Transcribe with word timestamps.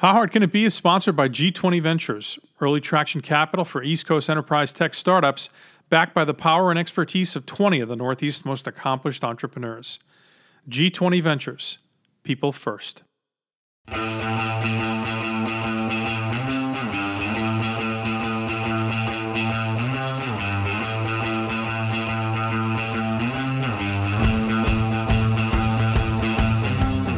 How 0.00 0.12
Hard 0.12 0.30
Can 0.30 0.42
It 0.42 0.52
Be 0.52 0.66
is 0.66 0.74
sponsored 0.74 1.16
by 1.16 1.30
G20 1.30 1.80
Ventures, 1.82 2.38
early 2.60 2.82
traction 2.82 3.22
capital 3.22 3.64
for 3.64 3.82
East 3.82 4.04
Coast 4.04 4.28
enterprise 4.28 4.70
tech 4.70 4.92
startups, 4.92 5.48
backed 5.88 6.12
by 6.12 6.22
the 6.22 6.34
power 6.34 6.68
and 6.68 6.78
expertise 6.78 7.34
of 7.34 7.46
20 7.46 7.80
of 7.80 7.88
the 7.88 7.96
Northeast's 7.96 8.44
most 8.44 8.66
accomplished 8.66 9.24
entrepreneurs. 9.24 9.98
G20 10.68 11.22
Ventures, 11.22 11.78
people 12.24 12.52
first. 12.52 13.04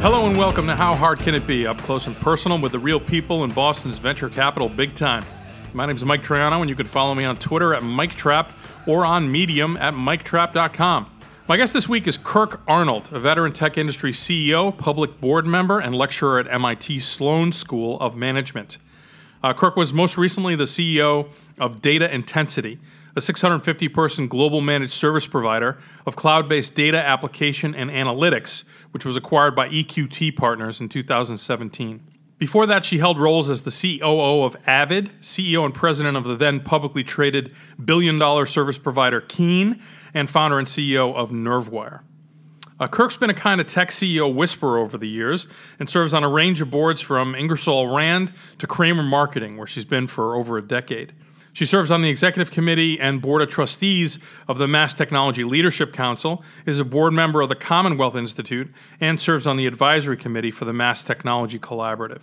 Hello 0.01 0.25
and 0.27 0.37
welcome 0.37 0.65
to 0.67 0.77
How 0.77 0.95
Hard 0.95 1.19
Can 1.19 1.35
It 1.35 1.45
Be? 1.45 1.67
Up 1.67 1.77
close 1.79 2.07
and 2.07 2.15
personal 2.21 2.57
with 2.57 2.71
the 2.71 2.79
real 2.79 3.01
people 3.01 3.43
in 3.43 3.51
Boston's 3.51 3.99
venture 3.99 4.29
capital 4.29 4.69
big 4.69 4.95
time. 4.95 5.25
My 5.73 5.85
name 5.85 5.97
is 5.97 6.05
Mike 6.05 6.23
Troiano, 6.23 6.61
and 6.61 6.69
you 6.69 6.75
can 6.77 6.87
follow 6.87 7.13
me 7.13 7.25
on 7.25 7.35
Twitter 7.35 7.73
at 7.73 7.81
MikeTrap 7.83 8.49
or 8.87 9.05
on 9.05 9.29
Medium 9.29 9.75
at 9.75 9.93
MikeTrap.com. 9.93 11.11
My 11.49 11.57
guest 11.57 11.73
this 11.73 11.89
week 11.89 12.07
is 12.07 12.17
Kirk 12.17 12.61
Arnold, 12.65 13.09
a 13.11 13.19
veteran 13.19 13.51
tech 13.51 13.77
industry 13.77 14.13
CEO, 14.13 14.75
public 14.77 15.19
board 15.19 15.45
member, 15.45 15.79
and 15.79 15.93
lecturer 15.93 16.39
at 16.39 16.47
MIT 16.47 16.99
Sloan 16.99 17.51
School 17.51 17.99
of 17.99 18.15
Management. 18.15 18.77
Uh, 19.43 19.53
Kirk 19.53 19.75
was 19.75 19.91
most 19.91 20.17
recently 20.17 20.55
the 20.55 20.63
CEO 20.63 21.29
of 21.59 21.81
Data 21.81 22.13
Intensity, 22.13 22.79
a 23.15 23.21
650 23.21 23.89
person 23.89 24.27
global 24.27 24.61
managed 24.61 24.93
service 24.93 25.27
provider 25.27 25.77
of 26.05 26.15
cloud 26.15 26.49
based 26.49 26.75
data 26.75 26.97
application 26.97 27.75
and 27.75 27.89
analytics, 27.89 28.63
which 28.91 29.05
was 29.05 29.15
acquired 29.15 29.55
by 29.55 29.69
EQT 29.69 30.35
Partners 30.35 30.81
in 30.81 30.89
2017. 30.89 32.01
Before 32.37 32.65
that, 32.67 32.85
she 32.85 32.99
held 32.99 33.19
roles 33.19 33.49
as 33.49 33.63
the 33.63 33.99
COO 33.99 34.43
of 34.43 34.55
Avid, 34.65 35.11
CEO 35.21 35.65
and 35.65 35.73
president 35.73 36.15
of 36.15 36.23
the 36.23 36.37
then 36.37 36.61
publicly 36.61 37.03
traded 37.03 37.53
billion 37.83 38.17
dollar 38.17 38.45
service 38.45 38.77
provider 38.77 39.19
Keane, 39.19 39.81
and 40.13 40.29
founder 40.29 40.57
and 40.57 40.67
CEO 40.67 41.13
of 41.13 41.31
Nervewire. 41.31 42.01
Uh, 42.79 42.87
Kirk's 42.87 43.17
been 43.17 43.29
a 43.29 43.33
kind 43.33 43.59
of 43.59 43.67
tech 43.67 43.89
CEO 43.89 44.33
whisperer 44.33 44.77
over 44.77 44.97
the 44.97 45.07
years 45.07 45.47
and 45.79 45.89
serves 45.89 46.13
on 46.13 46.23
a 46.23 46.29
range 46.29 46.61
of 46.61 46.71
boards 46.71 47.01
from 47.01 47.35
Ingersoll 47.35 47.93
Rand 47.93 48.31
to 48.57 48.67
Cramer 48.67 49.03
Marketing, 49.03 49.57
where 49.57 49.67
she's 49.67 49.83
been 49.83 50.07
for 50.07 50.35
over 50.35 50.57
a 50.57 50.61
decade. 50.61 51.11
She 51.59 51.65
serves 51.65 51.91
on 51.91 52.01
the 52.01 52.09
executive 52.09 52.51
committee 52.51 52.97
and 53.01 53.21
board 53.21 53.41
of 53.41 53.49
trustees 53.49 54.17
of 54.47 54.59
the 54.59 54.65
Mass 54.65 54.93
Technology 54.93 55.43
Leadership 55.43 55.91
Council, 55.91 56.41
is 56.65 56.79
a 56.79 56.85
board 56.85 57.11
member 57.11 57.41
of 57.41 57.49
the 57.49 57.55
Commonwealth 57.55 58.15
Institute, 58.15 58.71
and 59.01 59.19
serves 59.19 59.45
on 59.45 59.57
the 59.57 59.65
advisory 59.65 60.15
committee 60.15 60.51
for 60.51 60.63
the 60.63 60.71
Mass 60.71 61.03
Technology 61.03 61.59
Collaborative. 61.59 62.21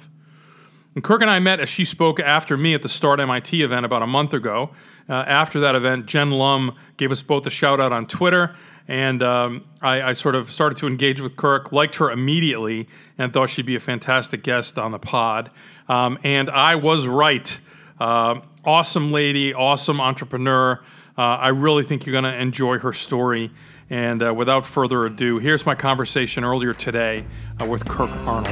And 0.94 1.04
Kirk 1.04 1.20
and 1.20 1.30
I 1.30 1.38
met 1.40 1.60
as 1.60 1.68
she 1.68 1.84
spoke 1.84 2.18
after 2.18 2.56
me 2.56 2.72
at 2.72 2.80
the 2.80 2.88
Start 2.88 3.20
MIT 3.20 3.62
event 3.62 3.84
about 3.84 4.00
a 4.00 4.06
month 4.06 4.32
ago. 4.32 4.70
Uh, 5.06 5.12
after 5.12 5.60
that 5.60 5.74
event, 5.74 6.06
Jen 6.06 6.30
Lum 6.30 6.74
gave 6.96 7.10
us 7.10 7.20
both 7.20 7.44
a 7.44 7.50
shout 7.50 7.78
out 7.78 7.92
on 7.92 8.06
Twitter, 8.06 8.56
and 8.88 9.22
um, 9.22 9.66
I, 9.82 10.00
I, 10.00 10.12
sort 10.14 10.34
of 10.34 10.50
started 10.50 10.78
to 10.78 10.86
engage 10.86 11.20
with 11.20 11.36
Kirk, 11.36 11.72
liked 11.72 11.96
her 11.96 12.10
immediately, 12.10 12.88
and 13.18 13.34
thought 13.34 13.50
she'd 13.50 13.66
be 13.66 13.76
a 13.76 13.80
fantastic 13.80 14.42
guest 14.42 14.78
on 14.78 14.92
the 14.92 14.98
pod. 14.98 15.50
Um, 15.90 16.18
and 16.24 16.48
I 16.48 16.76
was 16.76 17.06
right. 17.06 17.60
Uh, 18.00 18.40
awesome 18.66 19.12
lady, 19.12 19.54
awesome 19.54 20.00
entrepreneur. 20.00 20.82
Uh, 21.16 21.22
I 21.22 21.48
really 21.48 21.84
think 21.84 22.04
you're 22.04 22.12
going 22.12 22.24
to 22.24 22.38
enjoy 22.38 22.78
her 22.78 22.92
story. 22.92 23.50
And 23.88 24.22
uh, 24.22 24.34
without 24.34 24.66
further 24.66 25.06
ado, 25.06 25.38
here's 25.38 25.64
my 25.64 25.74
conversation 25.74 26.44
earlier 26.44 26.74
today 26.74 27.24
uh, 27.62 27.66
with 27.66 27.88
Kirk 27.88 28.10
Arnold. 28.10 28.48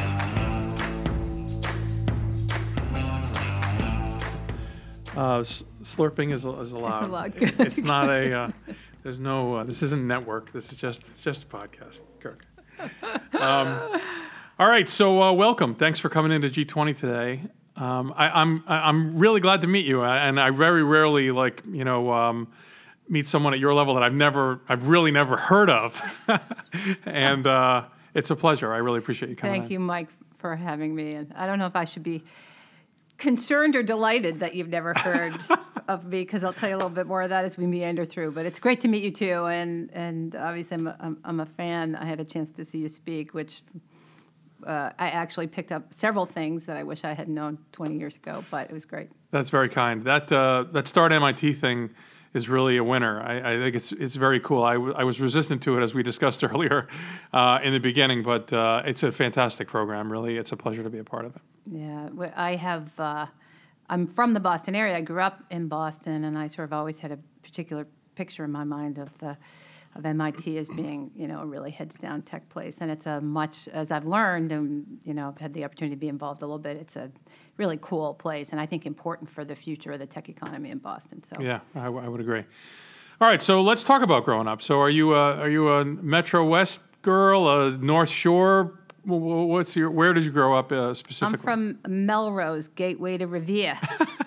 Uh, 5.17 5.41
slurping 5.83 6.33
is, 6.33 6.45
is 6.45 6.73
allowed. 6.73 7.35
It's 7.37 7.61
it's 7.61 7.83
not 7.83 8.09
a. 8.09 8.33
Uh, 8.33 8.51
there's 9.03 9.19
no. 9.19 9.57
Uh, 9.57 9.65
this 9.65 9.83
isn't 9.83 10.07
network. 10.07 10.53
This 10.53 10.73
is 10.73 10.79
just. 10.79 11.07
It's 11.09 11.23
just 11.23 11.45
a 11.45 11.47
podcast, 11.47 12.03
Kirk. 12.21 12.47
Um, 13.35 14.01
all 14.59 14.69
right. 14.69 14.89
So 14.89 15.23
uh, 15.23 15.33
welcome. 15.33 15.75
Thanks 15.75 16.01
for 16.01 16.09
coming 16.09 16.33
into 16.33 16.49
G20 16.49 16.97
today. 16.97 17.43
Um, 17.77 18.15
I, 18.17 18.29
I'm 18.29 18.63
I'm 18.67 19.19
really 19.19 19.41
glad 19.41 19.63
to 19.63 19.67
meet 19.67 19.85
you, 19.85 20.05
and 20.05 20.39
I 20.39 20.51
very 20.51 20.85
rarely 20.85 21.33
like 21.33 21.63
you 21.69 21.85
know 21.85 22.13
um, 22.13 22.49
meet 23.09 23.27
someone 23.27 23.53
at 23.53 23.59
your 23.59 23.75
level 23.75 23.95
that 23.95 24.03
I've 24.03 24.15
never 24.15 24.61
I've 24.69 24.89
really 24.89 25.11
never 25.11 25.37
heard 25.37 25.71
of, 25.71 26.01
and 27.05 27.47
uh, 27.47 27.85
it's 28.15 28.31
a 28.31 28.37
pleasure. 28.37 28.73
I 28.73 28.79
really 28.79 28.99
appreciate 28.99 29.29
you 29.29 29.37
coming. 29.37 29.61
Thank 29.61 29.71
you, 29.73 29.81
Mike, 29.81 30.09
for 30.39 30.55
having 30.55 30.95
me. 30.95 31.15
And 31.15 31.33
I 31.35 31.47
don't 31.47 31.59
know 31.59 31.67
if 31.67 31.75
I 31.75 31.85
should 31.85 32.05
be 32.05 32.23
concerned 33.19 33.75
or 33.75 33.83
delighted 33.83 34.41
that 34.41 34.55
you've 34.55 34.69
never 34.69 34.95
heard 34.95 35.39
of 35.89 36.05
me 36.05 36.21
because 36.21 36.45
I'll 36.45 36.53
tell 36.53 36.69
you 36.69 36.77
a 36.77 36.79
little 36.79 36.91
bit 36.91 37.07
more 37.07 37.23
of 37.23 37.31
that 37.31 37.45
as 37.45 37.57
we 37.57 37.67
meander 37.67 38.05
through. 38.05 38.33
But 38.33 38.47
it's 38.47 38.61
great 38.61 38.81
to 38.83 38.89
meet 38.89 39.03
you 39.03 39.11
too, 39.11 39.47
and 39.47 39.91
and 39.93 40.37
obviously 40.37 40.77
I'm 40.77 40.87
a, 40.87 40.97
I'm, 41.01 41.19
I'm 41.25 41.41
a 41.41 41.47
fan. 41.47 41.97
I 41.97 42.05
had 42.05 42.21
a 42.21 42.25
chance 42.25 42.53
to 42.53 42.65
see 42.65 42.79
you 42.79 42.89
speak, 42.89 43.35
which 43.35 43.63
uh, 44.67 44.93
I 44.99 45.09
actually 45.09 45.47
picked 45.47 45.73
up 45.73 45.93
several 45.95 46.27
things 46.27 46.67
that 46.67 46.77
I 46.77 46.83
wish 46.83 47.05
I 47.05 47.13
had 47.13 47.29
known 47.29 47.59
20 47.73 47.97
years 47.97 48.17
ago, 48.17 48.45
but 48.51 48.69
it 48.71 48.73
was 48.73 48.85
great. 48.85 49.11
That's 49.31 49.51
very 49.51 49.69
kind. 49.69 50.03
That 50.05 50.31
uh, 50.33 50.65
that 50.73 50.89
Start 50.89 51.13
MIT 51.13 51.55
thing 51.55 51.91
is 52.35 52.49
really 52.49 52.77
a 52.77 52.85
winner. 52.85 53.21
I, 53.23 53.53
I, 53.53 53.57
think 53.59 53.77
it's 53.77 53.93
it's 53.93 54.17
very 54.17 54.41
cool. 54.41 54.65
I, 54.65 54.75
w- 54.75 54.95
I 54.95 55.05
was 55.05 55.21
resistant 55.21 55.63
to 55.63 55.79
it 55.79 55.83
as 55.83 55.95
we 55.95 56.03
discussed 56.03 56.43
earlier 56.51 56.89
uh, 57.33 57.61
in 57.63 57.73
the 57.73 57.79
beginning, 57.79 58.23
but 58.23 58.53
uh, 58.53 58.83
it's 58.85 59.03
a 59.03 59.13
fantastic 59.13 59.69
program. 59.69 60.11
Really, 60.11 60.37
it's 60.37 60.53
a 60.53 60.57
pleasure 60.57 60.83
to 60.83 60.91
be 60.91 60.99
a 60.99 61.05
part 61.05 61.25
of 61.25 61.37
it. 61.37 61.43
Yeah, 61.71 62.09
I 62.37 62.57
have. 62.57 62.99
Uh, 62.99 63.27
I'm 63.89 64.07
from 64.07 64.33
the 64.35 64.41
Boston 64.41 64.75
area. 64.75 64.97
I 64.97 65.03
grew 65.03 65.21
up 65.21 65.43
in 65.51 65.69
Boston, 65.69 66.25
and 66.25 66.39
I 66.39 66.49
sort 66.49 66.67
of 66.67 66.73
always 66.73 66.99
had 66.99 67.13
a 67.13 67.19
particular 67.43 67.87
picture 68.15 68.45
in 68.45 68.53
my 68.53 68.65
mind 68.65 68.99
of 68.99 69.17
the 69.19 69.37
of 69.97 70.05
MIT 70.05 70.59
as 70.59 70.69
being, 70.69 71.11
you 71.15 71.29
know, 71.29 71.41
a 71.41 71.47
really 71.47 71.71
heads 71.71 71.97
down 71.97 72.23
tech 72.23 72.49
place. 72.49 72.79
And 72.81 72.91
it's 72.91 73.07
a 73.07 73.21
much, 73.21 73.69
as 73.69 73.91
I've 73.91 74.07
learned 74.07 74.51
and, 74.53 74.85
you 75.05 75.15
know, 75.15 75.29
I've 75.29 75.39
had 75.39 75.55
the 75.55 75.65
opportunity 75.65 75.95
to 75.95 76.01
be 76.01 76.09
involved 76.09 76.43
a 76.43 76.47
little 76.47 76.59
bit, 76.59 76.77
it's 76.77 76.97
a 76.97 77.11
really 77.57 77.79
cool 77.81 78.15
place 78.15 78.51
and 78.51 78.61
I 78.61 78.67
think 78.67 78.87
important 78.87 79.31
for 79.31 79.45
the 79.45 79.55
future 79.55 79.93
of 79.93 80.01
the 80.01 80.07
tech 80.07 80.29
economy 80.29 80.71
in 80.71 80.79
Boston. 80.79 81.23
So, 81.23 81.41
yeah, 81.41 81.61
I, 81.75 81.85
w- 81.85 82.05
I 82.05 82.09
would 82.09 82.21
agree. 82.21 82.45
All 83.21 83.29
right, 83.29 83.41
so 83.41 83.61
let's 83.61 83.85
talk 83.85 84.03
about 84.03 84.25
growing 84.25 84.49
up. 84.49 84.61
So, 84.61 84.81
are 84.81 84.91
you 84.91 85.15
a, 85.15 85.37
are 85.37 85.49
you 85.49 85.69
a 85.71 85.85
Metro 85.85 86.45
West 86.45 86.83
girl, 87.03 87.49
a 87.49 87.71
North 87.71 88.09
Shore? 88.09 88.81
What's 89.05 89.77
your? 89.77 89.91
Where 89.91 90.13
did 90.15 90.25
you 90.25 90.31
grow 90.31 90.57
up 90.57 90.73
uh, 90.73 90.95
specifically? 90.95 91.39
I'm 91.39 91.43
from 91.43 91.79
Melrose, 91.87 92.69
gateway 92.69 93.19
to 93.19 93.27
Revere. 93.27 93.79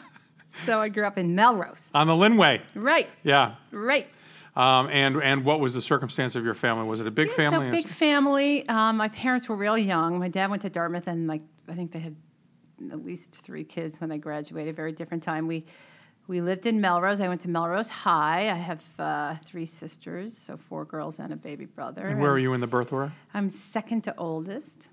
so 0.66 0.79
I 0.79 0.88
grew 0.88 1.06
up 1.06 1.17
in 1.17 1.35
Melrose. 1.35 1.89
On 1.95 2.06
the 2.07 2.13
Lynnway. 2.13 2.61
Right. 2.75 3.09
Yeah. 3.23 3.56
Right. 3.72 4.07
Um, 4.57 4.90
and 4.90 5.22
and 5.22 5.45
what 5.45 5.59
was 5.59 5.75
the 5.75 5.81
circumstance 5.84 6.35
of 6.35 6.44
your 6.44 6.56
family? 6.56 6.88
Was 6.88 7.00
it 7.00 7.06
a 7.06 7.12
big 7.12 7.29
yeah, 7.29 7.35
family? 7.35 7.68
So 7.68 7.84
big 7.84 7.88
family. 7.88 8.68
Um, 8.68 8.97
my 8.97 9.07
parents 9.09 9.47
were 9.47 9.56
real 9.56 9.78
young. 9.78 10.18
My 10.18 10.29
dad 10.29 10.50
went 10.50 10.63
to 10.63 10.69
Dartmouth, 10.69 11.07
and 11.07 11.28
my 11.28 11.40
I 11.69 11.73
think 11.73 11.91
they 11.91 12.00
had 12.00 12.16
at 12.91 13.06
least 13.06 13.35
three 13.35 13.63
kids 13.63 14.01
when 14.01 14.09
they 14.09 14.18
graduated. 14.18 14.75
Very 14.75 14.91
different 14.91 15.22
time. 15.22 15.45
We 15.45 15.63
we 16.28 16.41
lived 16.41 16.66
in 16.66 16.81
Melrose. 16.81 17.22
I 17.22 17.28
went 17.28 17.41
to 17.41 17.50
Melrose 17.50 17.90
High. 17.90 18.50
I 18.50 18.56
have 18.56 18.84
uh, 19.00 19.35
three 19.45 19.68
sisters, 19.68 20.35
so 20.35 20.57
four 20.57 20.85
girls 20.85 21.19
and 21.19 21.31
a 21.31 21.38
baby 21.38 21.66
brother. 21.66 22.07
And 22.07 22.19
where 22.19 22.31
and 22.31 22.38
are 22.38 22.39
you 22.39 22.53
in 22.53 22.59
the 22.59 22.68
birth 22.68 22.91
order? 22.91 23.12
I'm 23.35 23.50
second 23.50 24.01
to 24.06 24.16
oldest. 24.18 24.88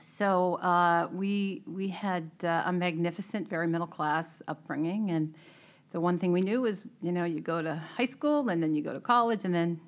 So 0.00 0.54
uh, 0.54 1.08
we 1.12 1.62
we 1.66 1.88
had 1.88 2.30
uh, 2.42 2.62
a 2.64 2.72
magnificent, 2.72 3.46
very 3.46 3.66
middle 3.66 3.86
class 3.86 4.40
upbringing, 4.48 5.10
and 5.10 5.34
the 5.92 6.00
one 6.00 6.18
thing 6.18 6.32
we 6.32 6.40
knew 6.40 6.60
was, 6.62 6.82
you 7.02 7.12
know, 7.12 7.24
you 7.24 7.40
go 7.40 7.62
to 7.62 7.74
high 7.96 8.04
school 8.04 8.48
and 8.48 8.62
then 8.62 8.74
you 8.74 8.82
go 8.82 8.92
to 8.92 9.00
college 9.00 9.44
and 9.44 9.54
then 9.54 9.80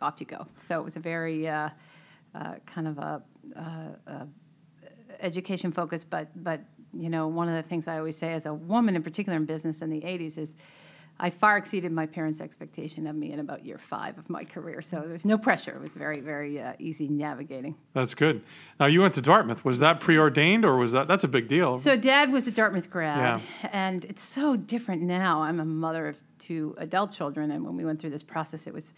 off 0.00 0.16
you 0.18 0.26
go. 0.26 0.46
So 0.56 0.80
it 0.80 0.84
was 0.84 0.96
a 0.96 1.00
very 1.00 1.48
uh, 1.48 1.70
uh, 2.34 2.54
kind 2.66 2.88
of 2.88 2.98
a, 2.98 3.22
uh, 3.56 4.24
education 5.20 5.72
focus, 5.72 6.04
but 6.04 6.28
but 6.42 6.60
you 6.92 7.08
know, 7.08 7.26
one 7.26 7.48
of 7.48 7.54
the 7.54 7.62
things 7.62 7.88
I 7.88 7.96
always 7.98 8.18
say 8.18 8.34
as 8.34 8.44
a 8.44 8.52
woman, 8.52 8.96
in 8.96 9.02
particular 9.02 9.36
in 9.36 9.46
business 9.46 9.80
in 9.80 9.88
the 9.88 10.00
'80s, 10.00 10.36
is 10.36 10.54
I 11.20 11.30
far 11.30 11.56
exceeded 11.56 11.92
my 11.92 12.06
parents' 12.06 12.40
expectation 12.40 13.06
of 13.06 13.14
me 13.14 13.32
in 13.32 13.38
about 13.38 13.64
year 13.64 13.78
five 13.78 14.18
of 14.18 14.28
my 14.28 14.44
career. 14.44 14.82
So 14.82 15.00
there 15.00 15.12
was 15.12 15.24
no 15.24 15.38
pressure. 15.38 15.70
It 15.76 15.80
was 15.80 15.94
very, 15.94 16.20
very 16.20 16.60
uh, 16.60 16.72
easy 16.78 17.08
navigating. 17.08 17.76
That's 17.94 18.14
good. 18.14 18.42
Now 18.80 18.86
you 18.86 19.00
went 19.02 19.14
to 19.14 19.22
Dartmouth. 19.22 19.64
Was 19.64 19.78
that 19.78 20.00
preordained, 20.00 20.64
or 20.64 20.76
was 20.76 20.92
that 20.92 21.08
that's 21.08 21.24
a 21.24 21.28
big 21.28 21.48
deal? 21.48 21.78
So 21.78 21.96
Dad 21.96 22.32
was 22.32 22.46
a 22.46 22.50
Dartmouth 22.50 22.90
grad, 22.90 23.40
yeah. 23.40 23.70
and 23.72 24.04
it's 24.06 24.22
so 24.22 24.56
different 24.56 25.02
now. 25.02 25.42
I'm 25.42 25.60
a 25.60 25.64
mother 25.64 26.08
of 26.08 26.16
two 26.38 26.74
adult 26.78 27.12
children, 27.12 27.52
and 27.52 27.64
when 27.64 27.76
we 27.76 27.84
went 27.84 28.00
through 28.00 28.10
this 28.10 28.24
process, 28.24 28.66
it 28.66 28.74
was 28.74 28.92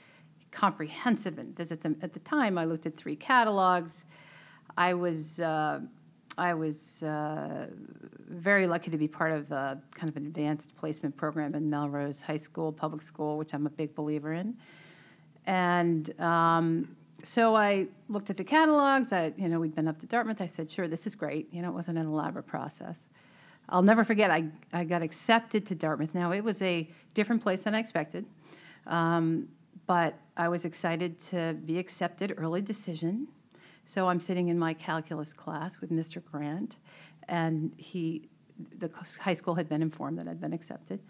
comprehensive 0.51 1.39
and 1.39 1.55
visits. 1.55 1.85
At 1.85 2.13
the 2.13 2.21
time, 2.21 2.57
I 2.57 2.65
looked 2.65 2.87
at 2.87 2.97
three 2.97 3.17
catalogs. 3.17 4.05
I 4.77 4.95
was. 4.95 5.41
Uh, 5.41 5.81
I 6.37 6.55
was 6.55 7.03
uh, 7.03 7.67
very 8.29 8.67
lucky 8.67 8.91
to 8.91 8.99
be 8.99 9.07
part 9.07 9.33
of 9.33 9.53
a, 9.53 9.81
kind 9.95 10.09
of 10.09 10.17
an 10.17 10.27
advanced 10.27 10.75
placement 10.75 11.17
program 11.17 11.55
in 11.55 11.71
Melrose 11.71 12.21
High 12.21 12.37
School, 12.37 12.73
public 12.73 13.03
school, 13.03 13.39
which 13.39 13.55
I'm 13.55 13.67
a 13.67 13.71
big 13.71 13.95
believer 13.95 14.33
in. 14.33 14.57
And 15.47 16.19
um, 16.21 16.97
so 17.23 17.55
I 17.55 17.87
looked 18.09 18.31
at 18.31 18.37
the 18.37 18.45
catalogs. 18.45 19.13
I, 19.13 19.33
you 19.37 19.49
know, 19.49 19.61
we'd 19.61 19.75
been 19.75 19.89
up 19.89 19.99
to 20.01 20.07
Dartmouth. 20.07 20.41
I 20.41 20.47
said, 20.47 20.71
sure, 20.71 20.89
this 20.89 21.07
is 21.07 21.15
great. 21.15 21.53
You 21.53 21.63
know, 21.63 21.69
it 21.69 21.75
wasn't 21.75 21.99
an 21.99 22.07
elaborate 22.07 22.47
process. 22.47 23.09
I'll 23.69 23.83
never 23.83 24.05
forget, 24.05 24.31
I, 24.31 24.45
I 24.73 24.85
got 24.85 25.03
accepted 25.03 25.67
to 25.67 25.75
Dartmouth. 25.75 26.15
Now, 26.15 26.33
it 26.33 26.43
was 26.43 26.61
a 26.61 26.89
different 27.15 27.43
place 27.43 27.63
than 27.63 27.75
I 27.75 27.79
expected, 27.79 28.27
um, 28.87 29.49
but 29.87 30.19
I 30.37 30.49
was 30.49 30.65
excited 30.65 31.19
to 31.31 31.55
be 31.65 31.79
accepted, 31.79 32.35
early 32.37 32.61
decision. 32.61 33.29
So 33.85 34.09
I'm 34.09 34.21
sitting 34.21 34.49
in 34.49 34.59
my 34.59 34.75
calculus 34.75 35.33
class 35.33 35.81
with 35.81 35.91
Mr. 35.91 36.23
Grant, 36.25 36.77
and 37.29 37.73
he, 37.77 38.29
the 38.79 38.91
high 39.21 39.35
school 39.35 39.55
had 39.55 39.69
been 39.69 39.83
informed 39.83 40.19
that 40.19 40.29
I'd 40.29 40.41
been 40.41 40.53
accepted, 40.53 41.01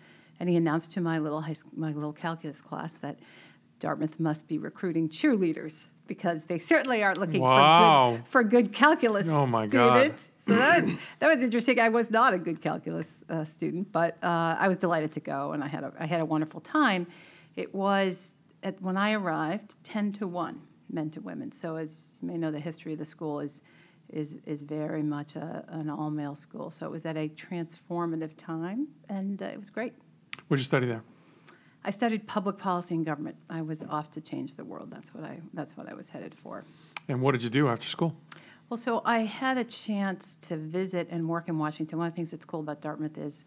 and 0.40 0.48
he 0.48 0.56
announced 0.56 0.90
to 0.92 1.00
my 1.00 1.18
little 1.18 1.40
high, 1.40 1.54
my 1.76 1.92
little 1.92 2.12
calculus 2.12 2.60
class 2.60 2.94
that 2.94 3.18
Dartmouth 3.80 4.18
must 4.18 4.48
be 4.48 4.58
recruiting 4.58 5.08
cheerleaders 5.08 5.84
because 6.06 6.44
they 6.44 6.58
certainly 6.58 7.02
aren't 7.02 7.18
looking 7.18 7.40
Wow. 7.40 8.18
for 8.26 8.42
good 8.42 8.62
for 8.64 8.66
good 8.66 8.72
calculus 8.72 9.26
Oh, 9.28 9.46
my 9.46 9.66
God. 9.66 9.94
students. 9.96 10.32
So 10.40 10.54
that 10.54 10.82
was 10.84 10.94
that 11.20 11.28
was 11.28 11.42
interesting. 11.42 11.80
I 11.80 11.88
was 11.88 12.10
not 12.10 12.34
a 12.34 12.38
good 12.38 12.60
calculus 12.60 13.06
uh, 13.30 13.44
student, 13.44 13.90
but 13.92 14.18
uh, 14.22 14.56
I 14.58 14.68
was 14.68 14.76
delighted 14.76 15.12
to 15.12 15.20
go, 15.20 15.52
and 15.52 15.64
I 15.64 15.68
had 15.68 15.82
a 15.84 15.92
I 15.98 16.06
had 16.06 16.20
a 16.20 16.24
wonderful 16.24 16.60
time. 16.60 17.06
It 17.56 17.74
was 17.74 18.32
at, 18.62 18.80
when 18.82 18.96
I 18.96 19.12
arrived, 19.12 19.76
ten 19.84 20.12
to 20.14 20.26
one 20.26 20.60
men 20.90 21.10
to 21.10 21.20
women. 21.20 21.52
So 21.52 21.76
as 21.76 22.08
you 22.20 22.28
may 22.28 22.36
know, 22.36 22.50
the 22.50 22.60
history 22.60 22.92
of 22.92 22.98
the 22.98 23.04
school 23.04 23.40
is 23.40 23.62
is 24.12 24.36
is 24.44 24.62
very 24.62 25.02
much 25.02 25.36
a, 25.36 25.64
an 25.68 25.88
all 25.88 26.10
male 26.10 26.36
school. 26.36 26.70
So 26.70 26.86
it 26.86 26.92
was 26.92 27.06
at 27.06 27.16
a 27.16 27.28
transformative 27.28 28.36
time, 28.36 28.88
and 29.08 29.42
uh, 29.42 29.46
it 29.46 29.58
was 29.58 29.70
great. 29.70 29.94
What 30.48 30.56
did 30.56 30.60
you 30.60 30.64
study 30.64 30.86
there? 30.86 31.02
I 31.86 31.90
studied 31.90 32.26
public 32.26 32.56
policy 32.56 32.94
and 32.94 33.04
government. 33.04 33.36
I 33.50 33.60
was 33.60 33.82
off 33.82 34.10
to 34.12 34.20
change 34.20 34.54
the 34.54 34.64
world. 34.64 34.90
That's 34.90 35.14
what 35.14 35.24
I 35.24 35.40
that's 35.52 35.76
what 35.76 35.88
I 35.88 35.94
was 35.94 36.08
headed 36.08 36.34
for. 36.34 36.64
And 37.08 37.20
what 37.20 37.32
did 37.32 37.42
you 37.42 37.50
do 37.50 37.68
after 37.68 37.88
school? 37.88 38.14
Well, 38.70 38.78
so 38.78 39.02
I 39.04 39.20
had 39.20 39.58
a 39.58 39.64
chance 39.64 40.36
to 40.42 40.56
visit 40.56 41.08
and 41.10 41.28
work 41.28 41.48
in 41.48 41.58
Washington. 41.58 41.98
One 41.98 42.06
of 42.08 42.14
the 42.14 42.16
things 42.16 42.30
that's 42.30 42.46
cool 42.46 42.60
about 42.60 42.80
Dartmouth 42.80 43.18
is, 43.18 43.44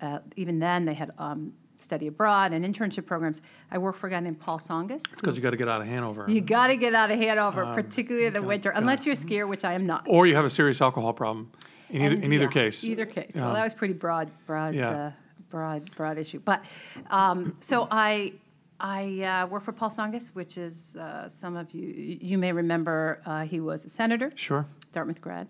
uh, 0.00 0.18
even 0.34 0.58
then 0.58 0.84
they 0.84 0.94
had 0.94 1.12
um, 1.18 1.52
study 1.86 2.08
abroad 2.08 2.52
and 2.52 2.64
internship 2.64 3.06
programs. 3.06 3.40
I 3.70 3.78
work 3.78 3.96
for 3.96 4.08
a 4.08 4.10
guy 4.10 4.18
named 4.20 4.40
Paul 4.40 4.58
Tsongas. 4.58 5.02
Because 5.10 5.36
you 5.36 5.42
got 5.42 5.50
to 5.52 5.56
get 5.56 5.68
out 5.68 5.80
of 5.80 5.86
Hanover. 5.86 6.24
You 6.28 6.40
got 6.40 6.66
to 6.66 6.76
get 6.76 6.94
out 6.94 7.10
of 7.12 7.18
Hanover, 7.18 7.64
Um, 7.64 7.74
particularly 7.76 8.26
in 8.26 8.32
the 8.32 8.42
winter, 8.42 8.70
got 8.72 8.80
unless 8.82 9.06
you're 9.06 9.14
a 9.14 9.18
skier, 9.18 9.48
which 9.48 9.64
I 9.64 9.72
am 9.74 9.86
not. 9.86 10.04
or 10.08 10.26
you 10.26 10.34
have 10.34 10.44
a 10.44 10.50
serious 10.50 10.80
alcohol 10.82 11.12
problem. 11.12 11.50
In 11.88 12.02
either, 12.02 12.14
And, 12.16 12.24
in 12.24 12.32
either 12.32 12.44
yeah, 12.46 12.50
case. 12.50 12.82
Either 12.84 13.06
case. 13.06 13.30
Well, 13.36 13.54
that 13.54 13.62
was 13.62 13.72
pretty 13.72 13.94
broad, 13.94 14.28
broad, 14.46 14.74
Yeah. 14.74 14.90
uh, 14.90 15.12
broad, 15.50 15.94
broad 15.96 16.18
issue. 16.18 16.40
But 16.44 16.64
um, 17.10 17.56
so 17.60 17.86
I, 17.92 18.32
I 18.80 19.22
uh, 19.22 19.46
work 19.46 19.62
for 19.62 19.70
Paul 19.72 19.90
Tsongas, 19.90 20.30
which 20.34 20.58
is 20.58 20.96
uh, 20.96 21.28
some 21.28 21.54
of 21.56 21.70
you 21.70 21.84
you 22.30 22.36
may 22.38 22.52
remember. 22.52 23.20
Uh, 23.24 23.42
he 23.44 23.60
was 23.60 23.84
a 23.84 23.88
senator, 23.88 24.32
Sure. 24.34 24.66
Dartmouth 24.92 25.20
grad, 25.20 25.46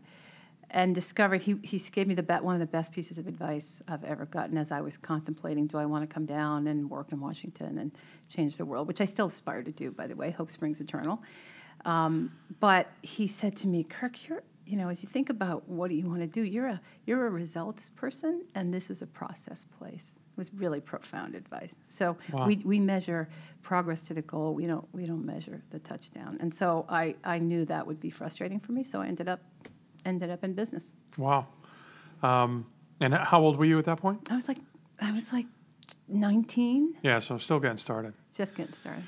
and 0.71 0.95
discovered 0.95 1.43
he 1.43 1.57
he 1.63 1.79
gave 1.79 2.07
me 2.07 2.15
the 2.15 2.23
bet 2.23 2.43
one 2.43 2.55
of 2.55 2.61
the 2.61 2.67
best 2.67 2.93
pieces 2.93 3.19
of 3.19 3.27
advice 3.27 3.83
I've 3.89 4.05
ever 4.05 4.27
gotten 4.27 4.59
as 4.59 4.71
I 4.73 4.81
was 4.81 4.97
contemplating 4.97 5.67
do 5.67 5.79
I 5.79 5.87
want 5.87 6.09
to 6.09 6.13
come 6.13 6.27
down 6.27 6.67
and 6.67 6.91
work 6.91 7.13
in 7.13 7.21
Washington 7.21 7.79
and 7.79 7.93
change 8.29 8.57
the 8.57 8.65
world, 8.65 8.89
which 8.89 9.01
I 9.01 9.05
still 9.05 9.27
aspire 9.27 9.63
to 9.63 9.73
do. 9.73 9.91
By 9.91 10.07
the 10.07 10.17
way, 10.17 10.31
hope 10.31 10.51
springs 10.51 10.81
eternal. 10.81 11.23
Um, 11.85 12.33
but 12.59 12.89
he 13.03 13.27
said 13.27 13.57
to 13.59 13.69
me, 13.69 13.85
Kirk, 13.85 14.27
you're, 14.27 14.43
you 14.67 14.77
know, 14.77 14.89
as 14.89 15.03
you 15.03 15.09
think 15.09 15.31
about 15.31 15.69
what 15.69 15.89
do 15.89 15.95
you 15.95 16.07
want 16.09 16.21
to 16.21 16.27
do, 16.27 16.43
you're 16.43 16.67
a, 16.67 16.81
you're 17.05 17.27
a 17.27 17.31
results 17.31 17.91
person, 17.91 18.43
and 18.57 18.75
this 18.75 18.91
is 18.91 19.03
a 19.03 19.07
process 19.07 19.65
place. 19.79 20.15
It 20.17 20.37
was 20.37 20.53
really 20.55 20.81
profound 20.81 21.35
advice. 21.37 21.75
So 21.89 22.17
Wow. 22.33 22.47
we, 22.47 22.57
we 22.65 22.81
measure 22.81 23.29
progress 23.63 24.03
to 24.05 24.15
the 24.15 24.23
goal. 24.23 24.55
We 24.55 24.67
don't, 24.67 24.87
we 24.93 25.07
don't 25.07 25.25
measure 25.25 25.63
the 25.71 25.79
touchdown. 25.79 26.39
And 26.41 26.53
so 26.53 26.87
I, 26.89 27.15
I 27.23 27.39
knew 27.39 27.65
that 27.67 27.87
would 27.87 28.01
be 28.01 28.11
frustrating 28.11 28.59
for 28.59 28.73
me, 28.73 28.83
so 28.83 29.01
I 29.01 29.07
ended 29.07 29.29
up, 29.29 29.41
ended 30.07 30.31
up 30.31 30.43
in 30.45 30.55
business. 30.55 30.93
Wow. 31.19 31.47
Um, 32.23 32.67
and 33.01 33.13
how 33.15 33.41
old 33.43 33.59
were 33.59 33.67
you 33.67 33.79
at 33.79 33.85
that 33.85 33.99
point? 33.99 34.27
I 34.31 34.35
was 34.35 34.49
like, 34.49 34.59
I 35.01 35.13
was 35.13 35.33
like 35.33 35.47
19, 36.09 36.95
Yeah, 37.03 37.19
so 37.19 37.37
still 37.39 37.61
getting 37.61 37.77
started. 37.77 38.15
just 38.35 38.55
getting 38.55 38.75
started. 38.75 39.05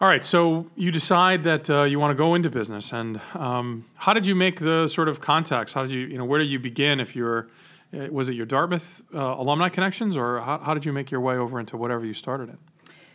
All 0.00 0.08
right, 0.08 0.24
so 0.24 0.68
you 0.74 0.90
decide 0.90 1.44
that 1.44 1.70
uh, 1.70 1.84
you 1.84 2.00
want 2.00 2.10
to 2.10 2.16
go 2.16 2.34
into 2.34 2.50
business, 2.50 2.92
and 2.92 3.20
um, 3.34 3.84
how 3.94 4.12
did 4.12 4.26
you 4.26 4.34
make 4.34 4.58
the 4.58 4.88
sort 4.88 5.08
of 5.08 5.20
contacts? 5.20 5.72
How 5.72 5.82
did 5.82 5.92
you, 5.92 6.00
you 6.00 6.18
know, 6.18 6.24
where 6.24 6.40
did 6.40 6.48
you 6.48 6.58
begin? 6.58 6.98
If 6.98 7.14
you're, 7.14 7.48
uh, 7.94 8.08
was 8.10 8.28
it 8.28 8.34
your 8.34 8.46
Dartmouth 8.46 9.00
uh, 9.14 9.18
alumni 9.20 9.68
connections, 9.68 10.16
or 10.16 10.40
how, 10.40 10.58
how 10.58 10.74
did 10.74 10.84
you 10.84 10.92
make 10.92 11.12
your 11.12 11.20
way 11.20 11.36
over 11.36 11.60
into 11.60 11.76
whatever 11.76 12.04
you 12.04 12.14
started 12.14 12.48
in? 12.48 12.58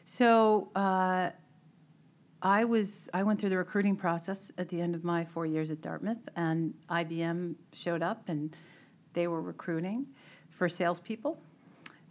So 0.05 0.69
uh, 0.75 1.31
I 2.41 2.65
was 2.65 3.09
I 3.13 3.23
went 3.23 3.39
through 3.39 3.49
the 3.49 3.57
recruiting 3.57 3.95
process 3.95 4.51
at 4.57 4.69
the 4.69 4.79
end 4.79 4.95
of 4.95 5.03
my 5.03 5.25
four 5.25 5.45
years 5.45 5.71
at 5.71 5.81
Dartmouth, 5.81 6.29
and 6.35 6.73
IBM 6.89 7.55
showed 7.73 8.03
up, 8.03 8.29
and 8.29 8.55
they 9.13 9.27
were 9.27 9.41
recruiting 9.41 10.05
for 10.49 10.69
salespeople, 10.69 11.39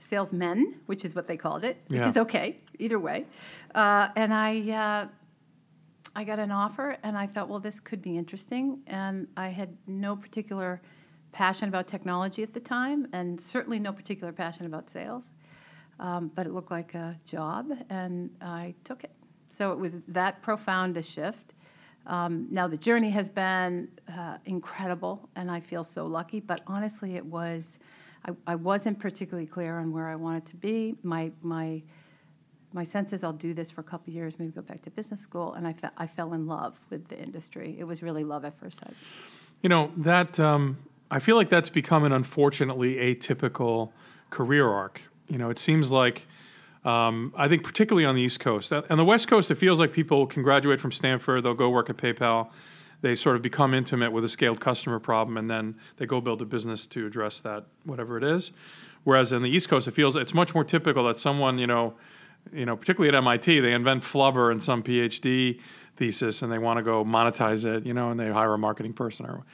salesmen, 0.01 0.75
which 0.87 1.05
is 1.05 1.15
what 1.15 1.27
they 1.27 1.37
called 1.37 1.65
it, 1.65 1.77
which 1.89 2.01
is 2.09 2.17
okay 2.17 2.59
either 2.79 2.99
way. 2.99 3.27
Uh, 3.75 4.09
and 4.17 4.33
I. 4.35 4.71
Uh, 4.71 5.09
I 6.19 6.25
got 6.25 6.39
an 6.39 6.51
offer, 6.51 6.97
and 7.03 7.15
I 7.15 7.27
thought, 7.27 7.51
well, 7.51 7.61
this 7.61 7.79
could 7.79 8.01
be 8.01 8.17
interesting. 8.17 8.79
And 8.87 9.29
I 9.37 9.49
had 9.49 9.77
no 9.87 10.17
particular 10.17 10.81
passion 11.31 11.69
about 11.69 11.89
technology 11.89 12.43
at 12.43 12.55
the 12.55 12.61
time, 12.61 13.07
and 13.13 13.39
certainly 13.39 13.79
no 13.79 13.93
particular 13.93 14.33
passion 14.33 14.65
about 14.65 14.89
sales. 14.89 15.35
Um, 16.01 16.31
but 16.35 16.47
it 16.47 16.55
looked 16.55 16.71
like 16.71 16.95
a 16.95 17.19
job, 17.27 17.71
and 17.91 18.31
I 18.41 18.75
took 18.83 19.05
it. 19.05 19.11
So 19.49 19.73
it 19.73 19.79
was 19.79 19.95
that 20.09 20.43
profound 20.43 20.97
a 20.97 21.03
shift. 21.03 21.55
Um, 22.07 22.47
now 22.51 22.69
the 22.69 22.77
journey 22.77 23.11
has 23.11 23.29
been 23.29 23.89
uh, 24.17 24.39
incredible, 24.45 25.29
and 25.35 25.51
I 25.51 25.61
feel 25.61 25.83
so 25.83 26.07
lucky. 26.07 26.41
But 26.41 26.63
honestly, 26.67 27.17
it 27.17 27.25
was 27.25 27.79
I, 28.27 28.33
I 28.47 28.55
wasn't 28.55 28.99
particularly 28.99 29.47
clear 29.47 29.79
on 29.79 29.93
where 29.93 30.09
I 30.09 30.17
wanted 30.17 30.47
to 30.47 30.57
be. 30.57 30.95
My 31.03 31.33
my 31.43 31.83
my 32.73 32.85
sense 32.85 33.13
is 33.13 33.25
I'll 33.25 33.33
do 33.33 33.55
this 33.55 33.71
for 33.71 33.81
a 33.81 33.85
couple 33.85 34.13
years, 34.13 34.39
maybe 34.39 34.53
go 34.53 34.61
back 34.61 34.83
to 34.83 34.91
business 34.91 35.21
school, 35.21 35.55
and 35.55 35.67
I, 35.67 35.73
fe- 35.73 35.89
I 35.97 36.07
fell 36.07 36.35
in 36.35 36.47
love 36.47 36.79
with 36.91 37.09
the 37.09 37.19
industry. 37.19 37.75
It 37.79 37.85
was 37.85 38.03
really 38.03 38.23
love 38.23 38.45
at 38.45 38.59
first 38.59 38.81
sight. 38.81 38.95
You 39.63 39.71
know 39.71 39.91
that 39.97 40.39
um, 40.39 40.77
I 41.11 41.19
feel 41.19 41.37
like 41.37 41.49
that's 41.49 41.71
become 41.71 42.05
an 42.05 42.13
unfortunately 42.13 42.97
atypical 42.97 43.93
career 44.31 44.69
arc. 44.69 45.01
You 45.29 45.39
know, 45.39 45.51
it 45.51 45.59
seems 45.59 45.91
like 45.91 46.27
um, 46.87 47.35
I 47.37 47.49
think 47.49 47.65
particularly 47.65 48.07
on 48.07 48.15
the 48.15 48.23
East 48.23 48.41
Coast, 48.41 48.73
Uh, 48.73 48.83
on 48.89 48.97
the 48.97 49.05
West 49.05 49.29
Coast, 49.29 49.51
it 49.51 49.57
feels 49.57 49.81
like 49.81 49.93
people 49.93 50.27
can 50.27 50.43
graduate 50.43 50.81
from 50.81 50.93
Stanford, 50.93 51.43
they'll 51.43 51.55
go 51.55 51.69
work 51.69 51.91
at 51.91 51.97
PayPal, 51.97 52.51
they 53.03 53.15
sort 53.15 53.37
of 53.37 53.43
become 53.43 53.75
intimate 53.75 54.13
with 54.13 54.25
a 54.25 54.29
scaled 54.29 54.61
customer 54.61 54.99
problem, 54.99 55.37
and 55.37 55.51
then 55.51 55.77
they 55.97 56.07
go 56.07 56.21
build 56.21 56.41
a 56.43 56.45
business 56.45 56.87
to 56.87 57.07
address 57.07 57.41
that 57.41 57.67
whatever 57.85 58.17
it 58.17 58.25
is. 58.25 58.53
Whereas 59.05 59.33
in 59.33 59.43
the 59.43 59.51
East 59.51 59.69
Coast, 59.69 59.87
it 59.89 59.95
feels 59.95 60.17
it's 60.17 60.35
much 60.35 60.55
more 60.55 60.65
typical 60.65 61.05
that 61.05 61.19
someone 61.19 61.59
you 61.59 61.67
know, 61.67 61.95
you 62.53 62.65
know, 62.65 62.77
particularly 62.77 63.09
at 63.09 63.21
MIT, 63.21 63.61
they 63.61 63.73
invent 63.73 64.03
Flubber 64.03 64.53
in 64.53 64.61
some 64.61 64.83
PhD 64.83 65.61
thesis, 65.97 66.43
and 66.43 66.53
they 66.53 66.59
want 66.59 66.79
to 66.79 66.85
go 66.85 67.05
monetize 67.05 67.65
it, 67.65 67.85
you 67.85 67.95
know, 67.95 68.11
and 68.11 68.21
they 68.21 68.31
hire 68.31 68.55
a 68.55 68.59
marketing 68.59 68.93
person 68.93 69.27
or 69.27 69.45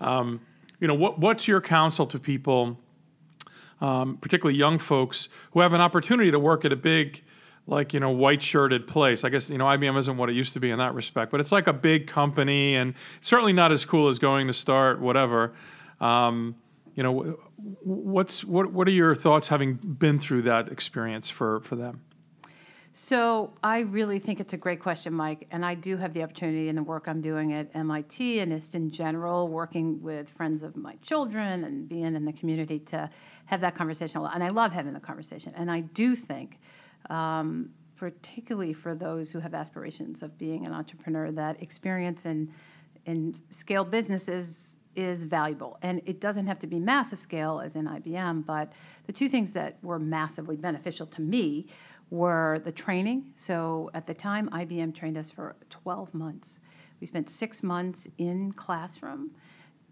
um, 0.00 0.40
you 0.80 0.88
know, 0.88 0.94
what, 0.94 1.18
what's 1.18 1.46
your 1.46 1.60
counsel 1.60 2.06
to 2.06 2.18
people, 2.18 2.78
um, 3.80 4.18
particularly 4.18 4.58
young 4.58 4.78
folks 4.78 5.28
who 5.52 5.60
have 5.60 5.72
an 5.72 5.80
opportunity 5.80 6.30
to 6.30 6.38
work 6.38 6.64
at 6.64 6.72
a 6.72 6.76
big, 6.76 7.22
like 7.66 7.92
you 7.94 8.00
know, 8.00 8.10
white 8.10 8.42
shirted 8.42 8.86
place? 8.86 9.24
I 9.24 9.28
guess 9.28 9.50
you 9.50 9.58
know 9.58 9.66
IBM 9.66 9.98
isn't 9.98 10.16
what 10.16 10.28
it 10.30 10.34
used 10.34 10.52
to 10.54 10.60
be 10.60 10.70
in 10.70 10.78
that 10.78 10.94
respect, 10.94 11.30
but 11.30 11.40
it's 11.40 11.52
like 11.52 11.66
a 11.66 11.72
big 11.72 12.06
company, 12.06 12.76
and 12.76 12.94
certainly 13.20 13.52
not 13.52 13.72
as 13.72 13.84
cool 13.84 14.08
as 14.08 14.18
going 14.18 14.46
to 14.46 14.52
start 14.52 15.00
whatever. 15.00 15.52
Um, 16.00 16.56
you 16.94 17.02
know, 17.02 17.38
what's 17.56 18.44
what 18.44 18.72
what 18.72 18.88
are 18.88 18.92
your 18.92 19.14
thoughts 19.14 19.48
having 19.48 19.74
been 19.74 20.18
through 20.18 20.42
that 20.42 20.68
experience 20.68 21.30
for 21.30 21.60
for 21.60 21.76
them? 21.76 22.02
So 22.92 23.52
I 23.62 23.80
really 23.80 24.18
think 24.18 24.40
it's 24.40 24.52
a 24.52 24.56
great 24.56 24.80
question, 24.80 25.12
Mike, 25.12 25.46
and 25.52 25.64
I 25.64 25.74
do 25.74 25.96
have 25.96 26.12
the 26.12 26.24
opportunity 26.24 26.68
in 26.68 26.74
the 26.74 26.82
work 26.82 27.06
I'm 27.06 27.20
doing 27.20 27.52
at 27.52 27.68
MIT 27.74 28.40
and 28.40 28.50
just 28.50 28.74
in 28.74 28.90
general, 28.90 29.46
working 29.46 30.02
with 30.02 30.28
friends 30.28 30.64
of 30.64 30.76
my 30.76 30.96
children 30.96 31.64
and 31.64 31.88
being 31.88 32.16
in 32.16 32.24
the 32.24 32.32
community 32.32 32.80
to 32.80 33.08
have 33.46 33.60
that 33.60 33.76
conversation. 33.76 34.18
a 34.18 34.22
lot. 34.22 34.34
And 34.34 34.42
I 34.42 34.48
love 34.48 34.72
having 34.72 34.92
the 34.92 35.00
conversation. 35.00 35.52
And 35.56 35.70
I 35.70 35.80
do 35.80 36.16
think, 36.16 36.58
um, 37.08 37.70
particularly 37.96 38.72
for 38.72 38.94
those 38.94 39.30
who 39.30 39.38
have 39.38 39.54
aspirations 39.54 40.22
of 40.22 40.36
being 40.36 40.66
an 40.66 40.72
entrepreneur, 40.72 41.30
that 41.32 41.62
experience 41.62 42.26
in 42.26 42.52
in 43.06 43.34
scale 43.48 43.84
businesses 43.84 44.78
is 44.96 45.22
valuable. 45.22 45.78
And 45.82 46.02
it 46.04 46.20
doesn't 46.20 46.46
have 46.46 46.58
to 46.60 46.66
be 46.66 46.78
massive 46.78 47.20
scale 47.20 47.60
as 47.64 47.76
in 47.76 47.86
IBM, 47.86 48.44
but 48.44 48.72
the 49.06 49.12
two 49.12 49.28
things 49.28 49.52
that 49.52 49.78
were 49.82 49.98
massively 49.98 50.56
beneficial 50.56 51.06
to 51.06 51.22
me 51.22 51.66
were 52.10 52.60
the 52.64 52.72
training. 52.72 53.32
So 53.36 53.90
at 53.94 54.06
the 54.06 54.14
time, 54.14 54.48
IBM 54.50 54.94
trained 54.94 55.16
us 55.16 55.30
for 55.30 55.56
12 55.70 56.12
months. 56.12 56.58
We 57.00 57.06
spent 57.06 57.30
six 57.30 57.62
months 57.62 58.06
in 58.18 58.52
classroom 58.52 59.30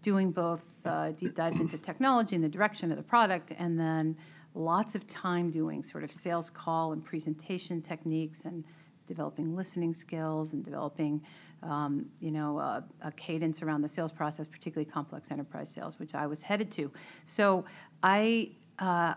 doing 0.01 0.31
both 0.31 0.63
uh, 0.85 1.11
deep 1.11 1.35
dives 1.35 1.59
into 1.59 1.77
technology 1.77 2.35
and 2.35 2.43
the 2.43 2.49
direction 2.49 2.91
of 2.91 2.97
the 2.97 3.03
product, 3.03 3.51
and 3.57 3.79
then 3.79 4.15
lots 4.53 4.95
of 4.95 5.07
time 5.07 5.51
doing 5.51 5.83
sort 5.83 6.03
of 6.03 6.11
sales 6.11 6.49
call 6.49 6.93
and 6.93 7.03
presentation 7.03 7.81
techniques 7.81 8.45
and 8.45 8.63
developing 9.07 9.55
listening 9.55 9.93
skills 9.93 10.53
and 10.53 10.63
developing, 10.63 11.21
um, 11.63 12.05
you 12.19 12.31
know, 12.31 12.59
a, 12.59 12.83
a 13.01 13.11
cadence 13.13 13.61
around 13.61 13.81
the 13.81 13.89
sales 13.89 14.11
process, 14.11 14.47
particularly 14.47 14.89
complex 14.89 15.31
enterprise 15.31 15.69
sales, 15.69 15.99
which 15.99 16.15
I 16.15 16.27
was 16.27 16.41
headed 16.41 16.71
to. 16.71 16.91
So 17.25 17.65
I. 18.03 18.51
Uh, 18.77 19.13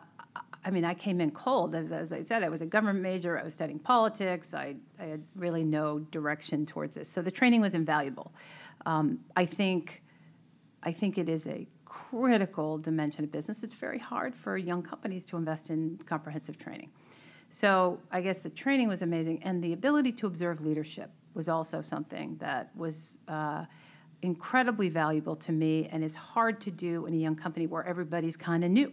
I 0.65 0.71
mean, 0.71 0.85
I 0.85 0.95
came 0.95 1.21
in 1.21 1.31
cold. 1.33 1.75
As, 1.75 1.91
as, 1.91 2.13
I 2.13 2.21
said, 2.21 2.43
I 2.43 2.49
was 2.49 2.63
a 2.63 2.67
government 2.67 3.01
major. 3.01 3.39
I 3.39 3.43
was 3.43 3.53
studying 3.53 3.79
politics. 3.79 4.55
I, 4.55 4.77
I 5.01 5.05
had 5.05 5.23
really 5.35 5.65
no 5.65 5.99
direction 5.99 6.67
towards 6.67 6.95
this. 6.95 7.09
So 7.09 7.21
the 7.21 7.31
training 7.31 7.61
was 7.61 7.75
invaluable. 7.75 8.33
Um, 8.87 9.19
I 9.37 9.45
think, 9.45 10.03
I 10.83 10.93
think 10.93 11.19
it 11.19 11.29
is 11.29 11.47
a 11.47 11.67
critical 11.85 12.79
dimension 12.79 13.25
of 13.25 13.33
business. 13.33 13.63
It's 13.63 13.75
very 13.75 13.99
hard 13.99 14.35
for 14.35 14.57
young 14.57 14.83
companies 14.83 15.25
to 15.27 15.37
invest 15.37 15.71
in 15.71 15.99
comprehensive 16.07 16.59
training. 16.59 16.91
So 17.51 17.99
I 18.11 18.21
guess 18.21 18.39
the 18.39 18.49
training 18.49 18.89
was 18.89 19.03
amazing, 19.03 19.43
and 19.43 19.63
the 19.63 19.75
ability 19.75 20.13
to 20.13 20.27
observe 20.27 20.63
leadership 20.63 21.11
was 21.35 21.49
also 21.49 21.81
something 21.81 22.37
that 22.39 22.71
was 22.75 23.19
uh, 23.29 23.67
incredibly 24.23 24.89
valuable 24.89 25.37
to 25.37 25.53
me 25.53 25.89
and 25.93 26.03
is 26.03 26.15
hard 26.15 26.61
to 26.63 26.71
do 26.71 27.07
in 27.07 27.15
a 27.15 27.17
young 27.17 27.37
company 27.37 27.67
where 27.67 27.85
everybody's 27.85 28.37
kind 28.37 28.65
of 28.65 28.71
new. 28.71 28.93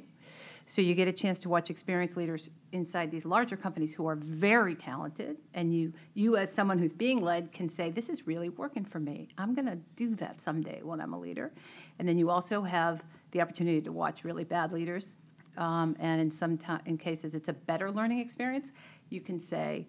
So 0.69 0.83
you 0.83 0.93
get 0.93 1.07
a 1.07 1.11
chance 1.11 1.39
to 1.39 1.49
watch 1.49 1.71
experienced 1.71 2.15
leaders 2.15 2.51
inside 2.73 3.09
these 3.09 3.25
larger 3.25 3.57
companies 3.57 3.91
who 3.91 4.05
are 4.05 4.15
very 4.15 4.75
talented, 4.75 5.37
and 5.55 5.73
you, 5.73 5.91
you 6.13 6.37
as 6.37 6.53
someone 6.53 6.77
who's 6.77 6.93
being 6.93 7.23
led, 7.23 7.51
can 7.51 7.67
say, 7.67 7.89
"This 7.89 8.07
is 8.07 8.27
really 8.27 8.49
working 8.49 8.85
for 8.85 8.99
me. 8.99 9.29
I'm 9.39 9.55
going 9.55 9.65
to 9.65 9.79
do 9.95 10.13
that 10.17 10.39
someday 10.39 10.81
when 10.83 11.01
I'm 11.01 11.13
a 11.13 11.19
leader." 11.19 11.51
And 11.97 12.07
then 12.07 12.19
you 12.19 12.29
also 12.29 12.61
have 12.61 13.01
the 13.31 13.41
opportunity 13.41 13.81
to 13.81 13.91
watch 13.91 14.23
really 14.23 14.43
bad 14.43 14.71
leaders, 14.71 15.15
um, 15.57 15.95
and 15.99 16.21
in 16.21 16.29
some 16.29 16.59
in 16.85 16.99
cases, 16.99 17.33
it's 17.33 17.49
a 17.49 17.53
better 17.53 17.89
learning 17.89 18.19
experience. 18.19 18.71
You 19.09 19.21
can 19.21 19.39
say, 19.39 19.87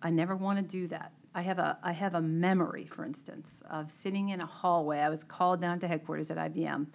"I 0.00 0.08
never 0.08 0.34
want 0.34 0.58
to 0.58 0.62
do 0.62 0.88
that." 0.88 1.12
I 1.34 1.42
have 1.42 1.58
a 1.58 1.78
I 1.82 1.92
have 1.92 2.14
a 2.14 2.22
memory, 2.22 2.86
for 2.86 3.04
instance, 3.04 3.62
of 3.70 3.90
sitting 3.90 4.30
in 4.30 4.40
a 4.40 4.46
hallway. 4.46 5.00
I 5.00 5.10
was 5.10 5.22
called 5.22 5.60
down 5.60 5.78
to 5.80 5.86
headquarters 5.86 6.30
at 6.30 6.38
IBM 6.38 6.86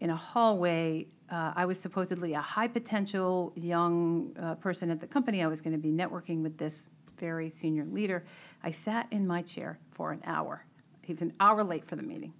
in 0.00 0.10
a 0.10 0.16
hallway. 0.16 1.06
Uh, 1.30 1.52
I 1.56 1.64
was 1.64 1.80
supposedly 1.80 2.34
a 2.34 2.40
high 2.40 2.68
potential 2.68 3.52
young 3.56 4.36
uh, 4.40 4.54
person 4.56 4.90
at 4.90 5.00
the 5.00 5.06
company. 5.06 5.42
I 5.42 5.46
was 5.46 5.60
going 5.60 5.72
to 5.72 5.78
be 5.78 5.90
networking 5.90 6.42
with 6.42 6.58
this 6.58 6.90
very 7.18 7.50
senior 7.50 7.84
leader. 7.86 8.24
I 8.62 8.70
sat 8.70 9.06
in 9.10 9.26
my 9.26 9.42
chair 9.42 9.78
for 9.90 10.12
an 10.12 10.20
hour. 10.24 10.64
He 11.02 11.12
was 11.12 11.22
an 11.22 11.32
hour 11.40 11.64
late 11.64 11.86
for 11.86 11.96
the 11.96 12.02
meeting. 12.02 12.32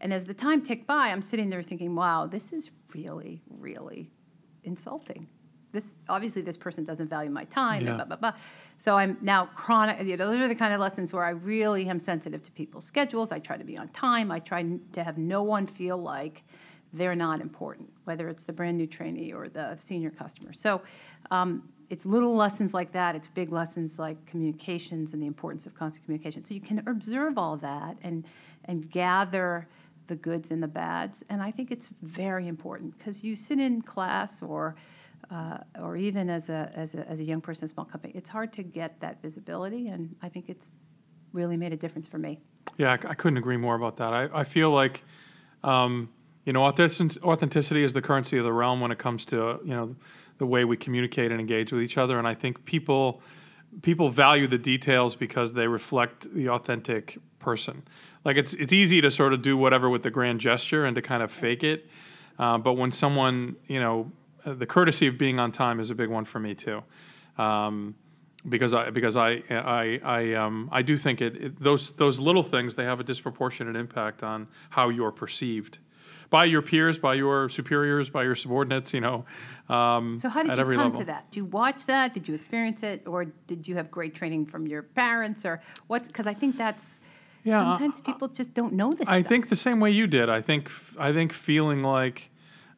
And 0.00 0.12
as 0.12 0.24
the 0.24 0.34
time 0.34 0.62
ticked 0.62 0.86
by, 0.86 1.08
I'm 1.08 1.22
sitting 1.22 1.50
there 1.50 1.62
thinking, 1.62 1.94
wow, 1.94 2.26
this 2.26 2.52
is 2.52 2.70
really, 2.94 3.42
really 3.58 4.10
insulting. 4.64 5.26
This 5.72 5.94
obviously 6.08 6.42
this 6.42 6.56
person 6.56 6.84
doesn't 6.84 7.08
value 7.08 7.30
my 7.30 7.44
time. 7.44 7.86
Yeah. 7.86 7.94
Blah, 7.94 8.04
blah, 8.04 8.16
blah. 8.16 8.32
So 8.78 8.96
I'm 8.96 9.16
now 9.20 9.46
chronic. 9.54 10.04
You 10.04 10.16
know, 10.16 10.30
those 10.30 10.40
are 10.40 10.48
the 10.48 10.54
kind 10.54 10.74
of 10.74 10.80
lessons 10.80 11.12
where 11.12 11.24
I 11.24 11.30
really 11.30 11.88
am 11.88 12.00
sensitive 12.00 12.42
to 12.42 12.50
people's 12.52 12.84
schedules. 12.84 13.30
I 13.30 13.38
try 13.38 13.56
to 13.56 13.64
be 13.64 13.76
on 13.76 13.88
time. 13.88 14.32
I 14.32 14.40
try 14.40 14.64
to 14.92 15.04
have 15.04 15.16
no 15.16 15.42
one 15.42 15.66
feel 15.66 15.98
like 15.98 16.42
they're 16.92 17.14
not 17.14 17.40
important, 17.40 17.88
whether 18.04 18.28
it's 18.28 18.44
the 18.44 18.52
brand 18.52 18.76
new 18.76 18.86
trainee 18.86 19.32
or 19.32 19.48
the 19.48 19.76
senior 19.80 20.10
customer. 20.10 20.52
So 20.52 20.82
um, 21.30 21.68
it's 21.88 22.06
little 22.06 22.34
lessons 22.34 22.74
like 22.74 22.92
that. 22.92 23.14
It's 23.14 23.28
big 23.28 23.52
lessons 23.52 23.98
like 23.98 24.24
communications 24.26 25.12
and 25.12 25.22
the 25.22 25.26
importance 25.26 25.66
of 25.66 25.74
constant 25.74 26.04
communication. 26.04 26.44
So 26.44 26.54
you 26.54 26.60
can 26.60 26.86
observe 26.86 27.38
all 27.38 27.56
that 27.58 27.96
and 28.02 28.24
and 28.66 28.90
gather 28.90 29.66
the 30.06 30.16
goods 30.16 30.50
and 30.50 30.62
the 30.62 30.68
bads. 30.68 31.24
And 31.28 31.42
I 31.42 31.50
think 31.50 31.70
it's 31.70 31.88
very 32.02 32.48
important 32.48 32.96
because 32.98 33.24
you 33.24 33.34
sit 33.34 33.58
in 33.58 33.82
class 33.82 34.42
or 34.42 34.76
uh, 35.30 35.58
or 35.80 35.96
even 35.96 36.28
as 36.28 36.48
a, 36.48 36.72
as 36.74 36.94
a 36.94 37.08
as 37.08 37.20
a 37.20 37.24
young 37.24 37.40
person 37.40 37.64
in 37.64 37.66
a 37.66 37.68
small 37.68 37.86
company, 37.86 38.12
it's 38.16 38.28
hard 38.28 38.52
to 38.54 38.62
get 38.62 38.98
that 39.00 39.22
visibility. 39.22 39.88
And 39.88 40.14
I 40.22 40.28
think 40.28 40.48
it's 40.48 40.70
really 41.32 41.56
made 41.56 41.72
a 41.72 41.76
difference 41.76 42.08
for 42.08 42.18
me. 42.18 42.40
Yeah, 42.76 42.92
I, 42.92 43.10
I 43.10 43.14
couldn't 43.14 43.38
agree 43.38 43.56
more 43.56 43.74
about 43.76 43.96
that. 43.98 44.12
I, 44.12 44.28
I 44.32 44.44
feel 44.44 44.70
like, 44.70 45.04
um, 45.62 46.08
you 46.44 46.52
know, 46.52 46.64
authenticity 46.64 47.84
is 47.84 47.92
the 47.92 48.02
currency 48.02 48.38
of 48.38 48.44
the 48.44 48.52
realm 48.52 48.80
when 48.80 48.90
it 48.90 48.98
comes 48.98 49.24
to 49.26 49.60
you 49.64 49.74
know 49.74 49.94
the 50.38 50.46
way 50.46 50.64
we 50.64 50.76
communicate 50.76 51.30
and 51.30 51.40
engage 51.40 51.72
with 51.72 51.82
each 51.82 51.98
other. 51.98 52.18
And 52.18 52.26
I 52.26 52.34
think 52.34 52.64
people 52.64 53.22
people 53.82 54.08
value 54.08 54.46
the 54.46 54.58
details 54.58 55.14
because 55.14 55.52
they 55.52 55.66
reflect 55.66 56.32
the 56.34 56.48
authentic 56.48 57.18
person. 57.38 57.82
Like 58.24 58.36
it's 58.36 58.54
it's 58.54 58.72
easy 58.72 59.00
to 59.00 59.10
sort 59.10 59.32
of 59.32 59.42
do 59.42 59.56
whatever 59.56 59.88
with 59.88 60.02
the 60.02 60.10
grand 60.10 60.40
gesture 60.40 60.86
and 60.86 60.94
to 60.96 61.02
kind 61.02 61.22
of 61.22 61.30
fake 61.30 61.62
it, 61.62 61.88
uh, 62.38 62.58
but 62.58 62.74
when 62.74 62.90
someone 62.90 63.56
you 63.66 63.80
know 63.80 64.10
uh, 64.44 64.54
the 64.54 64.66
courtesy 64.66 65.06
of 65.06 65.18
being 65.18 65.38
on 65.38 65.52
time 65.52 65.78
is 65.78 65.90
a 65.90 65.94
big 65.94 66.08
one 66.08 66.24
for 66.24 66.38
me 66.38 66.54
too. 66.54 66.82
Um, 67.38 67.94
because 68.48 68.72
I 68.72 68.88
because 68.90 69.16
I 69.16 69.42
I 69.50 70.00
I 70.02 70.34
um 70.34 70.70
I 70.72 70.80
do 70.80 70.96
think 70.96 71.20
it, 71.20 71.36
it, 71.36 71.62
those 71.62 71.92
those 71.92 72.18
little 72.18 72.42
things 72.42 72.74
they 72.74 72.84
have 72.84 72.98
a 72.98 73.04
disproportionate 73.04 73.76
impact 73.76 74.22
on 74.22 74.48
how 74.70 74.88
you're 74.88 75.12
perceived 75.12 75.78
by 76.30 76.44
your 76.44 76.62
peers, 76.62 76.98
by 76.98 77.14
your 77.14 77.48
superiors, 77.48 78.08
by 78.08 78.22
your 78.22 78.34
subordinates. 78.34 78.94
You 78.94 79.00
know. 79.00 79.24
Um, 79.68 80.18
So 80.18 80.28
how 80.28 80.42
did 80.42 80.50
you 80.56 80.64
come 80.64 80.76
level. 80.76 81.00
to 81.00 81.04
that? 81.06 81.30
Did 81.30 81.36
you 81.38 81.44
watch 81.44 81.84
that? 81.86 82.14
Did 82.14 82.26
you 82.28 82.34
experience 82.34 82.82
it, 82.82 83.02
or 83.06 83.26
did 83.46 83.68
you 83.68 83.76
have 83.76 83.90
great 83.90 84.14
training 84.14 84.46
from 84.46 84.66
your 84.66 84.82
parents, 84.82 85.44
or 85.44 85.60
what? 85.88 86.06
Because 86.06 86.26
I 86.26 86.34
think 86.34 86.56
that's 86.56 87.00
Yeah, 87.44 87.62
sometimes 87.62 88.00
people 88.00 88.28
just 88.28 88.52
don't 88.54 88.72
know 88.72 88.92
this. 88.92 89.08
I 89.08 89.20
stuff. 89.20 89.28
think 89.28 89.48
the 89.48 89.56
same 89.56 89.78
way 89.80 89.90
you 89.90 90.06
did. 90.06 90.28
I 90.28 90.40
think 90.40 90.70
I 90.98 91.12
think 91.12 91.32
feeling 91.32 91.82
like 91.82 92.30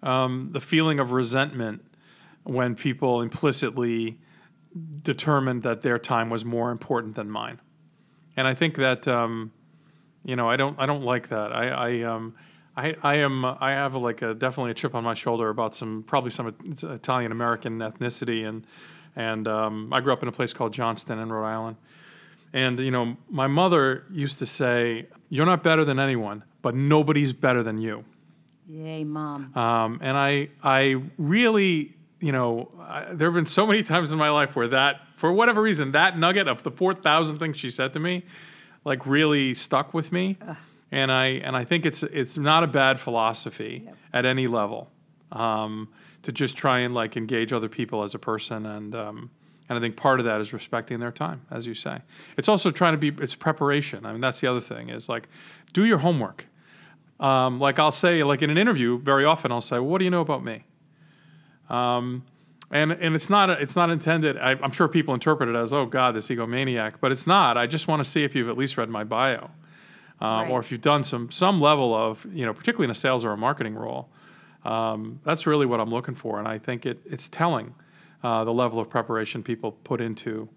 um, 0.02 0.48
the 0.52 0.60
feeling 0.60 0.98
of 1.00 1.12
resentment 1.12 1.82
when 2.44 2.74
people 2.74 3.22
implicitly 3.22 4.18
determined 5.02 5.62
that 5.62 5.80
their 5.82 5.98
time 5.98 6.30
was 6.30 6.44
more 6.44 6.70
important 6.70 7.14
than 7.14 7.30
mine, 7.30 7.60
and 8.36 8.46
I 8.46 8.54
think 8.54 8.76
that 8.76 9.06
um, 9.08 9.52
you 10.24 10.36
know 10.36 10.48
I 10.48 10.56
don't 10.56 10.78
I 10.78 10.86
don't 10.86 11.02
like 11.04 11.28
that. 11.28 11.52
I 11.52 11.68
I 11.68 12.02
um, 12.02 12.34
I, 12.76 12.96
I 13.02 13.14
am 13.16 13.44
I 13.44 13.72
have 13.72 13.94
like 13.94 14.22
a 14.22 14.34
definitely 14.34 14.70
a 14.70 14.74
chip 14.74 14.94
on 14.94 15.04
my 15.04 15.14
shoulder 15.14 15.48
about 15.50 15.74
some 15.74 16.04
probably 16.06 16.30
some 16.30 16.54
Italian 16.82 17.32
American 17.32 17.78
ethnicity 17.78 18.48
and 18.48 18.66
and 19.14 19.46
um, 19.46 19.92
I 19.92 20.00
grew 20.00 20.12
up 20.12 20.22
in 20.22 20.28
a 20.28 20.32
place 20.32 20.52
called 20.52 20.72
Johnston 20.72 21.18
in 21.18 21.30
Rhode 21.30 21.46
Island. 21.46 21.76
And 22.52 22.78
you 22.78 22.90
know, 22.90 23.16
my 23.30 23.46
mother 23.46 24.04
used 24.10 24.38
to 24.40 24.46
say, 24.46 25.06
"You're 25.28 25.46
not 25.46 25.62
better 25.62 25.84
than 25.84 25.98
anyone, 25.98 26.44
but 26.60 26.74
nobody's 26.74 27.32
better 27.32 27.62
than 27.62 27.78
you." 27.78 28.04
Yay, 28.68 29.04
mom. 29.04 29.56
Um, 29.56 29.98
and 30.00 30.16
I, 30.16 30.48
I 30.62 31.02
really, 31.18 31.94
you 32.20 32.32
know, 32.32 32.70
I, 32.80 33.12
there 33.12 33.28
have 33.28 33.34
been 33.34 33.46
so 33.46 33.66
many 33.66 33.82
times 33.92 34.12
in 34.12 34.18
my 34.18 34.30
life 34.30 34.54
where 34.54 34.68
that, 34.68 35.00
for 35.16 35.32
whatever 35.32 35.60
reason, 35.60 35.92
that 35.92 36.18
nugget 36.18 36.48
of 36.48 36.62
the 36.62 36.70
four 36.70 36.94
thousand 36.94 37.38
things 37.38 37.58
she 37.58 37.70
said 37.70 37.92
to 37.94 38.00
me, 38.00 38.24
like 38.84 39.06
really 39.06 39.54
stuck 39.54 39.94
with 39.94 40.12
me. 40.12 40.38
And 40.92 41.10
I, 41.10 41.26
and 41.42 41.56
I 41.56 41.64
think 41.64 41.84
it's 41.86 42.02
it's 42.04 42.36
not 42.36 42.62
a 42.62 42.66
bad 42.68 43.00
philosophy 43.00 43.82
Yep. 43.84 43.96
at 44.12 44.26
any 44.26 44.46
level 44.46 44.90
um, 45.32 45.88
to 46.22 46.30
just 46.30 46.56
try 46.56 46.80
and 46.80 46.94
like 46.94 47.16
engage 47.16 47.52
other 47.52 47.68
people 47.68 48.02
as 48.04 48.14
a 48.14 48.18
person 48.18 48.66
and. 48.66 48.94
Um, 48.94 49.30
and 49.68 49.78
I 49.78 49.80
think 49.80 49.96
part 49.96 50.20
of 50.20 50.26
that 50.26 50.38
is 50.42 50.52
respecting 50.52 51.00
their 51.00 51.12
time, 51.12 51.46
as 51.50 51.66
you 51.66 51.72
say. 51.72 52.00
It's 52.36 52.48
also 52.48 52.70
trying 52.70 52.92
to 52.92 52.98
be, 52.98 53.22
it's 53.24 53.34
preparation. 53.34 54.04
I 54.04 54.12
mean, 54.12 54.20
that's 54.20 54.40
the 54.40 54.46
other 54.46 54.60
thing 54.60 54.90
is 54.90 55.08
like, 55.08 55.28
do 55.72 55.86
your 55.86 55.96
homework. 55.98 56.46
Um, 57.20 57.58
like 57.58 57.78
I'll 57.78 57.92
say, 57.92 58.22
like 58.22 58.42
in 58.42 58.50
an 58.50 58.58
interview, 58.58 58.98
very 58.98 59.24
often 59.24 59.50
I'll 59.50 59.62
say, 59.62 59.76
well, 59.76 59.86
"What 59.86 59.98
do 59.98 60.04
you 60.04 60.10
know 60.10 60.20
about 60.20 60.44
me?" 60.44 60.64
Um, 61.70 62.24
and 62.70 62.92
and 62.92 63.14
it's 63.14 63.30
not 63.30 63.48
it's 63.50 63.76
not 63.76 63.88
intended. 63.88 64.36
I, 64.36 64.50
I'm 64.62 64.72
sure 64.72 64.88
people 64.88 65.14
interpret 65.14 65.48
it 65.48 65.54
as, 65.54 65.72
"Oh 65.72 65.86
God, 65.86 66.14
this 66.16 66.28
egomaniac," 66.28 66.94
but 67.00 67.12
it's 67.12 67.26
not. 67.26 67.56
I 67.56 67.66
just 67.66 67.88
want 67.88 68.02
to 68.02 68.10
see 68.10 68.24
if 68.24 68.34
you've 68.34 68.48
at 68.48 68.58
least 68.58 68.76
read 68.76 68.90
my 68.90 69.04
bio, 69.04 69.50
Right. 70.22 70.50
or 70.50 70.60
if 70.60 70.70
you've 70.70 70.80
done 70.80 71.02
some 71.04 71.30
some 71.30 71.60
level 71.60 71.94
of 71.94 72.24
you 72.32 72.46
know, 72.46 72.54
particularly 72.54 72.84
in 72.84 72.90
a 72.90 72.94
sales 72.94 73.24
or 73.24 73.32
a 73.32 73.36
marketing 73.36 73.74
role. 73.74 74.08
Um, 74.64 75.18
that's 75.24 75.44
really 75.44 75.66
what 75.66 75.80
I'm 75.80 75.90
looking 75.90 76.14
for, 76.14 76.38
and 76.38 76.46
I 76.46 76.58
think 76.58 76.86
it 76.86 77.00
it's 77.04 77.28
telling 77.28 77.74
uh, 78.22 78.44
the 78.44 78.52
level 78.52 78.78
of 78.78 78.88
preparation 78.88 79.42
people 79.42 79.72
put 79.72 80.00
into. 80.00 80.48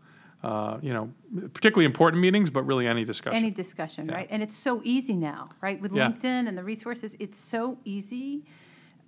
Uh, 0.44 0.78
you 0.80 0.94
know, 0.94 1.12
particularly 1.56 1.86
important 1.86 2.22
meetings, 2.22 2.52
but 2.52 2.62
really 2.68 2.86
any 2.86 3.04
discussion. 3.04 3.36
Any 3.36 3.50
discussion, 3.50 4.06
right? 4.06 4.28
And 4.30 4.44
it's 4.44 4.56
so 4.56 4.80
easy 4.84 5.16
now, 5.16 5.50
right? 5.60 5.82
With 5.82 5.92
Yeah. 5.92 6.10
LinkedIn 6.10 6.48
and 6.48 6.56
the 6.56 6.64
resources, 6.64 7.16
it's 7.18 7.40
so 7.40 7.80
easy 7.84 8.44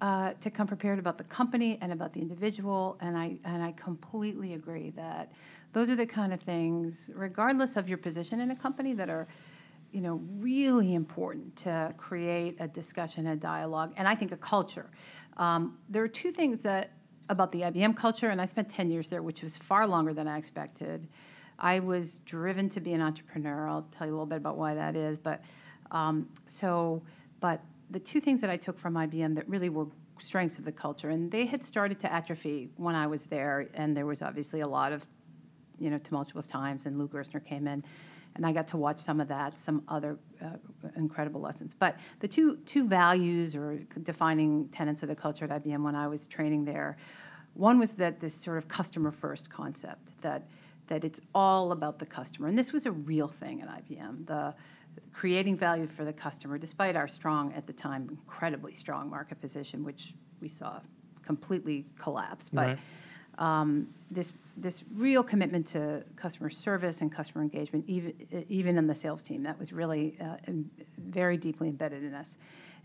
uh, 0.02 0.34
to 0.42 0.50
come 0.50 0.66
prepared 0.66 0.98
about 0.98 1.20
the 1.20 1.26
company 1.26 1.78
and 1.82 1.92
about 1.92 2.12
the 2.14 2.22
individual. 2.22 2.98
And 3.02 3.16
I 3.16 3.38
and 3.44 3.62
I 3.62 3.74
completely 3.74 4.56
agree 4.56 4.90
that 4.96 5.32
those 5.74 5.92
are 5.92 5.96
the 5.96 6.08
kind 6.08 6.34
of 6.34 6.42
things, 6.42 7.12
regardless 7.14 7.76
of 7.76 7.88
your 7.88 8.00
position 8.00 8.40
in 8.42 8.50
a 8.50 8.56
company, 8.56 8.94
that 8.94 9.10
are 9.10 9.28
you 9.92 10.02
know 10.02 10.22
really 10.38 10.94
important 10.94 11.56
to 11.58 11.94
create 11.98 12.58
a 12.60 12.68
discussion, 12.68 13.28
a 13.28 13.36
dialogue, 13.36 13.94
and 13.98 14.08
I 14.08 14.16
think 14.16 14.32
a 14.32 14.38
culture. 14.38 14.90
Um, 15.38 15.78
there 15.90 16.04
are 16.04 16.08
two 16.08 16.32
things 16.32 16.62
that 16.64 16.92
about 17.30 17.52
the 17.52 17.62
IBM 17.62 17.96
culture, 17.96 18.30
and 18.30 18.42
I 18.42 18.46
spent 18.46 18.70
10 18.70 18.90
years 18.90 19.10
there, 19.10 19.22
which 19.22 19.44
was 19.44 19.58
far 19.58 19.86
longer 19.86 20.14
than 20.14 20.28
I 20.28 20.38
expected. 20.38 21.08
I 21.60 21.80
was 21.80 22.20
driven 22.20 22.70
to 22.70 22.80
be 22.80 22.94
an 22.94 23.02
entrepreneur. 23.02 23.68
I'll 23.68 23.88
tell 23.92 24.08
you 24.08 24.14
a 24.14 24.16
little 24.16 24.26
bit 24.26 24.38
about 24.38 24.58
why 24.58 24.76
that 24.76 24.96
is. 24.96 25.18
But 25.18 25.42
um, 25.92 26.30
so, 26.46 27.02
but 27.40 27.62
the 27.90 28.00
two 28.00 28.22
things 28.22 28.42
that 28.42 28.50
I 28.50 28.58
took 28.58 28.80
from 28.80 28.94
IBM 28.94 29.36
that 29.36 29.48
really 29.50 29.70
were 29.70 29.88
strengths 30.20 30.58
of 30.58 30.66
the 30.66 30.72
culture, 30.72 31.10
and 31.10 31.32
they 31.32 31.46
had 31.46 31.64
started 31.64 32.00
to 32.02 32.12
atrophy 32.12 32.70
when 32.78 32.96
I 32.96 33.08
was 33.08 33.26
there, 33.26 33.68
and 33.74 33.96
there 33.96 34.06
was 34.06 34.22
obviously 34.22 34.62
a 34.62 34.68
lot 34.68 34.92
of 34.92 35.06
you 35.80 35.90
know, 35.90 35.98
tumultuous 36.00 36.48
times, 36.48 36.86
and 36.86 36.98
Lou 36.98 37.08
Gerstner 37.08 37.44
came 37.44 37.68
in, 37.68 37.84
and 38.38 38.46
I 38.46 38.54
got 38.54 38.68
to 38.70 38.78
watch 38.78 39.04
some 39.04 39.20
of 39.20 39.28
that, 39.28 39.58
some 39.58 39.84
other 39.88 40.18
uh, 40.42 40.50
incredible 40.96 41.42
lessons. 41.42 41.76
But 41.78 41.98
the 42.20 42.28
two 42.28 42.58
two 42.66 42.88
values 42.88 43.56
or 43.56 43.80
defining 44.04 44.70
tenets 44.70 45.02
of 45.04 45.10
the 45.10 45.16
culture 45.16 45.46
at 45.46 45.64
IBM 45.64 45.84
when 45.84 45.96
I 45.96 46.08
was 46.08 46.28
training 46.28 46.64
there, 46.64 46.98
one 47.56 47.80
was 47.80 47.92
that 47.94 48.20
this 48.20 48.34
sort 48.34 48.58
of 48.58 48.68
customer 48.68 49.12
first 49.12 49.50
concept 49.50 50.22
that 50.22 50.48
that 50.88 51.04
it's 51.04 51.20
all 51.36 51.74
about 51.74 52.00
the 52.00 52.06
customer, 52.06 52.48
and 52.48 52.58
this 52.58 52.72
was 52.72 52.86
a 52.86 52.92
real 52.92 53.28
thing 53.28 53.62
at 53.62 53.68
IBM. 53.68 54.26
The 54.26 54.54
creating 55.12 55.58
value 55.58 55.88
for 55.88 56.06
the 56.06 56.14
customer, 56.14 56.58
despite 56.58 56.96
our 56.96 57.08
strong 57.08 57.54
at 57.54 57.68
the 57.68 57.74
time, 57.74 58.08
incredibly 58.10 58.74
strong 58.74 59.10
market 59.10 59.42
position, 59.42 59.84
which 59.84 60.14
we 60.42 60.48
saw 60.48 60.80
completely 61.24 61.86
collapse. 62.00 62.50
But 62.50 62.68
Right. 62.68 62.80
Um, 63.38 63.88
this 64.12 64.34
this 64.60 64.84
real 64.96 65.24
commitment 65.24 65.68
to 65.68 66.04
customer 66.16 66.50
service 66.50 67.02
and 67.02 67.12
customer 67.12 67.44
engagement, 67.44 67.86
even 67.88 68.14
even 68.50 68.78
in 68.78 68.88
the 68.88 68.96
sales 68.96 69.22
team, 69.22 69.44
that 69.44 69.58
was 69.58 69.72
really 69.72 70.18
uh, 70.20 70.38
very 70.98 71.38
deeply 71.38 71.70
embedded 71.70 72.04
in 72.04 72.14
us. 72.14 72.38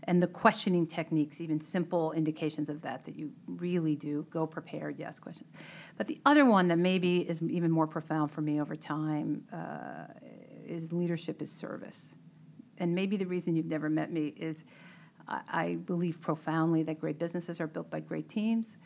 And 0.05 0.21
the 0.21 0.27
questioning 0.27 0.85
techniques, 0.85 1.39
even 1.39 1.61
simple 1.61 2.11
indications 2.11 2.69
of 2.69 2.81
that, 2.81 3.05
that 3.05 3.15
you 3.15 3.31
really 3.47 3.95
do 3.95 4.25
go 4.29 4.45
prepared, 4.45 4.99
yes, 4.99 5.17
questions. 5.17 5.49
But 5.97 6.07
the 6.07 6.19
other 6.25 6.45
one 6.45 6.67
that 6.67 6.77
maybe 6.77 7.19
is 7.19 7.41
even 7.41 7.71
more 7.71 7.87
profound 7.87 8.29
for 8.29 8.41
me 8.41 8.59
over 8.59 8.75
time 8.75 9.43
uh, 9.53 10.11
is 10.67 10.91
leadership 10.91 11.41
is 11.41 11.49
service. 11.51 12.13
And 12.79 12.93
maybe 12.93 13.15
the 13.15 13.25
reason 13.25 13.55
you've 13.55 13.65
never 13.65 13.89
met 13.89 14.11
me 14.11 14.33
is 14.35 14.65
I, 15.27 15.41
I 15.47 15.75
believe 15.75 16.19
profoundly 16.19 16.83
that 16.83 16.99
great 16.99 17.17
businesses 17.17 17.61
are 17.61 17.67
built 17.67 17.89
by 17.89 18.01
great 18.01 18.27
teams 18.27 18.77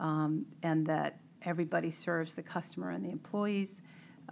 um, 0.00 0.44
and 0.62 0.84
that 0.86 1.18
everybody 1.42 1.90
serves 1.90 2.34
the 2.34 2.42
customer 2.42 2.90
and 2.90 3.04
the 3.04 3.10
employees. 3.10 3.82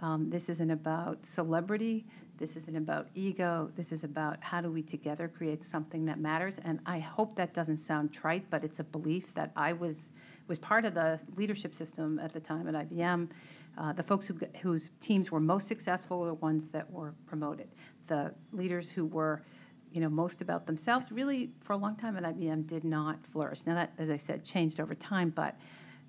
Um, 0.01 0.29
this 0.29 0.49
isn't 0.49 0.71
about 0.71 1.25
celebrity. 1.25 2.05
This 2.37 2.55
isn't 2.55 2.75
about 2.75 3.07
ego. 3.15 3.69
This 3.75 3.91
is 3.91 4.03
about 4.03 4.37
how 4.41 4.61
do 4.61 4.71
we 4.71 4.81
together 4.81 5.27
create 5.27 5.63
something 5.63 6.05
that 6.05 6.19
matters. 6.19 6.57
And 6.63 6.79
I 6.85 6.99
hope 6.99 7.35
that 7.35 7.53
doesn't 7.53 7.79
sound 7.79 8.13
trite, 8.13 8.49
but 8.49 8.63
it's 8.63 8.79
a 8.79 8.83
belief 8.83 9.33
that 9.33 9.51
I 9.55 9.73
was 9.73 10.09
was 10.47 10.57
part 10.57 10.83
of 10.83 10.95
the 10.95 11.19
leadership 11.37 11.75
system 11.75 12.17
at 12.17 12.33
the 12.33 12.39
time 12.39 12.67
at 12.67 12.89
IBM. 12.89 13.29
Uh, 13.77 13.93
the 13.93 14.01
folks 14.01 14.25
who, 14.25 14.35
whose 14.61 14.89
teams 14.99 15.31
were 15.31 15.39
most 15.39 15.67
successful 15.67 16.19
were 16.19 16.27
the 16.27 16.33
ones 16.33 16.69
that 16.69 16.89
were 16.91 17.13
promoted. 17.27 17.67
The 18.07 18.33
leaders 18.51 18.89
who 18.89 19.05
were 19.05 19.43
you 19.91 20.01
know, 20.01 20.09
most 20.09 20.41
about 20.41 20.65
themselves, 20.65 21.11
really 21.11 21.49
for 21.61 21.73
a 21.73 21.77
long 21.77 21.95
time 21.95 22.17
at 22.17 22.23
IBM 22.23 22.67
did 22.67 22.83
not 22.83 23.25
flourish. 23.25 23.61
Now 23.65 23.75
that, 23.75 23.91
as 23.97 24.09
I 24.09 24.17
said, 24.17 24.43
changed 24.43 24.79
over 24.79 24.93
time, 24.93 25.31
but 25.35 25.55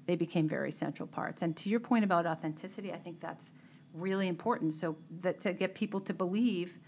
they 0.06 0.16
became 0.16 0.48
very 0.48 0.70
central 0.70 1.06
parts. 1.06 1.42
And 1.42 1.56
to 1.58 1.68
your 1.68 1.80
point 1.80 2.04
about 2.04 2.26
authenticity, 2.26 2.92
I 2.92 2.98
think 2.98 3.20
that's 3.20 3.50
really 3.94 4.28
important. 4.28 4.74
So 4.74 4.96
that 5.22 5.40
to 5.40 5.52
get 5.52 5.74
people 5.74 6.00
to 6.00 6.14
believe 6.14 6.78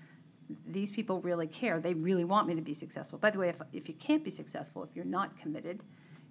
these 0.66 0.90
people 0.90 1.20
really 1.20 1.46
care, 1.46 1.80
they 1.80 1.94
really 1.94 2.25
want 2.25 2.46
me 2.46 2.54
to 2.54 2.61
be 2.61 2.75
successful. 2.75 3.18
By 3.18 3.30
the 3.30 3.38
way, 3.38 3.49
if, 3.49 3.61
if 3.72 3.88
you 3.88 3.94
can't 3.94 4.22
be 4.22 4.30
successful, 4.30 4.82
if 4.82 4.90
you're 4.94 5.04
not 5.04 5.38
committed, 5.40 5.80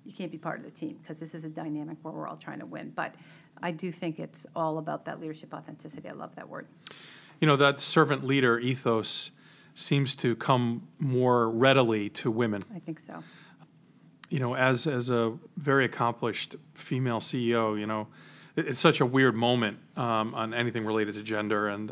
you 0.06 0.14
can't 0.14 0.32
be 0.32 0.38
part 0.38 0.60
of 0.60 0.66
the 0.66 0.72
team 0.72 0.98
because 1.02 1.20
this 1.20 1.34
is 1.34 1.44
a 1.44 1.50
dynamic 1.50 1.98
where 2.02 2.14
we're 2.14 2.28
all 2.28 2.38
trying 2.38 2.60
to 2.60 2.66
win. 2.66 2.92
But 2.96 3.16
I 3.62 3.72
do 3.72 3.92
think 3.92 4.20
it's 4.20 4.46
all 4.56 4.78
about 4.78 5.06
that 5.06 5.20
leadership 5.20 5.54
authenticity. 5.54 6.10
I 6.10 6.14
love 6.14 6.36
that 6.36 6.48
word. 6.48 6.68
You 7.40 7.48
know, 7.48 7.56
that 7.56 7.80
servant 7.80 8.24
leader 8.24 8.60
ethos 8.60 9.32
seems 9.74 10.16
to 10.16 10.36
come 10.36 10.88
more 11.00 11.50
readily 11.50 12.10
to 12.10 12.30
women. 12.32 12.62
I 12.76 12.80
think 12.80 13.00
so. 13.00 13.24
you 14.30 14.40
know, 14.40 14.56
as 14.56 14.88
as 14.88 15.10
a 15.10 15.34
very 15.58 15.86
accomplished 15.86 16.56
female 16.74 17.20
CEO, 17.20 17.78
you 17.80 17.86
know, 17.86 18.08
it- 18.56 18.68
it's 18.68 18.80
such 18.80 19.02
a 19.02 19.06
weird 19.06 19.36
moment 19.36 19.78
um, 19.98 20.34
on 20.36 20.54
anything 20.54 20.86
related 20.86 21.16
to 21.16 21.24
gender, 21.24 21.68
and 21.68 21.92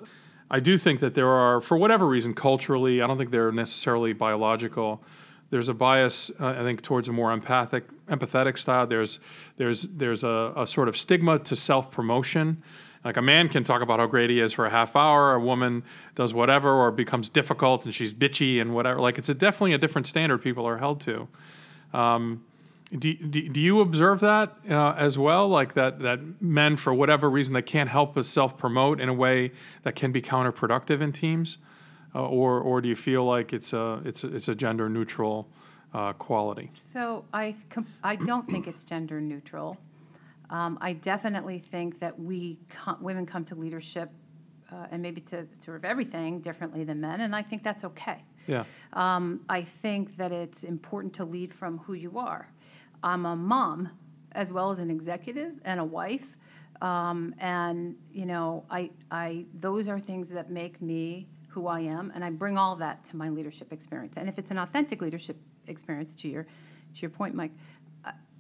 I 0.52 0.60
do 0.60 0.78
think 0.78 1.00
that 1.02 1.14
there 1.14 1.28
are, 1.28 1.62
for 1.62 1.78
whatever 1.78 2.08
reason, 2.08 2.34
culturally, 2.34 3.02
I 3.02 3.08
don't 3.08 3.18
think 3.20 3.30
they're 3.32 3.52
necessarily 3.52 4.14
biological. 4.14 5.04
There's 5.52 5.70
a 5.70 5.74
bias, 5.74 6.32
uh, 6.40 6.56
I 6.58 6.64
think, 6.64 6.82
towards 6.82 7.08
a 7.08 7.12
more 7.12 7.32
empathic, 7.32 7.86
empathetic 8.08 8.58
style. 8.58 8.88
There's 8.88 9.20
there's 9.58 9.84
there's 9.84 10.24
a, 10.24 10.54
a 10.56 10.66
sort 10.66 10.88
of 10.88 10.96
stigma 10.98 11.40
to 11.40 11.56
self 11.56 11.92
promotion. 11.92 12.64
Like 13.04 13.18
a 13.18 13.22
man 13.22 13.48
can 13.48 13.64
talk 13.64 13.82
about 13.82 14.00
how 14.00 14.08
great 14.08 14.30
he 14.30 14.42
is 14.42 14.52
for 14.52 14.66
a 14.66 14.70
half 14.70 14.96
hour, 14.96 15.34
a 15.34 15.40
woman 15.40 15.84
does 16.16 16.34
whatever, 16.34 16.72
or 16.72 16.92
becomes 16.92 17.30
difficult 17.30 17.86
and 17.86 17.96
she's 17.96 18.14
bitchy 18.14 18.60
and 18.60 18.74
whatever. 18.74 19.00
Like 19.00 19.18
it's 19.18 19.30
a 19.30 19.34
definitely 19.34 19.74
a 19.74 19.78
different 19.78 20.08
standard 20.08 20.40
people 20.40 20.66
are 20.68 20.78
held 20.78 21.00
to. 21.02 21.28
Um, 21.94 22.44
do, 22.98 23.14
do, 23.14 23.48
do 23.50 23.60
you 23.60 23.82
observe 23.82 24.20
that 24.22 24.56
uh, 24.70 24.96
as 24.98 25.18
well? 25.18 25.48
Like 25.48 25.74
that, 25.76 26.00
that 26.00 26.42
men, 26.42 26.76
for 26.76 26.94
whatever 26.94 27.30
reason, 27.30 27.54
they 27.54 27.62
can't 27.62 27.90
help 27.90 28.16
but 28.16 28.26
self 28.26 28.58
promote 28.58 29.00
in 29.00 29.10
a 29.10 29.14
way 29.14 29.52
that 29.84 29.96
can 29.96 30.12
be 30.12 30.22
counterproductive 30.22 31.02
in 31.02 31.12
teams? 31.12 31.60
Uh, 32.16 32.26
or, 32.26 32.60
or 32.60 32.82
do 32.82 32.90
you 32.90 32.96
feel 32.96 33.24
like 33.24 33.54
it's 33.54 33.72
a, 33.74 34.02
it's 34.04 34.24
a, 34.24 34.36
it's 34.36 34.48
a 34.48 34.56
gender 34.56 34.90
neutral 34.90 35.48
uh, 35.94 36.14
quality? 36.14 36.72
So 36.92 37.26
I, 37.32 37.56
com- 37.70 37.86
I 38.04 38.16
don't 38.16 38.50
think 38.50 38.68
it's 38.68 38.84
gender 38.84 39.22
neutral. 39.22 39.78
Um, 40.50 40.78
I 40.82 40.94
definitely 40.94 41.60
think 41.60 42.00
that 42.00 42.20
we 42.20 42.60
women 43.00 43.26
come 43.26 43.46
to 43.46 43.56
leadership 43.56 44.10
uh, 44.72 44.88
and 44.92 45.02
maybe 45.02 45.22
to 45.22 45.48
sort 45.64 45.78
of 45.78 45.86
everything 45.86 46.40
differently 46.42 46.84
than 46.84 47.02
men, 47.02 47.22
and 47.22 47.36
I 47.36 47.42
think 47.42 47.64
that's 47.64 47.84
okay. 47.84 48.24
Yeah. 48.48 48.64
Um, 48.94 49.42
I 49.50 49.62
think 49.62 50.18
that 50.18 50.32
it's 50.32 50.64
important 50.64 51.14
to 51.16 51.26
lead 51.26 51.54
from 51.54 51.80
who 51.80 51.94
you 51.94 52.18
are. 52.18 52.50
I'm 53.04 53.26
a 53.26 53.36
mom 53.36 53.90
as 54.34 54.52
well 54.52 54.72
as 54.72 54.80
an 54.80 54.90
executive 54.90 55.54
and 55.66 55.80
a 55.80 55.86
wife. 55.86 56.36
Um, 56.82 57.36
and 57.40 57.96
you 58.12 58.26
know, 58.26 58.64
I, 58.70 58.90
I, 59.12 59.46
those 59.60 59.88
are 59.88 60.00
things 60.00 60.30
that 60.30 60.50
make 60.50 60.82
me 60.82 61.28
who 61.50 61.68
I 61.68 61.82
am, 61.82 62.12
and 62.16 62.24
I 62.24 62.30
bring 62.30 62.58
all 62.58 62.76
that 62.78 63.04
to 63.06 63.18
my 63.18 63.30
leadership 63.30 63.74
experience. 63.74 64.18
And 64.18 64.30
if 64.30 64.38
it's 64.38 64.52
an 64.52 64.60
authentic 64.60 65.02
leadership 65.02 65.36
experience, 65.68 66.16
to 66.16 66.28
your, 66.28 66.44
to 66.44 67.02
your 67.02 67.10
point, 67.10 67.36
Mike, 67.36 67.52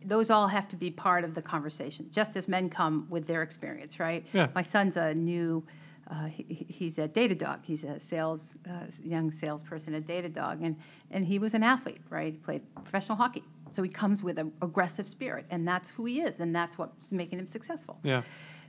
those 0.06 0.30
all 0.30 0.48
have 0.48 0.68
to 0.70 0.76
be 0.76 0.90
part 0.92 1.24
of 1.24 1.34
the 1.36 1.42
conversation, 1.42 2.08
just 2.12 2.36
as 2.38 2.48
men 2.48 2.70
come 2.70 3.06
with 3.10 3.26
their 3.28 3.44
experience, 3.44 4.00
right? 4.00 4.26
Yeah. 4.34 4.48
My 4.56 4.62
son's 4.62 4.98
a 4.98 5.14
new. 5.14 5.64
Uh, 6.10 6.26
he, 6.26 6.44
he- 6.50 6.66
he's 6.70 6.98
at 6.98 7.14
Datadog. 7.14 7.60
He's 7.64 7.84
a 7.84 8.00
sales 8.00 8.56
uh, 8.68 8.86
young 9.04 9.30
salesperson 9.30 9.94
at 9.94 10.08
Datadog, 10.08 10.66
and 10.66 10.76
and 11.12 11.26
he 11.26 11.38
was 11.38 11.54
an 11.54 11.64
athlete, 11.64 12.02
right? 12.10 12.34
He 12.34 12.40
played 12.40 12.62
professional 12.76 13.16
hockey, 13.18 13.44
so 13.72 13.84
he 13.84 13.90
comes 13.90 14.24
with 14.24 14.40
an 14.40 14.52
aggressive 14.62 15.08
spirit, 15.08 15.46
and 15.52 15.68
that's 15.68 15.90
who 15.92 16.06
he 16.06 16.22
is, 16.22 16.40
and 16.40 16.56
that's 16.56 16.78
what's 16.80 17.12
making 17.12 17.38
him 17.40 17.46
successful. 17.48 18.00
Yeah. 18.04 18.24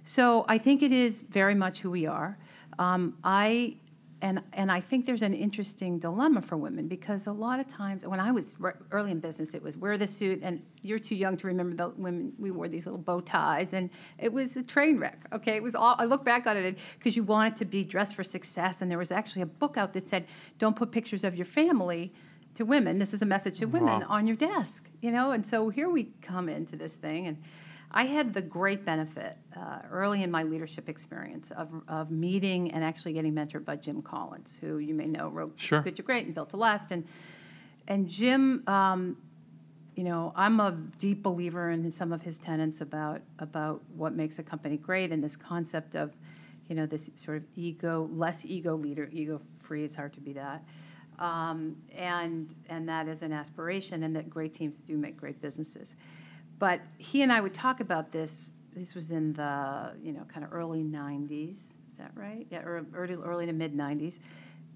So 0.05 0.45
I 0.49 0.59
think 0.59 0.83
it 0.83 0.93
is 0.93 1.21
very 1.21 1.55
much 1.55 1.81
who 1.81 1.91
we 1.91 2.07
are. 2.07 2.37
Um, 2.79 3.17
I 3.25 3.77
and 4.23 4.43
and 4.53 4.71
I 4.71 4.81
think 4.81 5.07
there's 5.07 5.23
an 5.23 5.35
interesting 5.35 5.99
dilemma 5.99 6.43
for 6.43 6.57
women 6.57 6.89
because 6.89 7.27
a 7.27 7.33
lot 7.33 7.59
of 7.61 7.67
times 7.69 8.05
when 8.07 8.21
I 8.21 8.31
was 8.33 8.57
re- 8.59 8.73
early 8.91 9.11
in 9.11 9.21
business, 9.21 9.55
it 9.55 9.63
was 9.63 9.77
wear 9.77 9.97
the 9.97 10.07
suit, 10.07 10.41
and 10.43 10.63
you're 10.83 10.99
too 10.99 11.15
young 11.15 11.37
to 11.39 11.47
remember 11.47 11.75
the 11.75 11.89
women. 11.91 12.33
We 12.39 12.51
wore 12.51 12.69
these 12.69 12.87
little 12.87 13.01
bow 13.01 13.21
ties, 13.21 13.73
and 13.73 13.89
it 14.19 14.33
was 14.33 14.57
a 14.57 14.63
train 14.63 14.99
wreck. 14.99 15.27
Okay, 15.33 15.57
it 15.57 15.63
was 15.63 15.75
all. 15.75 15.97
I 15.99 16.05
look 16.05 16.25
back 16.25 16.47
on 16.47 16.57
it 16.57 16.77
because 16.99 17.17
you 17.17 17.23
wanted 17.23 17.57
to 17.57 17.65
be 17.65 17.85
dressed 17.85 18.15
for 18.15 18.25
success, 18.25 18.83
and 18.83 18.91
there 18.91 18.99
was 18.99 19.11
actually 19.11 19.43
a 19.43 19.47
book 19.47 19.77
out 19.77 19.93
that 19.95 20.07
said, 20.07 20.27
"Don't 20.59 20.77
put 20.77 20.91
pictures 20.93 21.25
of 21.25 21.35
your 21.37 21.47
family." 21.47 22.13
To 22.57 22.65
women, 22.65 22.99
this 22.99 23.15
is 23.15 23.23
a 23.23 23.27
message 23.27 23.61
to 23.61 23.67
women 23.67 24.01
Wow. 24.01 24.07
on 24.09 24.27
your 24.27 24.35
desk, 24.37 24.91
you 25.01 25.13
know. 25.13 25.31
And 25.31 25.47
so 25.47 25.69
here 25.69 25.89
we 25.89 26.11
come 26.21 26.49
into 26.49 26.75
this 26.77 26.95
thing, 26.95 27.29
and 27.29 27.39
I 27.93 28.05
had 28.05 28.33
the 28.33 28.43
great 28.43 28.85
benefit 28.85 29.37
uh, 29.57 29.81
early 29.91 30.23
in 30.23 30.31
my 30.31 30.45
leadership 30.45 30.89
experience 30.89 31.51
of, 31.51 31.69
of 31.89 32.11
meeting 32.11 32.71
and 32.73 32.85
actually 32.85 33.15
getting 33.15 33.35
mentored 33.35 33.65
by 33.65 33.77
Jim 33.77 34.01
Collins, 34.01 34.59
who 34.61 34.79
you 34.79 34.95
may 34.95 35.07
know 35.07 35.29
wrote 35.29 35.55
Sure. 35.57 35.81
Good 35.81 35.97
to 35.97 36.03
Great 36.03 36.27
and 36.27 36.35
Built 36.35 36.51
to 36.51 36.57
Last. 36.57 36.93
And, 36.93 37.05
and 37.89 38.09
Jim, 38.09 38.63
um, 38.69 39.17
you 39.97 40.05
know, 40.05 40.33
I'm 40.37 40.61
a 40.61 40.73
deep 40.99 41.23
believer 41.23 41.71
in 41.71 41.91
some 41.91 42.13
of 42.13 42.23
his 42.23 42.39
tenets 42.39 42.81
about, 42.81 43.23
about 43.41 43.83
what 43.97 44.15
makes 44.15 44.39
a 44.39 44.43
company 44.43 44.77
great 44.77 45.11
and 45.11 45.23
this 45.23 45.37
concept 45.37 45.97
of, 45.97 46.17
you 46.69 46.77
know, 46.77 46.87
this 46.87 47.11
sort 47.17 47.39
of 47.39 47.45
ego, 47.57 48.09
less 48.13 48.45
ego 48.45 48.77
leader, 48.77 49.09
ego 49.13 49.41
free, 49.59 49.85
it's 49.85 49.97
hard 49.97 50.13
to 50.13 50.21
be 50.21 50.33
that. 50.35 50.63
Um, 51.19 51.77
and, 51.95 52.55
and 52.69 52.89
that 52.89 53.09
is 53.09 53.23
an 53.23 53.33
aspiration, 53.33 54.05
and 54.05 54.17
that 54.17 54.31
great 54.31 54.55
teams 54.55 54.79
do 54.79 54.97
make 54.97 55.17
great 55.17 55.43
businesses. 55.43 55.97
But 56.61 56.81
he 56.99 57.23
and 57.23 57.33
I 57.33 57.41
would 57.41 57.55
talk 57.55 57.81
about 57.81 58.13
this. 58.13 58.53
This 58.77 58.95
was 58.95 59.11
in 59.11 59.33
the 59.33 59.95
you 60.01 60.13
know 60.13 60.23
kind 60.33 60.45
of 60.45 60.53
early 60.53 60.85
'90s. 60.85 61.57
Is 61.89 61.97
that 61.99 62.13
right? 62.15 62.47
Yeah, 62.51 62.61
or 62.61 62.87
early, 62.95 63.15
early 63.15 63.47
to 63.47 63.53
mid 63.53 63.77
'90s. 63.77 64.21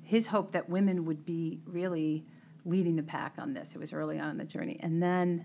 His 0.03 0.27
hope 0.27 0.51
that 0.53 0.69
women 0.69 1.05
would 1.05 1.25
be 1.25 1.61
really 1.67 2.27
leading 2.65 2.97
the 2.97 3.03
pack 3.03 3.35
on 3.39 3.55
this. 3.55 3.73
It 3.75 3.79
was 3.79 3.93
early 3.93 4.19
on 4.19 4.31
in 4.31 4.39
the 4.39 4.45
journey, 4.45 4.79
and 4.81 5.01
then 5.01 5.45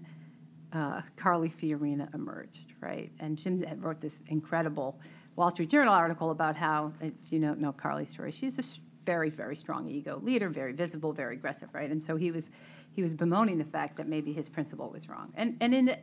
uh, 0.73 1.01
Carly 1.17 1.49
Fiorina 1.49 2.13
emerged, 2.13 2.73
right? 2.79 3.11
And 3.19 3.37
Jim 3.37 3.63
wrote 3.79 4.01
this 4.01 4.21
incredible 4.27 4.99
Wall 5.35 5.51
Street 5.51 5.69
Journal 5.69 5.93
article 5.93 6.31
about 6.31 6.55
how, 6.55 6.93
if 7.01 7.13
you 7.29 7.39
don't 7.39 7.59
know 7.59 7.71
Carly's 7.71 8.09
story, 8.09 8.31
she's 8.31 8.59
a 8.59 8.63
very, 9.05 9.29
very 9.29 9.55
strong 9.55 9.87
ego 9.87 10.19
leader, 10.23 10.49
very 10.49 10.73
visible, 10.73 11.13
very 11.13 11.35
aggressive, 11.35 11.69
right? 11.73 11.89
And 11.89 12.03
so 12.03 12.15
he 12.15 12.31
was, 12.31 12.49
he 12.99 13.03
was 13.03 13.13
bemoaning 13.13 13.57
the 13.57 13.63
fact 13.63 13.95
that 13.95 14.09
maybe 14.09 14.33
his 14.33 14.49
principal 14.49 14.89
was 14.89 15.07
wrong. 15.07 15.31
And 15.35 15.55
and 15.61 15.73
in 15.73 15.95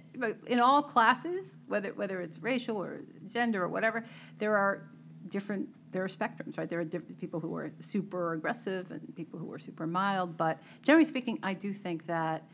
in 0.47 0.61
all 0.61 0.83
classes, 0.83 1.59
whether 1.69 1.91
whether 1.91 2.23
it's 2.23 2.39
racial 2.39 2.79
or 2.83 3.03
gender 3.27 3.65
or 3.65 3.69
whatever, 3.69 4.03
there 4.39 4.57
are 4.57 4.89
different 5.29 5.69
there 5.93 6.03
are 6.03 6.09
spectrums, 6.09 6.57
right? 6.57 6.71
There 6.71 6.81
are 6.81 6.85
different 6.85 7.21
people 7.21 7.39
who 7.39 7.55
are 7.55 7.71
super 7.81 8.33
aggressive 8.33 8.91
and 8.91 9.15
people 9.15 9.39
who 9.39 9.53
are 9.53 9.59
super 9.59 9.87
mild. 9.87 10.39
But 10.39 10.59
generally 10.83 11.05
speaking, 11.05 11.39
I 11.43 11.53
do 11.53 11.75
think 11.75 12.07
that 12.07 12.49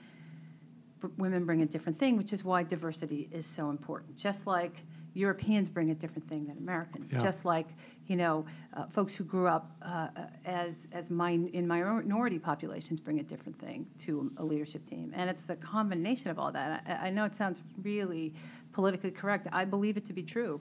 women 1.18 1.44
bring 1.44 1.62
a 1.62 1.66
different 1.66 1.96
thing, 1.96 2.16
which 2.16 2.32
is 2.32 2.42
why 2.42 2.64
diversity 2.64 3.28
is 3.30 3.46
so 3.46 3.70
important. 3.70 4.16
Just 4.16 4.48
like 4.48 4.82
Europeans 5.14 5.68
bring 5.68 5.90
a 5.90 5.94
different 5.94 6.28
thing 6.28 6.46
than 6.46 6.56
Americans. 6.58 7.12
Yeah. 7.12 7.20
Just 7.20 7.44
like 7.44 7.66
you 8.08 8.16
know, 8.16 8.44
uh, 8.74 8.84
folks 8.86 9.14
who 9.14 9.24
grew 9.24 9.46
up 9.46 9.70
uh, 9.82 10.08
as 10.44 10.88
as 10.92 11.10
min- 11.10 11.48
in 11.52 11.66
minority 11.66 12.38
populations 12.38 13.00
bring 13.00 13.20
a 13.20 13.22
different 13.22 13.58
thing 13.58 13.86
to 14.00 14.30
a 14.38 14.44
leadership 14.44 14.84
team, 14.84 15.12
and 15.14 15.30
it's 15.30 15.42
the 15.42 15.56
combination 15.56 16.30
of 16.30 16.38
all 16.38 16.52
that. 16.52 16.82
I, 16.86 17.06
I 17.06 17.10
know 17.10 17.24
it 17.24 17.34
sounds 17.34 17.62
really 17.82 18.34
politically 18.72 19.10
correct. 19.10 19.46
I 19.52 19.64
believe 19.64 19.96
it 19.96 20.04
to 20.06 20.12
be 20.12 20.22
true, 20.22 20.60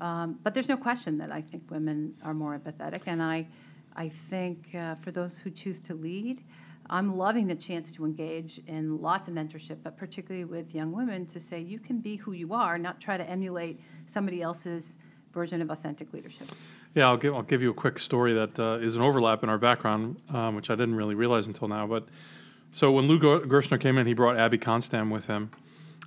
um, 0.00 0.38
but 0.42 0.54
there's 0.54 0.68
no 0.68 0.76
question 0.76 1.18
that 1.18 1.32
I 1.32 1.40
think 1.40 1.70
women 1.70 2.14
are 2.22 2.34
more 2.34 2.58
empathetic, 2.58 3.02
and 3.06 3.22
I 3.22 3.46
I 3.96 4.08
think 4.08 4.74
uh, 4.74 4.94
for 4.94 5.10
those 5.10 5.38
who 5.38 5.50
choose 5.50 5.80
to 5.82 5.94
lead. 5.94 6.42
I'm 6.90 7.16
loving 7.16 7.46
the 7.46 7.54
chance 7.54 7.90
to 7.92 8.04
engage 8.04 8.60
in 8.66 9.00
lots 9.00 9.28
of 9.28 9.34
mentorship, 9.34 9.78
but 9.82 9.96
particularly 9.96 10.44
with 10.44 10.74
young 10.74 10.92
women 10.92 11.26
to 11.26 11.40
say 11.40 11.60
you 11.60 11.78
can 11.78 12.00
be 12.00 12.16
who 12.16 12.32
you 12.32 12.52
are, 12.52 12.78
not 12.78 13.00
try 13.00 13.16
to 13.16 13.28
emulate 13.28 13.80
somebody 14.06 14.42
else's 14.42 14.96
version 15.32 15.60
of 15.60 15.70
authentic 15.70 16.12
leadership. 16.12 16.48
Yeah, 16.94 17.08
I'll 17.08 17.16
give, 17.16 17.34
I'll 17.34 17.42
give 17.42 17.60
you 17.60 17.70
a 17.70 17.74
quick 17.74 17.98
story 17.98 18.32
that 18.34 18.58
uh, 18.58 18.78
is 18.80 18.96
an 18.96 19.02
overlap 19.02 19.42
in 19.42 19.48
our 19.48 19.58
background, 19.58 20.20
um, 20.32 20.56
which 20.56 20.70
I 20.70 20.74
didn't 20.74 20.94
really 20.94 21.14
realize 21.14 21.46
until 21.46 21.68
now. 21.68 21.86
But 21.86 22.06
so 22.72 22.92
when 22.92 23.06
Lou 23.06 23.18
Gerstner 23.18 23.80
came 23.80 23.98
in, 23.98 24.06
he 24.06 24.14
brought 24.14 24.38
Abby 24.38 24.58
Kohnstamm 24.58 25.10
with 25.10 25.26
him, 25.26 25.50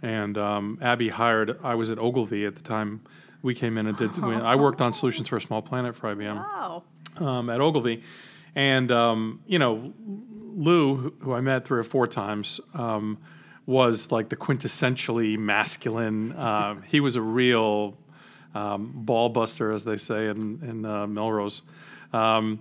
and 0.02 0.38
um, 0.38 0.80
Abby 0.82 1.10
hired. 1.10 1.60
I 1.64 1.76
was 1.76 1.92
at 1.92 2.00
Ogilvy 2.00 2.46
at 2.46 2.56
the 2.56 2.64
time 2.64 3.02
we 3.42 3.54
came 3.54 3.78
in 3.78 3.88
and 3.88 3.98
did. 3.98 4.12
Oh. 4.22 4.32
I 4.32 4.56
worked 4.56 4.82
on 4.82 4.94
solutions 4.94 5.28
for 5.28 5.38
a 5.38 5.42
small 5.42 5.62
planet 5.62 5.96
for 5.96 6.16
IBM. 6.16 6.36
Wow. 6.36 6.84
Um, 7.18 7.50
at 7.50 7.60
Ogilvy, 7.62 8.04
and 8.60 8.92
um, 8.92 9.40
you 9.48 9.58
know, 9.58 9.94
Lou, 10.54 11.14
who 11.22 11.32
I 11.32 11.40
met 11.40 11.64
three 11.64 11.80
or 11.80 11.84
four 11.84 12.08
times, 12.08 12.60
um, 12.74 13.18
was 13.66 14.12
like 14.12 14.28
the 14.28 14.36
quintessentially 14.36 15.38
masculine. 15.38 16.34
Uh, 16.34 16.82
he 16.86 17.00
was 17.00 17.16
a 17.16 17.22
real 17.22 17.98
um, 18.54 18.92
ball 18.94 19.30
buster, 19.30 19.72
as 19.72 19.86
they 19.86 19.96
say 19.96 20.28
in, 20.28 20.60
in 20.62 20.86
uh, 20.86 21.08
Melrose. 21.08 21.62
Um, 22.12 22.60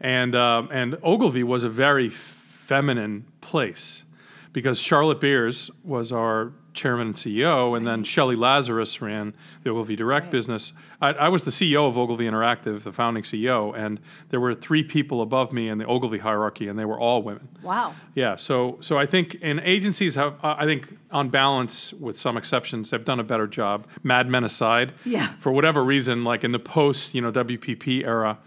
and, 0.00 0.36
uh, 0.36 0.68
and 0.70 0.96
Ogilvy 1.02 1.42
was 1.42 1.64
a 1.64 1.70
very 1.70 2.08
feminine 2.08 3.24
place 3.40 4.04
because 4.52 4.78
Charlotte 4.78 5.20
Beers 5.20 5.72
was 5.82 6.12
our 6.12 6.52
chairman 6.76 7.08
and 7.08 7.16
CEO, 7.16 7.76
and 7.76 7.86
then 7.86 8.04
Shelly 8.04 8.36
Lazarus 8.36 9.00
ran 9.00 9.34
the 9.64 9.70
Ogilvy 9.70 9.96
Direct 9.96 10.26
right. 10.26 10.30
business. 10.30 10.72
I, 11.00 11.08
I, 11.12 11.28
was 11.28 11.42
the 11.42 11.50
CEO 11.50 11.88
of 11.88 11.98
Ogilvy 11.98 12.24
Interactive, 12.26 12.82
the 12.82 12.92
founding 12.92 13.22
CEO, 13.22 13.76
and 13.76 13.98
there 14.28 14.38
were 14.38 14.54
three 14.54 14.82
people 14.84 15.22
above 15.22 15.52
me 15.52 15.68
in 15.68 15.78
the 15.78 15.86
Ogilvy 15.86 16.18
hierarchy, 16.18 16.68
and 16.68 16.78
they 16.78 16.84
were 16.84 17.00
all 17.00 17.22
women. 17.22 17.48
Wow. 17.62 17.94
Yeah. 18.14 18.36
So, 18.36 18.78
so 18.80 18.98
I 18.98 19.06
think 19.06 19.36
in 19.36 19.60
agencies 19.60 20.14
have, 20.14 20.34
uh, 20.44 20.54
I 20.58 20.64
think 20.64 20.96
on 21.10 21.28
balance, 21.30 21.92
with 21.94 22.18
some 22.18 22.36
exceptions, 22.36 22.90
they've 22.90 23.04
done 23.04 23.20
a 23.20 23.24
better 23.24 23.46
job. 23.46 23.86
Mad 24.02 24.28
Men 24.28 24.44
aside. 24.44 24.92
Yeah. 25.04 25.32
For 25.38 25.50
whatever 25.50 25.82
reason, 25.82 26.24
like 26.24 26.44
in 26.44 26.52
the 26.52 26.58
post, 26.58 27.14
you 27.14 27.20
know, 27.20 27.32
WPP 27.32 28.04
era. 28.04 28.38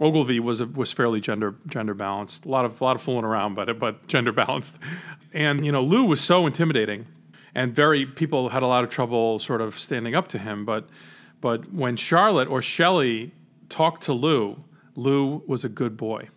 Ogilvy 0.00 0.38
was 0.38 0.60
a, 0.60 0.66
was 0.66 0.92
fairly 0.92 1.20
gender 1.20 1.56
gender 1.66 1.92
balanced. 1.92 2.44
A 2.44 2.48
lot 2.48 2.64
of 2.64 2.80
a 2.80 2.84
lot 2.84 2.94
of 2.94 3.02
fooling 3.02 3.24
around, 3.24 3.56
but 3.56 3.80
but 3.80 4.06
gender 4.06 4.30
balanced. 4.30 4.78
And 5.32 5.66
you 5.66 5.72
know, 5.72 5.82
Lou 5.82 6.04
was 6.04 6.20
so 6.20 6.46
intimidating 6.46 7.06
and 7.54 7.74
very 7.74 8.06
people 8.06 8.48
had 8.48 8.62
a 8.62 8.66
lot 8.66 8.84
of 8.84 8.90
trouble 8.90 9.38
sort 9.38 9.60
of 9.60 9.78
standing 9.78 10.14
up 10.14 10.28
to 10.28 10.38
him. 10.38 10.64
But 10.64 10.88
but 11.40 11.72
when 11.72 11.96
Charlotte 11.96 12.48
or 12.48 12.62
Shelly 12.62 13.32
talked 13.68 14.04
to 14.04 14.12
Lou, 14.12 14.64
Lou 14.94 15.42
was 15.46 15.64
a 15.64 15.68
good 15.68 15.96
boy, 15.96 16.28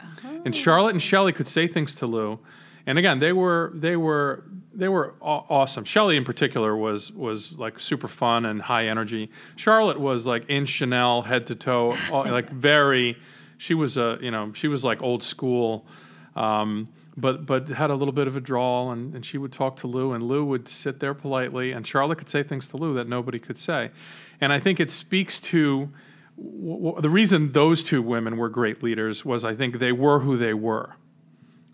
oh. 0.00 0.42
and 0.44 0.54
Charlotte 0.54 0.90
and 0.90 1.02
Shelly 1.02 1.32
could 1.32 1.48
say 1.48 1.66
things 1.66 1.94
to 1.96 2.06
Lou. 2.06 2.40
And 2.86 2.98
again, 2.98 3.18
they 3.18 3.32
were 3.32 3.72
they 3.74 3.96
were 3.96 4.44
they 4.74 4.88
were 4.88 5.14
awesome. 5.20 5.84
Shelly 5.84 6.16
in 6.16 6.24
particular 6.24 6.76
was 6.76 7.12
was 7.12 7.52
like 7.52 7.80
super 7.80 8.08
fun 8.08 8.46
and 8.46 8.62
high 8.62 8.86
energy. 8.86 9.30
Charlotte 9.56 10.00
was 10.00 10.26
like 10.26 10.48
in 10.48 10.66
Chanel 10.66 11.22
head 11.22 11.48
to 11.48 11.54
toe, 11.54 11.96
like 12.10 12.48
very. 12.50 13.18
She 13.58 13.74
was 13.74 13.96
a 13.96 14.18
you 14.22 14.30
know 14.30 14.52
she 14.54 14.68
was 14.68 14.84
like 14.84 15.02
old 15.02 15.22
school. 15.22 15.86
Um, 16.36 16.88
but 17.20 17.46
but 17.46 17.68
had 17.68 17.90
a 17.90 17.94
little 17.94 18.12
bit 18.12 18.26
of 18.26 18.36
a 18.36 18.40
drawl, 18.40 18.90
and, 18.90 19.14
and 19.14 19.26
she 19.26 19.38
would 19.38 19.52
talk 19.52 19.76
to 19.76 19.86
Lou, 19.86 20.12
and 20.12 20.24
Lou 20.24 20.44
would 20.44 20.68
sit 20.68 21.00
there 21.00 21.14
politely, 21.14 21.72
and 21.72 21.86
Charlotte 21.86 22.18
could 22.18 22.30
say 22.30 22.42
things 22.42 22.68
to 22.68 22.76
Lou 22.76 22.94
that 22.94 23.08
nobody 23.08 23.38
could 23.38 23.58
say, 23.58 23.90
and 24.40 24.52
I 24.52 24.60
think 24.60 24.80
it 24.80 24.90
speaks 24.90 25.40
to 25.40 25.90
w- 26.36 26.84
w- 26.84 27.00
the 27.00 27.10
reason 27.10 27.52
those 27.52 27.82
two 27.82 28.02
women 28.02 28.36
were 28.36 28.48
great 28.48 28.82
leaders 28.82 29.24
was 29.24 29.44
I 29.44 29.54
think 29.54 29.78
they 29.78 29.92
were 29.92 30.20
who 30.20 30.36
they 30.36 30.54
were, 30.54 30.94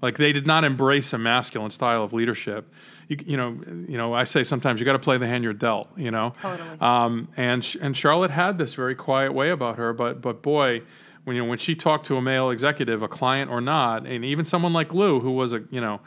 like 0.01 0.17
they 0.17 0.33
did 0.33 0.47
not 0.47 0.65
embrace 0.65 1.13
a 1.13 1.19
masculine 1.19 1.71
style 1.71 2.03
of 2.03 2.13
leadership. 2.13 2.73
You, 3.09 3.19
you 3.27 3.37
know, 3.37 3.61
you 3.87 3.99
know. 3.99 4.15
I 4.15 4.25
say 4.25 4.43
sometimes 4.45 4.81
you 4.81 4.87
got 4.87 4.93
to 4.95 4.99
play 4.99 5.19
the 5.19 5.27
hand 5.27 5.45
you're 5.45 5.53
dealt. 5.53 5.91
You 5.97 6.11
know, 6.11 6.33
totally. 6.41 6.81
Um, 6.81 7.29
and 7.37 7.77
and 7.83 7.95
Charlotte 7.95 8.31
had 8.31 8.57
this 8.57 8.73
very 8.75 8.95
quiet 8.95 9.35
way 9.35 9.51
about 9.51 9.77
her, 9.77 9.93
but 9.93 10.23
but 10.23 10.41
boy 10.41 10.83
when 11.25 11.37
you 11.37 11.43
know 11.43 11.49
when 11.49 11.59
she 11.59 11.75
talked 11.75 12.07
to 12.07 12.17
a 12.17 12.23
male 12.23 12.51
executive, 12.51 13.03
a 13.03 13.09
client 13.09 13.51
or 13.51 13.61
not, 13.61 14.07
and 14.07 14.25
even 14.25 14.45
someone 14.45 14.73
like 14.73 14.95
Lou, 14.95 15.21
who 15.21 15.33
was 15.33 15.53
a 15.53 15.63
you 15.71 15.81
know, 15.81 16.01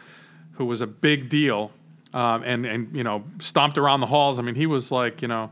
who 0.53 0.65
was 0.65 0.81
a 0.81 0.87
big 0.87 1.29
deal, 1.29 1.71
um, 2.13 2.43
and 2.43 2.65
and 2.65 2.95
you 2.95 3.03
know 3.03 3.23
stomped 3.39 3.77
around 3.77 3.99
the 3.99 4.07
halls. 4.07 4.39
I 4.39 4.41
mean, 4.41 4.55
he 4.55 4.65
was 4.65 4.91
like 4.91 5.21
you 5.21 5.27
know. 5.27 5.51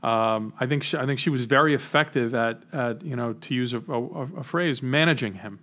Um, 0.00 0.52
I 0.60 0.66
think 0.66 0.84
she, 0.84 0.96
I 0.96 1.06
think 1.06 1.18
she 1.18 1.28
was 1.28 1.44
very 1.44 1.74
effective 1.74 2.32
at, 2.32 2.62
at 2.72 3.02
you 3.02 3.16
know 3.16 3.32
to 3.32 3.54
use 3.54 3.72
a, 3.72 3.80
a, 3.88 4.02
a, 4.36 4.44
phrase 4.44 4.80
managing 4.80 5.34
him, 5.34 5.58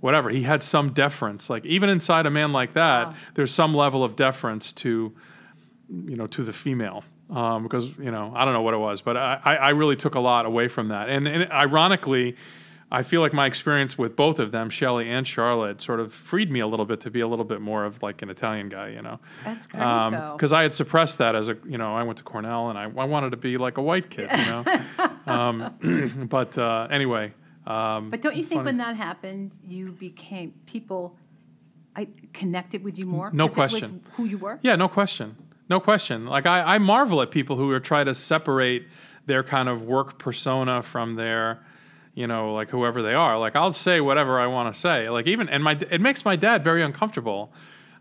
whatever 0.00 0.30
he 0.30 0.42
had 0.42 0.62
some 0.62 0.92
deference 0.92 1.50
like 1.50 1.64
even 1.66 1.88
inside 1.88 2.26
a 2.26 2.30
man 2.30 2.52
like 2.52 2.74
that 2.74 3.08
wow. 3.08 3.14
there's 3.34 3.52
some 3.52 3.74
level 3.74 4.04
of 4.04 4.16
deference 4.16 4.72
to 4.72 5.12
you 6.06 6.16
know 6.16 6.26
to 6.26 6.44
the 6.44 6.52
female 6.52 7.02
um, 7.30 7.62
because 7.62 7.88
you 7.98 8.10
know 8.10 8.32
I 8.34 8.44
don't 8.44 8.54
know 8.54 8.62
what 8.62 8.74
it 8.74 8.78
was 8.78 9.00
but 9.00 9.16
I, 9.16 9.40
I 9.44 9.68
really 9.70 9.96
took 9.96 10.14
a 10.14 10.20
lot 10.20 10.46
away 10.46 10.68
from 10.68 10.88
that 10.88 11.08
and, 11.08 11.26
and 11.26 11.50
ironically 11.50 12.36
I 12.90 13.02
feel 13.02 13.20
like 13.20 13.34
my 13.34 13.46
experience 13.46 13.98
with 13.98 14.16
both 14.16 14.38
of 14.38 14.50
them, 14.50 14.70
Shelly 14.70 15.10
and 15.10 15.26
Charlotte, 15.26 15.82
sort 15.82 16.00
of 16.00 16.12
freed 16.12 16.50
me 16.50 16.60
a 16.60 16.66
little 16.66 16.86
bit 16.86 17.00
to 17.00 17.10
be 17.10 17.20
a 17.20 17.28
little 17.28 17.44
bit 17.44 17.60
more 17.60 17.84
of 17.84 18.02
like 18.02 18.22
an 18.22 18.30
Italian 18.30 18.70
guy, 18.70 18.88
you 18.88 19.02
know. 19.02 19.20
That's 19.44 19.66
great, 19.66 19.80
Because 20.32 20.52
um, 20.52 20.58
I 20.58 20.62
had 20.62 20.72
suppressed 20.72 21.18
that 21.18 21.34
as 21.34 21.50
a, 21.50 21.58
you 21.66 21.76
know, 21.76 21.94
I 21.94 22.02
went 22.02 22.16
to 22.18 22.24
Cornell 22.24 22.70
and 22.70 22.78
I, 22.78 22.84
I 22.84 23.04
wanted 23.04 23.30
to 23.30 23.36
be 23.36 23.58
like 23.58 23.76
a 23.76 23.82
white 23.82 24.08
kid, 24.08 24.30
you 24.30 24.46
know. 24.46 24.64
um, 25.26 26.26
but 26.30 26.56
uh, 26.56 26.88
anyway. 26.90 27.34
Um, 27.66 28.08
but 28.08 28.22
don't 28.22 28.36
you 28.36 28.44
think 28.44 28.60
funny. 28.60 28.64
when 28.64 28.76
that 28.78 28.96
happened, 28.96 29.52
you 29.66 29.92
became 29.92 30.54
people 30.64 31.14
I 31.94 32.08
connected 32.32 32.82
with 32.82 32.98
you 32.98 33.04
more? 33.04 33.30
No 33.32 33.48
question. 33.48 34.02
who 34.14 34.24
you 34.24 34.38
were? 34.38 34.58
Yeah, 34.62 34.76
no 34.76 34.88
question. 34.88 35.36
No 35.68 35.78
question. 35.78 36.24
Like 36.24 36.46
I, 36.46 36.62
I 36.62 36.78
marvel 36.78 37.20
at 37.20 37.30
people 37.30 37.56
who 37.56 37.70
are 37.72 37.80
trying 37.80 38.06
to 38.06 38.14
separate 38.14 38.88
their 39.26 39.42
kind 39.42 39.68
of 39.68 39.82
work 39.82 40.18
persona 40.18 40.80
from 40.80 41.16
their 41.16 41.60
you 42.18 42.26
know, 42.26 42.52
like 42.52 42.68
whoever 42.68 43.00
they 43.00 43.14
are. 43.14 43.38
Like 43.38 43.54
I'll 43.54 43.72
say 43.72 44.00
whatever 44.00 44.40
I 44.40 44.48
want 44.48 44.74
to 44.74 44.78
say. 44.78 45.08
Like 45.08 45.28
even 45.28 45.48
and 45.48 45.62
my 45.62 45.78
it 45.88 46.00
makes 46.00 46.24
my 46.24 46.34
dad 46.34 46.64
very 46.64 46.82
uncomfortable. 46.82 47.52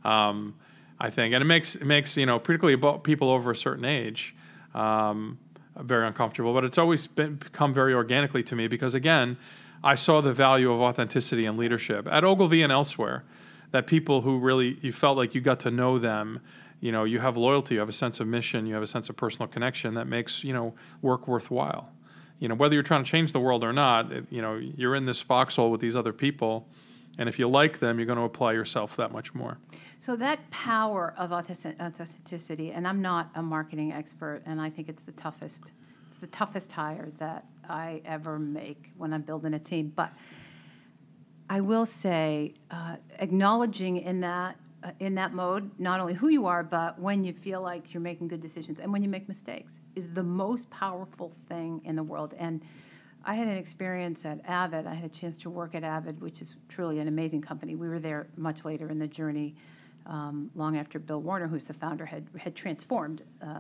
Um, 0.04 0.56
I 1.00 1.12
think, 1.12 1.36
and 1.36 1.44
it 1.44 1.46
makes 1.46 1.76
it 1.76 1.86
makes 1.86 2.18
you 2.18 2.26
know, 2.26 2.40
particularly 2.40 3.00
people 3.02 3.30
over 3.30 3.52
a 3.52 3.56
certain 3.56 3.86
age, 3.86 4.36
um, 4.74 5.38
very 5.80 6.08
uncomfortable. 6.08 6.52
But 6.56 6.64
it's 6.64 6.80
always 6.80 7.06
been 7.06 7.36
become 7.36 7.76
very 7.76 7.94
organically 7.94 8.42
to 8.46 8.56
me 8.56 8.68
because 8.68 8.96
again, 8.96 9.38
I 9.84 9.94
saw 9.94 10.20
the 10.22 10.34
value 10.34 10.72
of 10.74 10.82
authenticity 10.82 11.46
and 11.46 11.56
leadership 11.56 12.08
at 12.10 12.24
Ogilvy 12.24 12.64
and 12.64 12.72
elsewhere. 12.72 13.24
That 13.70 13.86
people 13.86 14.22
who 14.22 14.40
really 14.40 14.80
you 14.82 14.94
felt 14.94 15.16
like 15.16 15.36
you 15.36 15.42
got 15.42 15.60
to 15.60 15.70
know 15.70 16.00
them 16.00 16.40
you 16.80 16.92
know 16.92 17.04
you 17.04 17.20
have 17.20 17.38
loyalty 17.38 17.76
you 17.76 17.80
have 17.80 17.90
a 17.90 17.94
sense 17.94 18.20
of 18.20 18.28
mission 18.28 18.66
you 18.66 18.74
have 18.74 18.84
a 18.84 18.88
sense 18.88 19.10
of 19.10 19.18
personal 19.18 19.48
connection 19.48 19.96
that 19.96 20.06
makes 20.06 20.44
you 20.44 20.54
know 20.54 20.74
work 21.02 21.28
worthwhile 21.28 21.92
you 22.40 22.48
know 22.48 22.56
whether 22.56 22.74
you're 22.74 22.84
trying 22.84 23.04
to 23.04 23.10
change 23.10 23.32
the 23.32 23.40
world 23.40 23.64
or 23.64 23.74
not 23.74 24.12
you 24.32 24.42
know 24.42 24.56
you're 24.56 24.96
in 24.96 25.06
this 25.06 25.20
foxhole 25.20 25.72
with 25.72 25.82
these 25.82 25.96
other 25.96 26.14
people 26.14 26.68
and 27.18 27.28
if 27.28 27.40
you 27.40 27.48
like 27.48 27.80
them 27.80 27.98
you're 28.00 28.06
going 28.06 28.18
to 28.18 28.26
apply 28.26 28.54
yourself 28.54 28.96
that 28.98 29.12
much 29.12 29.34
more. 29.34 29.58
So 30.00 30.16
that 30.18 30.48
power 30.52 31.14
of 31.18 31.32
authenticity 31.32 32.72
and 32.72 32.88
i'm 32.88 33.02
not 33.02 33.30
a 33.36 33.42
marketing 33.42 33.92
expert 33.92 34.42
and 34.46 34.62
i 34.62 34.70
think 34.70 34.90
it's 34.90 35.04
the 35.04 35.12
toughest 35.14 35.72
it's 36.08 36.20
the 36.20 36.28
toughest 36.28 36.72
hire 36.72 37.10
that 37.18 37.46
i 37.68 38.02
ever 38.06 38.38
make 38.40 38.92
when 38.98 39.12
i'm 39.14 39.24
building 39.24 39.56
a 39.56 39.60
team 39.60 39.92
but 39.96 40.12
i 41.50 41.60
will 41.60 41.86
say 41.86 42.54
uh, 42.70 42.96
acknowledging 43.20 43.98
in 43.98 44.22
that 44.22 44.56
in 45.00 45.16
that 45.16 45.34
mode, 45.34 45.70
not 45.80 46.00
only 46.00 46.14
who 46.14 46.30
you 46.30 46.46
are, 46.46 46.64
but 46.64 47.00
when 47.00 47.24
you 47.24 47.34
feel 47.34 47.62
like 47.62 47.94
you're 47.94 48.02
making 48.02 48.28
good 48.28 48.42
decisions 48.42 48.80
and 48.80 48.92
when 48.92 49.02
you 49.02 49.10
make 49.10 49.28
mistakes, 49.28 49.80
is 49.96 50.08
the 50.14 50.24
most 50.24 50.70
powerful 50.70 51.32
thing 51.48 51.82
in 51.86 51.96
the 51.96 52.04
world. 52.04 52.34
And 52.38 52.62
I 53.26 53.36
had 53.36 53.48
an 53.48 53.58
experience 53.58 54.24
at 54.26 54.40
Avid. 54.46 54.88
I 54.88 54.94
had 54.94 55.06
a 55.06 55.14
chance 55.14 55.38
to 55.40 55.50
work 55.50 55.76
at 55.76 55.84
Avid, 55.84 56.22
which 56.22 56.42
is 56.42 56.56
truly 56.70 57.00
an 57.00 57.08
amazing 57.08 57.42
company. 57.42 57.76
We 57.76 57.90
were 57.90 58.00
there 58.00 58.28
much 58.38 58.64
later 58.64 58.90
in 58.90 59.00
the 59.00 59.08
journey 59.08 59.56
um, 60.06 60.50
long 60.56 60.78
after 60.78 61.00
Bill 61.00 61.22
Warner, 61.22 61.48
who's 61.48 61.66
the 61.66 61.74
founder, 61.74 62.06
had, 62.06 62.26
had 62.38 62.56
transformed 62.56 63.24
uh, 63.42 63.60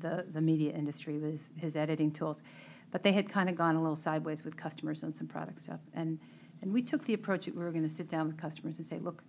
the, 0.00 0.26
the 0.32 0.40
media 0.40 0.72
industry 0.72 1.18
with 1.18 1.32
his, 1.32 1.52
his 1.56 1.76
editing 1.76 2.10
tools. 2.10 2.42
But 2.90 3.02
they 3.02 3.12
had 3.12 3.28
kind 3.28 3.48
of 3.48 3.56
gone 3.56 3.76
a 3.76 3.80
little 3.80 3.96
sideways 3.96 4.44
with 4.44 4.56
customers 4.56 5.04
on 5.04 5.14
some 5.14 5.26
product 5.26 5.60
stuff. 5.60 5.80
And, 5.94 6.18
and 6.62 6.72
we 6.72 6.82
took 6.82 7.04
the 7.04 7.14
approach 7.14 7.44
that 7.44 7.54
we 7.54 7.62
were 7.62 7.70
going 7.70 7.84
to 7.84 7.94
sit 7.94 8.08
down 8.08 8.26
with 8.26 8.36
customers 8.36 8.78
and 8.78 8.86
say, 8.86 8.98
look, 8.98 9.22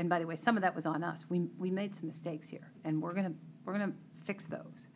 and 0.00 0.08
by 0.08 0.18
the 0.18 0.26
way, 0.26 0.34
some 0.34 0.56
of 0.56 0.62
that 0.62 0.74
was 0.74 0.86
on 0.86 1.04
us. 1.04 1.26
We, 1.28 1.42
we 1.58 1.70
made 1.70 1.94
some 1.94 2.06
mistakes 2.06 2.48
here, 2.48 2.72
and 2.84 3.02
we're 3.02 3.12
going 3.12 3.26
to 3.26 3.34
we're 3.66 3.76
to 3.78 3.92
fix 4.24 4.46
those, 4.46 4.88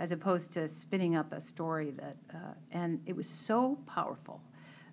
as 0.00 0.12
opposed 0.12 0.50
to 0.52 0.66
spinning 0.66 1.14
up 1.14 1.30
a 1.32 1.40
story 1.40 1.90
that. 1.90 2.16
Uh, 2.34 2.38
and 2.72 2.98
it 3.04 3.14
was 3.14 3.28
so 3.28 3.78
powerful. 3.86 4.40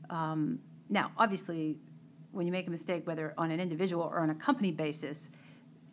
Um, 0.09 0.59
now, 0.89 1.11
obviously, 1.17 1.77
when 2.33 2.45
you 2.45 2.51
make 2.51 2.67
a 2.67 2.69
mistake, 2.69 3.07
whether 3.07 3.33
on 3.37 3.51
an 3.51 3.61
individual 3.61 4.03
or 4.03 4.19
on 4.19 4.31
a 4.31 4.35
company 4.35 4.71
basis, 4.71 5.29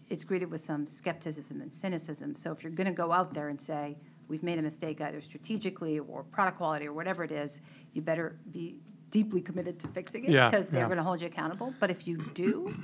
it's 0.09 0.25
greeted 0.25 0.51
with 0.51 0.61
some 0.61 0.89
skepticism 0.89 1.61
and 1.61 1.73
cynicism. 1.73 2.35
So 2.35 2.51
if 2.51 2.65
you're 2.65 2.73
going 2.73 2.89
to 2.89 2.93
go 2.93 3.13
out 3.13 3.33
there 3.33 3.51
and 3.51 3.61
say, 3.61 3.97
we've 4.27 4.43
made 4.43 4.59
a 4.59 4.63
mistake 4.63 5.01
either 5.01 5.21
strategically 5.21 6.01
or 6.01 6.25
product 6.25 6.59
quality 6.59 6.89
or 6.89 6.93
whatever 6.93 7.23
it 7.23 7.31
is, 7.31 7.61
you 7.93 8.03
better 8.03 8.37
be 8.51 8.81
deeply 9.13 9.41
committed 9.41 9.79
to 9.79 9.87
fixing 9.89 10.25
it 10.25 10.31
Yeah, 10.31 10.51
because 10.51 10.71
they're 10.71 10.81
yeah. 10.81 10.87
going 10.87 10.99
to 10.99 11.05
hold 11.05 11.21
you 11.21 11.29
accountable. 11.29 11.73
But 11.79 11.91
if 11.91 12.09
you 12.09 12.17
do, 12.35 12.75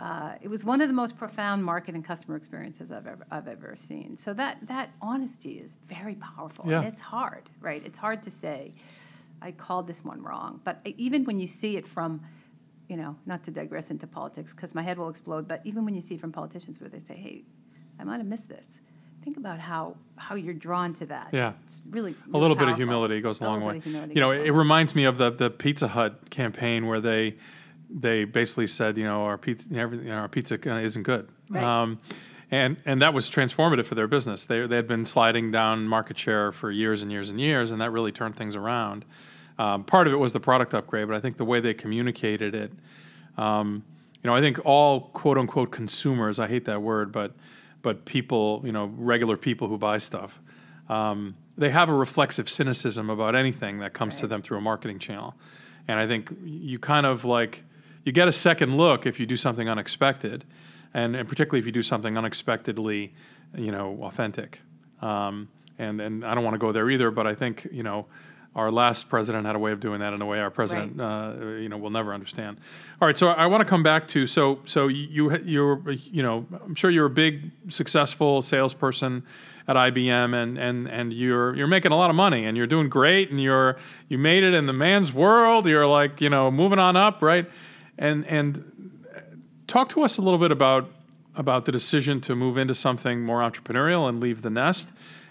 uh, 0.00 0.32
it 0.40 0.48
was 0.48 0.64
one 0.64 0.80
of 0.80 0.88
the 0.88 0.94
most 0.94 1.14
profound 1.18 1.62
market 1.62 1.94
and 1.94 2.02
customer 2.02 2.34
experiences 2.34 2.90
I've 2.90 3.06
ever, 3.06 3.26
I've 3.30 3.46
ever 3.48 3.76
seen. 3.76 4.16
So 4.16 4.32
that, 4.32 4.56
that 4.66 4.88
honesty 5.02 5.58
is 5.58 5.76
very 5.86 6.14
powerful. 6.14 6.64
Yeah. 6.66 6.78
And 6.78 6.88
it's 6.88 7.02
hard, 7.02 7.50
right? 7.60 7.82
It's 7.84 7.98
hard 7.98 8.22
to 8.22 8.30
say, 8.30 8.72
I 9.42 9.52
called 9.52 9.86
this 9.86 10.02
one 10.02 10.22
wrong. 10.22 10.60
But 10.64 10.80
even 10.96 11.24
when 11.24 11.38
you 11.38 11.46
see 11.46 11.76
it 11.76 11.86
from, 11.86 12.22
you 12.88 12.96
know, 12.96 13.14
not 13.26 13.44
to 13.44 13.50
digress 13.50 13.90
into 13.90 14.06
politics 14.06 14.54
because 14.54 14.74
my 14.74 14.82
head 14.82 14.96
will 14.96 15.10
explode, 15.10 15.46
but 15.46 15.60
even 15.64 15.84
when 15.84 15.94
you 15.94 16.00
see 16.00 16.14
it 16.14 16.20
from 16.20 16.32
politicians 16.32 16.80
where 16.80 16.88
they 16.88 16.98
say, 16.98 17.14
hey, 17.16 17.42
I 17.98 18.04
might 18.04 18.18
have 18.18 18.26
missed 18.26 18.48
this. 18.48 18.80
Think 19.22 19.36
about 19.36 19.58
how, 19.60 19.96
how 20.16 20.34
you're 20.34 20.54
drawn 20.54 20.94
to 20.94 21.06
that. 21.06 21.28
Yeah. 21.30 21.52
It's 21.64 21.82
really, 21.90 22.14
a 22.32 22.38
little 22.38 22.56
bit 22.56 22.68
of 22.68 22.76
humility 22.78 23.20
goes 23.20 23.42
a, 23.42 23.44
A 23.44 23.46
long 23.46 23.60
way. 23.60 23.74
bit 23.74 23.78
of 23.78 23.84
humility 23.84 24.14
You 24.14 24.20
know, 24.22 24.32
goes 24.34 24.46
it 24.46 24.52
reminds 24.52 24.94
me 24.94 25.04
of 25.04 25.18
the 25.18 25.28
the 25.28 25.50
Pizza 25.50 25.88
Hut 25.88 26.30
campaign 26.30 26.86
where 26.86 27.02
they 27.02 27.36
they 27.92 28.24
basically 28.24 28.66
said, 28.66 28.96
you 28.96 29.04
know, 29.04 29.24
our 29.24 29.38
pizza 29.38 29.68
everything, 29.74 30.06
you 30.06 30.12
know, 30.12 30.18
our 30.18 30.28
pizza 30.28 30.54
isn't 30.78 31.02
good. 31.02 31.28
Right. 31.48 31.62
Um, 31.62 31.98
and 32.50 32.76
and 32.84 33.02
that 33.02 33.14
was 33.14 33.30
transformative 33.30 33.84
for 33.84 33.94
their 33.94 34.08
business. 34.08 34.46
They 34.46 34.66
they 34.66 34.76
had 34.76 34.86
been 34.86 35.04
sliding 35.04 35.50
down 35.50 35.86
market 35.86 36.18
share 36.18 36.52
for 36.52 36.70
years 36.70 37.02
and 37.02 37.10
years 37.10 37.30
and 37.30 37.40
years, 37.40 37.70
and 37.70 37.80
that 37.80 37.90
really 37.90 38.12
turned 38.12 38.36
things 38.36 38.56
around. 38.56 39.04
Um, 39.58 39.84
part 39.84 40.06
of 40.06 40.12
it 40.12 40.16
was 40.16 40.32
the 40.32 40.40
product 40.40 40.74
upgrade, 40.74 41.06
but 41.06 41.16
I 41.16 41.20
think 41.20 41.36
the 41.36 41.44
way 41.44 41.60
they 41.60 41.74
communicated 41.74 42.54
it. 42.54 42.72
Um, 43.36 43.84
you 44.22 44.28
know, 44.28 44.34
I 44.34 44.40
think 44.40 44.58
all 44.64 45.00
quote 45.12 45.38
unquote 45.38 45.70
consumers. 45.70 46.38
I 46.38 46.48
hate 46.48 46.64
that 46.64 46.82
word, 46.82 47.12
but 47.12 47.32
but 47.82 48.04
people, 48.04 48.62
you 48.64 48.72
know, 48.72 48.92
regular 48.96 49.36
people 49.36 49.68
who 49.68 49.78
buy 49.78 49.98
stuff, 49.98 50.40
um, 50.88 51.36
they 51.56 51.70
have 51.70 51.88
a 51.88 51.94
reflexive 51.94 52.48
cynicism 52.48 53.10
about 53.10 53.34
anything 53.36 53.78
that 53.78 53.92
comes 53.92 54.16
to 54.16 54.26
them 54.26 54.42
through 54.42 54.58
a 54.58 54.60
marketing 54.60 54.98
channel, 54.98 55.34
and 55.86 56.00
I 56.00 56.06
think 56.06 56.30
you 56.42 56.78
kind 56.78 57.06
of 57.06 57.24
like 57.24 57.62
you 58.04 58.12
get 58.12 58.28
a 58.28 58.32
second 58.32 58.76
look 58.76 59.06
if 59.06 59.20
you 59.20 59.26
do 59.26 59.36
something 59.36 59.68
unexpected, 59.68 60.44
and, 60.94 61.14
and 61.14 61.28
particularly 61.28 61.60
if 61.60 61.66
you 61.66 61.72
do 61.72 61.82
something 61.82 62.16
unexpectedly, 62.16 63.12
you 63.56 63.70
know, 63.70 63.98
authentic. 64.02 64.60
Um, 65.02 65.48
and 65.78 66.00
and 66.00 66.24
I 66.24 66.34
don't 66.34 66.44
want 66.44 66.54
to 66.54 66.58
go 66.58 66.72
there 66.72 66.90
either, 66.90 67.10
but 67.10 67.26
I 67.26 67.34
think 67.34 67.68
you 67.70 67.82
know. 67.82 68.06
Our 68.56 68.72
last 68.72 69.08
president 69.08 69.46
had 69.46 69.54
a 69.54 69.60
way 69.60 69.70
of 69.70 69.78
doing 69.78 70.00
that 70.00 70.12
in 70.12 70.20
a 70.20 70.26
way 70.26 70.40
our 70.40 70.50
president, 70.50 71.00
uh, 71.00 71.34
you 71.60 71.68
know, 71.68 71.76
will 71.76 71.90
never 71.90 72.12
understand. 72.12 72.58
All 73.00 73.06
right, 73.06 73.16
so 73.16 73.28
I 73.28 73.46
want 73.46 73.60
to 73.60 73.64
come 73.64 73.84
back 73.84 74.08
to 74.08 74.26
so 74.26 74.58
so 74.64 74.88
you 74.88 75.36
you're 75.44 75.88
you 75.92 76.24
know 76.24 76.44
I'm 76.64 76.74
sure 76.74 76.90
you're 76.90 77.06
a 77.06 77.10
big 77.10 77.52
successful 77.68 78.42
salesperson 78.42 79.22
at 79.68 79.76
IBM 79.76 80.34
and 80.34 80.58
and 80.58 80.88
and 80.88 81.12
you're 81.12 81.54
you're 81.54 81.68
making 81.68 81.92
a 81.92 81.96
lot 81.96 82.10
of 82.10 82.16
money 82.16 82.44
and 82.44 82.56
you're 82.56 82.66
doing 82.66 82.88
great 82.88 83.30
and 83.30 83.40
you're 83.40 83.76
you 84.08 84.18
made 84.18 84.42
it 84.42 84.52
in 84.52 84.66
the 84.66 84.72
man's 84.72 85.12
world. 85.12 85.66
You're 85.66 85.86
like 85.86 86.20
you 86.20 86.28
know 86.28 86.50
moving 86.50 86.80
on 86.80 86.96
up, 86.96 87.22
right? 87.22 87.48
And 88.00 88.26
and 88.26 89.06
talk 89.68 89.88
to 89.90 90.02
us 90.02 90.18
a 90.18 90.22
little 90.22 90.40
bit 90.40 90.50
about 90.50 90.90
about 91.36 91.64
the 91.64 91.72
decision 91.72 92.20
to 92.22 92.34
move 92.34 92.58
into 92.58 92.74
something 92.74 93.22
more 93.22 93.40
entrepreneurial 93.40 94.08
and 94.08 94.20
leave 94.20 94.42
the 94.42 94.50
nest 94.50 94.88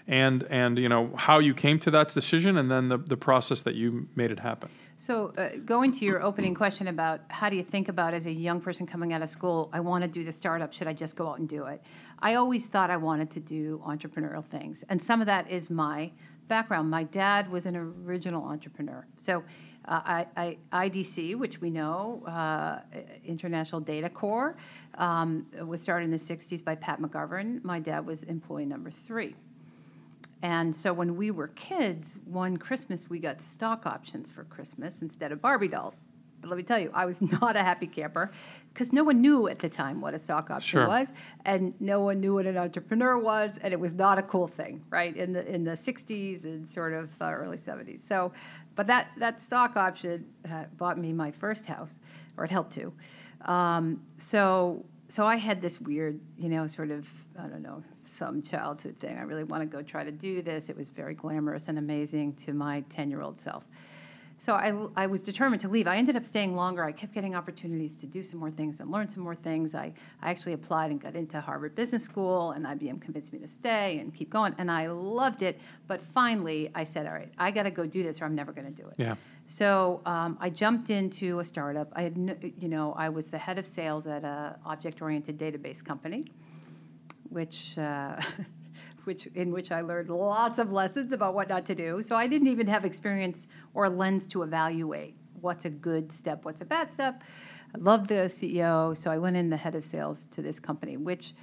and 0.08 0.44
and 0.50 0.78
you 0.78 0.88
know 0.88 1.12
how 1.14 1.38
you 1.38 1.54
came 1.54 1.78
to 1.78 1.90
that 1.90 2.08
decision 2.08 2.56
and 2.56 2.70
then 2.70 2.88
the, 2.88 2.96
the 2.96 3.16
process 3.16 3.62
that 3.62 3.74
you 3.74 4.08
made 4.16 4.30
it 4.30 4.40
happen 4.40 4.70
So, 4.96 5.32
uh, 5.38 5.56
going 5.64 5.92
to 5.92 6.04
your 6.04 6.22
opening 6.22 6.54
question 6.54 6.88
about 6.88 7.20
how 7.28 7.48
do 7.48 7.56
you 7.56 7.62
think 7.62 7.88
about 7.88 8.12
as 8.12 8.26
a 8.26 8.32
young 8.32 8.60
person 8.60 8.86
coming 8.86 9.14
out 9.14 9.22
of 9.22 9.30
school, 9.30 9.70
I 9.72 9.80
want 9.80 10.02
to 10.02 10.08
do 10.08 10.24
the 10.24 10.32
startup, 10.32 10.74
should 10.74 10.88
I 10.88 10.92
just 10.92 11.16
go 11.16 11.28
out 11.30 11.38
and 11.38 11.48
do 11.48 11.64
it? 11.72 11.82
I 12.18 12.34
always 12.34 12.66
thought 12.66 12.90
I 12.90 12.98
wanted 12.98 13.30
to 13.30 13.40
do 13.40 13.80
entrepreneurial 13.86 14.44
things. 14.44 14.84
And 14.90 15.02
some 15.02 15.22
of 15.22 15.26
that 15.26 15.50
is 15.50 15.70
my 15.70 16.10
background. 16.48 16.90
My 16.90 17.04
dad 17.04 17.50
was 17.50 17.64
an 17.64 17.76
original 17.76 18.44
entrepreneur. 18.44 19.06
So, 19.16 19.42
uh, 19.86 20.00
I, 20.36 20.56
I, 20.72 20.88
IDC, 20.88 21.36
which 21.36 21.60
we 21.60 21.70
know, 21.70 22.22
uh, 22.26 22.80
International 23.24 23.80
Data 23.80 24.08
Corps, 24.08 24.56
um, 24.98 25.46
was 25.64 25.80
started 25.80 26.04
in 26.04 26.10
the 26.10 26.16
60s 26.16 26.62
by 26.64 26.74
Pat 26.74 27.00
McGovern. 27.00 27.62
My 27.64 27.80
dad 27.80 28.04
was 28.06 28.22
employee 28.24 28.66
number 28.66 28.90
three. 28.90 29.34
And 30.42 30.74
so 30.74 30.92
when 30.92 31.16
we 31.16 31.30
were 31.30 31.48
kids, 31.48 32.18
one 32.24 32.56
Christmas 32.56 33.10
we 33.10 33.18
got 33.18 33.40
stock 33.40 33.84
options 33.86 34.30
for 34.30 34.44
Christmas 34.44 35.02
instead 35.02 35.32
of 35.32 35.42
Barbie 35.42 35.68
dolls. 35.68 36.00
But 36.40 36.48
let 36.48 36.56
me 36.56 36.62
tell 36.62 36.78
you, 36.78 36.90
I 36.94 37.04
was 37.04 37.20
not 37.40 37.56
a 37.56 37.62
happy 37.62 37.86
camper 37.86 38.30
because 38.72 38.92
no 38.92 39.04
one 39.04 39.20
knew 39.20 39.48
at 39.48 39.58
the 39.58 39.68
time 39.68 40.00
what 40.00 40.14
a 40.14 40.18
stock 40.18 40.50
option 40.50 40.78
Sure. 40.78 40.86
was, 40.86 41.12
and 41.44 41.74
no 41.80 42.00
one 42.00 42.20
knew 42.20 42.34
what 42.34 42.46
an 42.46 42.56
entrepreneur 42.56 43.18
was, 43.18 43.58
and 43.62 43.74
it 43.74 43.80
was 43.80 43.92
not 43.94 44.18
a 44.18 44.22
cool 44.22 44.46
thing, 44.48 44.82
right? 44.88 45.14
In 45.16 45.32
the 45.34 45.46
in 45.46 45.64
the 45.64 45.72
'60s 45.72 46.44
and 46.44 46.66
sort 46.66 46.94
of 46.94 47.10
uh, 47.20 47.26
early 47.26 47.58
'70s. 47.58 48.00
So, 48.08 48.32
but 48.76 48.86
that 48.86 49.08
that 49.18 49.40
stock 49.40 49.76
option 49.76 50.26
uh, 50.50 50.64
bought 50.76 50.98
me 50.98 51.12
my 51.12 51.30
first 51.30 51.66
house, 51.66 51.98
or 52.36 52.44
it 52.44 52.50
helped 52.50 52.72
to. 52.74 52.92
Um, 53.50 54.02
so 54.18 54.84
so 55.10 55.26
I 55.26 55.36
had 55.36 55.60
this 55.60 55.80
weird, 55.80 56.20
you 56.38 56.48
know, 56.48 56.68
sort 56.68 56.92
of, 56.92 57.04
I 57.36 57.48
don't 57.48 57.62
know, 57.62 57.82
some 58.04 58.42
childhood 58.42 58.96
thing. 59.00 59.18
I 59.18 59.22
really 59.22 59.42
want 59.42 59.62
to 59.62 59.66
go 59.66 59.82
try 59.82 60.04
to 60.04 60.12
do 60.12 60.40
this. 60.40 60.68
It 60.68 60.76
was 60.76 60.88
very 60.88 61.14
glamorous 61.14 61.66
and 61.66 61.78
amazing 61.78 62.34
to 62.44 62.52
my 62.52 62.84
10 62.90 63.10
year 63.10 63.20
old 63.20 63.38
self. 63.40 63.64
So 64.40 64.54
I, 64.54 64.72
I 64.96 65.06
was 65.06 65.20
determined 65.20 65.60
to 65.60 65.68
leave. 65.68 65.86
I 65.86 65.98
ended 65.98 66.16
up 66.16 66.24
staying 66.24 66.56
longer. 66.56 66.82
I 66.82 66.92
kept 66.92 67.12
getting 67.12 67.34
opportunities 67.34 67.94
to 67.96 68.06
do 68.06 68.22
some 68.22 68.40
more 68.40 68.50
things 68.50 68.80
and 68.80 68.90
learn 68.90 69.06
some 69.06 69.22
more 69.22 69.34
things. 69.34 69.74
I, 69.74 69.92
I 70.22 70.30
actually 70.30 70.54
applied 70.54 70.90
and 70.90 70.98
got 70.98 71.14
into 71.14 71.42
Harvard 71.42 71.74
Business 71.74 72.02
School, 72.02 72.52
and 72.52 72.64
IBM 72.64 73.02
convinced 73.02 73.34
me 73.34 73.38
to 73.40 73.46
stay 73.46 73.98
and 73.98 74.14
keep 74.14 74.30
going. 74.30 74.54
And 74.56 74.70
I 74.70 74.86
loved 74.86 75.42
it. 75.42 75.60
But 75.86 76.00
finally, 76.00 76.70
I 76.74 76.84
said, 76.84 77.06
all 77.06 77.12
right, 77.12 77.30
I 77.36 77.50
got 77.50 77.64
to 77.64 77.70
go 77.70 77.84
do 77.84 78.02
this 78.02 78.22
or 78.22 78.24
I'm 78.24 78.34
never 78.34 78.50
going 78.50 78.66
to 78.66 78.82
do 78.82 78.88
it. 78.88 78.94
yeah 78.96 79.14
So 79.46 80.00
um, 80.06 80.38
I 80.40 80.48
jumped 80.48 80.88
into 80.88 81.40
a 81.40 81.44
startup. 81.44 81.92
I 81.94 82.00
had, 82.00 82.16
no, 82.16 82.34
you 82.58 82.68
know, 82.68 82.94
I 82.94 83.10
was 83.10 83.26
the 83.26 83.38
head 83.38 83.58
of 83.58 83.66
sales 83.66 84.06
at 84.06 84.24
a 84.24 84.56
object-oriented 84.64 85.38
database 85.38 85.84
company, 85.84 86.24
which, 87.28 87.76
uh, 87.76 88.16
which 89.06 89.26
in 89.34 89.52
which 89.52 89.72
I 89.72 89.80
learned 89.80 90.10
lots 90.10 90.58
of 90.58 90.72
lessons 90.72 91.12
about 91.12 91.34
what 91.34 91.48
not 91.48 91.66
to 91.66 91.74
do. 91.74 92.02
So 92.02 92.16
I 92.16 92.26
didn't 92.26 92.48
even 92.48 92.66
have 92.66 92.84
experience 92.84 93.46
or 93.74 93.88
lens 93.88 94.26
to 94.28 94.42
evaluate 94.42 95.16
what's 95.40 95.64
a 95.64 95.70
good 95.70 96.12
step, 96.12 96.44
what's 96.44 96.60
a 96.60 96.64
bad 96.64 96.90
step. 96.90 97.22
I 97.74 97.78
loved 97.78 98.08
the 98.08 98.26
CEO, 98.26 98.96
so 98.96 99.10
I 99.10 99.18
went 99.18 99.36
in 99.36 99.48
the 99.48 99.56
head 99.56 99.74
of 99.74 99.84
sales 99.84 100.26
to 100.32 100.42
this 100.42 100.58
company, 100.58 100.96
which, 100.96 101.34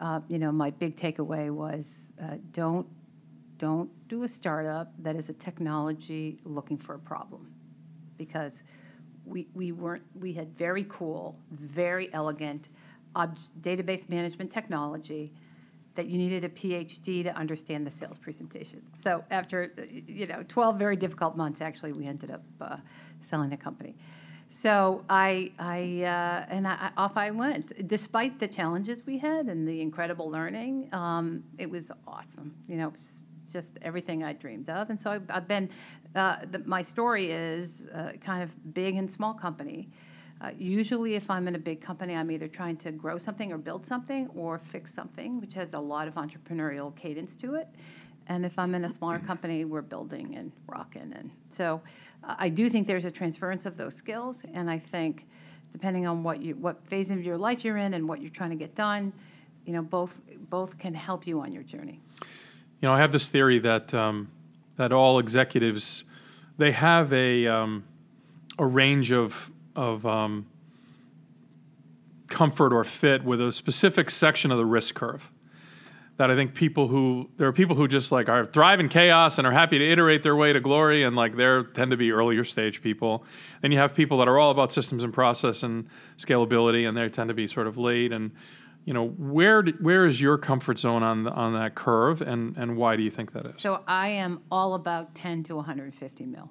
uh, 0.00 0.20
you 0.28 0.38
know, 0.38 0.50
my 0.50 0.70
big 0.70 0.96
takeaway 0.96 1.50
was 1.50 2.10
uh, 2.22 2.36
don't 2.52 2.86
don't 3.58 3.90
do 4.08 4.24
a 4.24 4.28
startup 4.28 4.92
that 4.98 5.14
is 5.14 5.28
a 5.28 5.32
technology 5.34 6.40
looking 6.44 6.76
for 6.76 6.96
a 6.96 6.98
problem 6.98 7.46
because 8.18 8.62
we, 9.24 9.46
we 9.54 9.72
weren't 9.72 10.02
we 10.18 10.32
had 10.32 10.56
very 10.58 10.84
cool 10.88 11.38
very 11.52 12.12
elegant 12.12 12.68
ob- 13.16 13.38
database 13.62 14.08
management 14.08 14.50
technology 14.50 15.32
that 15.94 16.06
you 16.06 16.18
needed 16.18 16.44
a 16.44 16.48
phd 16.48 17.24
to 17.24 17.36
understand 17.36 17.86
the 17.86 17.90
sales 17.90 18.18
presentation 18.18 18.82
so 19.02 19.24
after 19.30 19.72
you 20.06 20.26
know 20.26 20.44
12 20.48 20.78
very 20.78 20.96
difficult 20.96 21.36
months 21.36 21.60
actually 21.60 21.92
we 21.92 22.06
ended 22.06 22.30
up 22.30 22.42
uh, 22.60 22.76
selling 23.22 23.50
the 23.50 23.56
company 23.56 23.94
so 24.54 25.04
I, 25.10 25.50
I 25.58 26.04
uh, 26.04 26.46
and 26.48 26.68
I, 26.68 26.90
off 26.96 27.16
I 27.16 27.32
went. 27.32 27.88
Despite 27.88 28.38
the 28.38 28.46
challenges 28.46 29.04
we 29.04 29.18
had 29.18 29.46
and 29.46 29.66
the 29.66 29.80
incredible 29.80 30.30
learning, 30.30 30.90
um, 30.92 31.42
it 31.58 31.68
was 31.68 31.90
awesome. 32.06 32.54
You 32.68 32.76
know, 32.76 32.92
just 33.50 33.78
everything 33.82 34.22
I 34.22 34.32
dreamed 34.32 34.70
of. 34.70 34.90
And 34.90 35.00
so 35.00 35.10
I've, 35.10 35.28
I've 35.28 35.48
been. 35.48 35.68
Uh, 36.14 36.36
the, 36.48 36.60
my 36.60 36.82
story 36.82 37.32
is 37.32 37.88
uh, 37.92 38.12
kind 38.20 38.44
of 38.44 38.74
big 38.74 38.94
and 38.94 39.10
small 39.10 39.34
company. 39.34 39.88
Uh, 40.40 40.50
usually, 40.58 41.14
if 41.14 41.30
I'm 41.30 41.48
in 41.48 41.54
a 41.54 41.58
big 41.58 41.80
company, 41.80 42.14
I'm 42.14 42.30
either 42.30 42.48
trying 42.48 42.76
to 42.78 42.90
grow 42.90 43.18
something 43.18 43.52
or 43.52 43.58
build 43.58 43.86
something 43.86 44.28
or 44.34 44.58
fix 44.58 44.92
something, 44.92 45.40
which 45.40 45.54
has 45.54 45.74
a 45.74 45.78
lot 45.78 46.08
of 46.08 46.14
entrepreneurial 46.14 46.94
cadence 46.96 47.36
to 47.36 47.54
it. 47.54 47.68
And 48.26 48.44
if 48.44 48.58
I'm 48.58 48.74
in 48.74 48.84
a 48.84 48.90
smaller 48.90 49.18
company, 49.18 49.64
we're 49.64 49.82
building 49.82 50.34
and 50.36 50.50
rocking. 50.66 51.12
And 51.14 51.30
so 51.48 51.80
uh, 52.24 52.34
I 52.38 52.48
do 52.48 52.68
think 52.68 52.86
there's 52.86 53.04
a 53.04 53.10
transference 53.10 53.66
of 53.66 53.76
those 53.76 53.94
skills. 53.94 54.44
And 54.54 54.70
I 54.70 54.78
think 54.78 55.26
depending 55.74 56.06
on 56.06 56.22
what 56.22 56.40
you 56.40 56.54
what 56.54 56.86
phase 56.86 57.10
of 57.10 57.22
your 57.22 57.36
life 57.36 57.64
you're 57.64 57.76
in 57.76 57.94
and 57.94 58.08
what 58.08 58.22
you're 58.22 58.30
trying 58.30 58.50
to 58.50 58.56
get 58.56 58.74
done. 58.74 59.12
You 59.66 59.72
know, 59.74 59.82
both 59.82 60.14
both 60.48 60.78
can 60.78 60.94
help 60.94 61.26
you 61.26 61.40
on 61.40 61.52
your 61.52 61.64
journey. 61.64 62.00
You 62.80 62.88
know, 62.88 62.92
I 62.92 63.00
have 63.00 63.12
this 63.12 63.28
theory 63.28 63.58
that 63.58 63.92
um, 63.92 64.30
that 64.76 64.92
all 64.92 65.18
executives 65.18 66.04
they 66.56 66.70
have 66.72 67.12
a 67.12 67.46
um, 67.48 67.84
a 68.58 68.64
range 68.64 69.10
of 69.12 69.50
of 69.76 70.04
um, 70.06 70.46
comfort 72.28 72.72
or 72.72 72.84
fit 72.84 73.24
with 73.24 73.40
a 73.40 73.52
specific 73.52 74.10
section 74.10 74.50
of 74.50 74.58
the 74.58 74.66
risk 74.66 74.94
curve. 74.94 75.30
That 76.16 76.30
I 76.30 76.36
think 76.36 76.54
people 76.54 76.86
who 76.86 77.28
there 77.38 77.48
are 77.48 77.52
people 77.52 77.74
who 77.74 77.88
just 77.88 78.12
like 78.12 78.28
are 78.28 78.44
thrive 78.44 78.78
in 78.78 78.88
chaos 78.88 79.38
and 79.38 79.46
are 79.48 79.52
happy 79.52 79.80
to 79.80 79.84
iterate 79.84 80.22
their 80.22 80.36
way 80.36 80.52
to 80.52 80.60
glory, 80.60 81.02
and 81.02 81.16
like 81.16 81.34
they 81.34 81.62
tend 81.74 81.90
to 81.90 81.96
be 81.96 82.12
earlier 82.12 82.44
stage 82.44 82.80
people. 82.82 83.24
Then 83.62 83.72
you 83.72 83.78
have 83.78 83.94
people 83.94 84.18
that 84.18 84.28
are 84.28 84.38
all 84.38 84.52
about 84.52 84.72
systems 84.72 85.02
and 85.02 85.12
process 85.12 85.64
and 85.64 85.88
scalability, 86.18 86.86
and 86.86 86.96
they 86.96 87.08
tend 87.08 87.28
to 87.28 87.34
be 87.34 87.48
sort 87.48 87.66
of 87.66 87.78
late. 87.78 88.12
And 88.12 88.30
you 88.84 88.94
know, 88.94 89.08
where 89.08 89.64
where 89.80 90.06
is 90.06 90.20
your 90.20 90.38
comfort 90.38 90.78
zone 90.78 91.02
on 91.02 91.24
the, 91.24 91.32
on 91.32 91.54
that 91.54 91.74
curve, 91.74 92.22
and 92.22 92.56
and 92.56 92.76
why 92.76 92.94
do 92.94 93.02
you 93.02 93.10
think 93.10 93.32
that 93.32 93.46
is? 93.46 93.60
So 93.60 93.82
I 93.88 94.10
am 94.10 94.40
all 94.52 94.74
about 94.74 95.16
10 95.16 95.42
to 95.44 95.56
150 95.56 96.26
mil. 96.26 96.48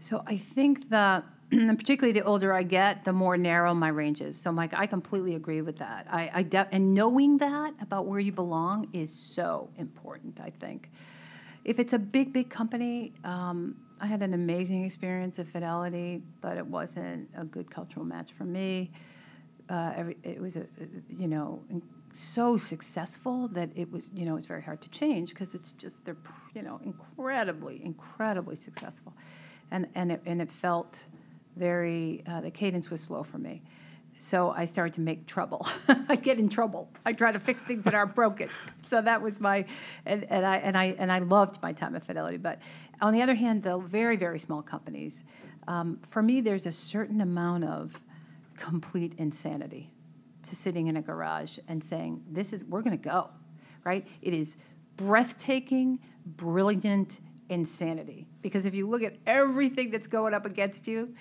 So 0.00 0.22
I 0.26 0.36
think 0.36 0.88
that, 0.90 1.24
and 1.50 1.78
particularly 1.78 2.18
the 2.18 2.24
older 2.24 2.52
I 2.52 2.62
get, 2.62 3.04
the 3.04 3.12
more 3.12 3.36
narrow 3.36 3.74
my 3.74 3.88
range 3.88 4.20
is. 4.20 4.40
So 4.40 4.52
Mike, 4.52 4.72
I 4.74 4.86
completely 4.86 5.34
agree 5.34 5.62
with 5.62 5.78
that. 5.78 6.06
I, 6.10 6.30
I 6.34 6.42
de- 6.42 6.68
and 6.72 6.94
knowing 6.94 7.38
that 7.38 7.74
about 7.80 8.06
where 8.06 8.20
you 8.20 8.32
belong 8.32 8.88
is 8.92 9.12
so 9.12 9.68
important. 9.78 10.40
I 10.40 10.50
think 10.50 10.90
if 11.64 11.78
it's 11.78 11.92
a 11.92 11.98
big, 11.98 12.32
big 12.32 12.50
company. 12.50 13.12
Um, 13.24 13.76
I 14.00 14.06
had 14.06 14.22
an 14.22 14.32
amazing 14.32 14.84
experience 14.84 15.40
at 15.40 15.48
Fidelity, 15.48 16.22
but 16.40 16.56
it 16.56 16.64
wasn't 16.64 17.28
a 17.36 17.44
good 17.44 17.68
cultural 17.68 18.06
match 18.06 18.30
for 18.32 18.44
me. 18.44 18.92
Uh, 19.68 19.92
every, 19.96 20.16
it 20.22 20.40
was 20.40 20.54
a, 20.54 20.64
you 21.10 21.26
know, 21.26 21.60
so 22.14 22.56
successful 22.56 23.48
that 23.48 23.70
it 23.74 23.90
was, 23.90 24.10
you 24.14 24.24
know, 24.24 24.36
it's 24.36 24.46
very 24.46 24.62
hard 24.62 24.80
to 24.82 24.88
change 24.90 25.30
because 25.30 25.54
it's 25.54 25.72
just 25.72 26.04
they're, 26.04 26.16
you 26.54 26.62
know, 26.62 26.80
incredibly, 26.84 27.84
incredibly 27.84 28.54
successful 28.54 29.12
and 29.70 29.86
and 29.94 30.12
it, 30.12 30.22
and 30.26 30.40
it 30.40 30.50
felt 30.50 31.00
very 31.58 32.22
uh, 32.26 32.40
the 32.40 32.50
cadence 32.50 32.90
was 32.90 33.00
slow 33.00 33.22
for 33.22 33.38
me. 33.38 33.62
So 34.20 34.50
i 34.50 34.64
started 34.64 34.94
to 34.94 35.00
make 35.00 35.26
trouble. 35.26 35.66
I 36.08 36.16
get 36.16 36.38
in 36.38 36.48
trouble. 36.48 36.90
I 37.06 37.12
try 37.12 37.30
to 37.32 37.38
fix 37.38 37.62
things 37.62 37.84
that 37.84 37.94
aren't 37.94 38.14
broken. 38.14 38.48
So 38.86 39.00
that 39.02 39.20
was 39.20 39.40
my 39.40 39.64
and, 40.06 40.24
and 40.30 40.44
i 40.44 40.56
and 40.58 40.76
i 40.76 40.96
and 40.98 41.12
i 41.12 41.18
loved 41.18 41.62
my 41.62 41.72
time 41.72 41.94
at 41.94 42.04
fidelity. 42.04 42.36
But 42.36 42.58
on 43.00 43.12
the 43.12 43.22
other 43.22 43.34
hand 43.34 43.62
the 43.62 43.78
very 43.78 44.16
very 44.16 44.38
small 44.38 44.62
companies 44.62 45.24
um, 45.66 46.00
for 46.10 46.22
me 46.22 46.40
there's 46.40 46.66
a 46.66 46.72
certain 46.72 47.20
amount 47.20 47.64
of 47.64 47.92
complete 48.56 49.12
insanity 49.18 49.92
to 50.42 50.56
sitting 50.56 50.86
in 50.88 50.96
a 50.96 51.02
garage 51.02 51.58
and 51.68 51.82
saying 51.82 52.22
this 52.30 52.52
is 52.52 52.64
we're 52.64 52.82
going 52.82 52.98
to 52.98 53.04
go 53.04 53.30
right? 53.84 54.06
It 54.20 54.34
is 54.34 54.56
breathtaking 54.96 55.98
brilliant 56.36 57.20
insanity. 57.48 58.26
Because 58.42 58.66
if 58.66 58.74
you 58.74 58.86
look 58.88 59.02
at 59.02 59.16
everything 59.26 59.90
that's 59.90 60.06
going 60.06 60.34
up 60.34 60.44
against 60.44 60.86
you, 60.86 61.14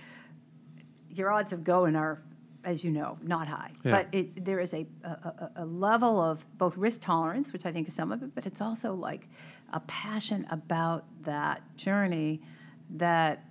your 1.17 1.31
odds 1.31 1.53
of 1.53 1.63
going 1.63 1.95
are, 1.95 2.21
as 2.63 2.83
you 2.83 2.91
know, 2.91 3.17
not 3.21 3.47
high. 3.47 3.71
Yeah. 3.83 3.91
But 3.91 4.07
it, 4.11 4.45
there 4.45 4.59
is 4.59 4.73
a, 4.73 4.85
a, 5.03 5.51
a, 5.57 5.65
level 5.65 6.19
of 6.19 6.43
both 6.57 6.75
risk 6.77 7.01
tolerance, 7.01 7.53
which 7.53 7.65
I 7.65 7.71
think 7.71 7.87
is 7.87 7.93
some 7.93 8.11
of 8.11 8.23
it, 8.23 8.35
but 8.35 8.45
it's 8.45 8.61
also 8.61 8.93
like 8.93 9.27
a 9.73 9.79
passion 9.81 10.47
about 10.49 11.05
that 11.23 11.61
journey 11.77 12.41
that 12.95 13.43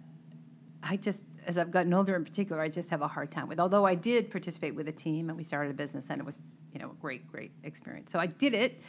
I 0.82 0.96
just, 0.96 1.22
as 1.46 1.58
I've 1.58 1.70
gotten 1.70 1.92
older 1.92 2.16
in 2.16 2.24
particular, 2.24 2.60
I 2.60 2.68
just 2.68 2.90
have 2.90 3.02
a 3.02 3.08
hard 3.08 3.30
time 3.30 3.48
with. 3.48 3.60
Although 3.60 3.84
I 3.84 3.94
did 3.94 4.30
participate 4.30 4.74
with 4.74 4.88
a 4.88 4.92
team 4.92 5.28
and 5.28 5.36
we 5.36 5.44
started 5.44 5.70
a 5.70 5.74
business 5.74 6.10
and 6.10 6.20
it 6.20 6.24
was, 6.24 6.38
you 6.72 6.80
know, 6.80 6.90
a 6.90 6.94
great, 7.00 7.26
great 7.30 7.52
experience. 7.64 8.12
So 8.12 8.18
I 8.18 8.26
did 8.26 8.54
it, 8.54 8.80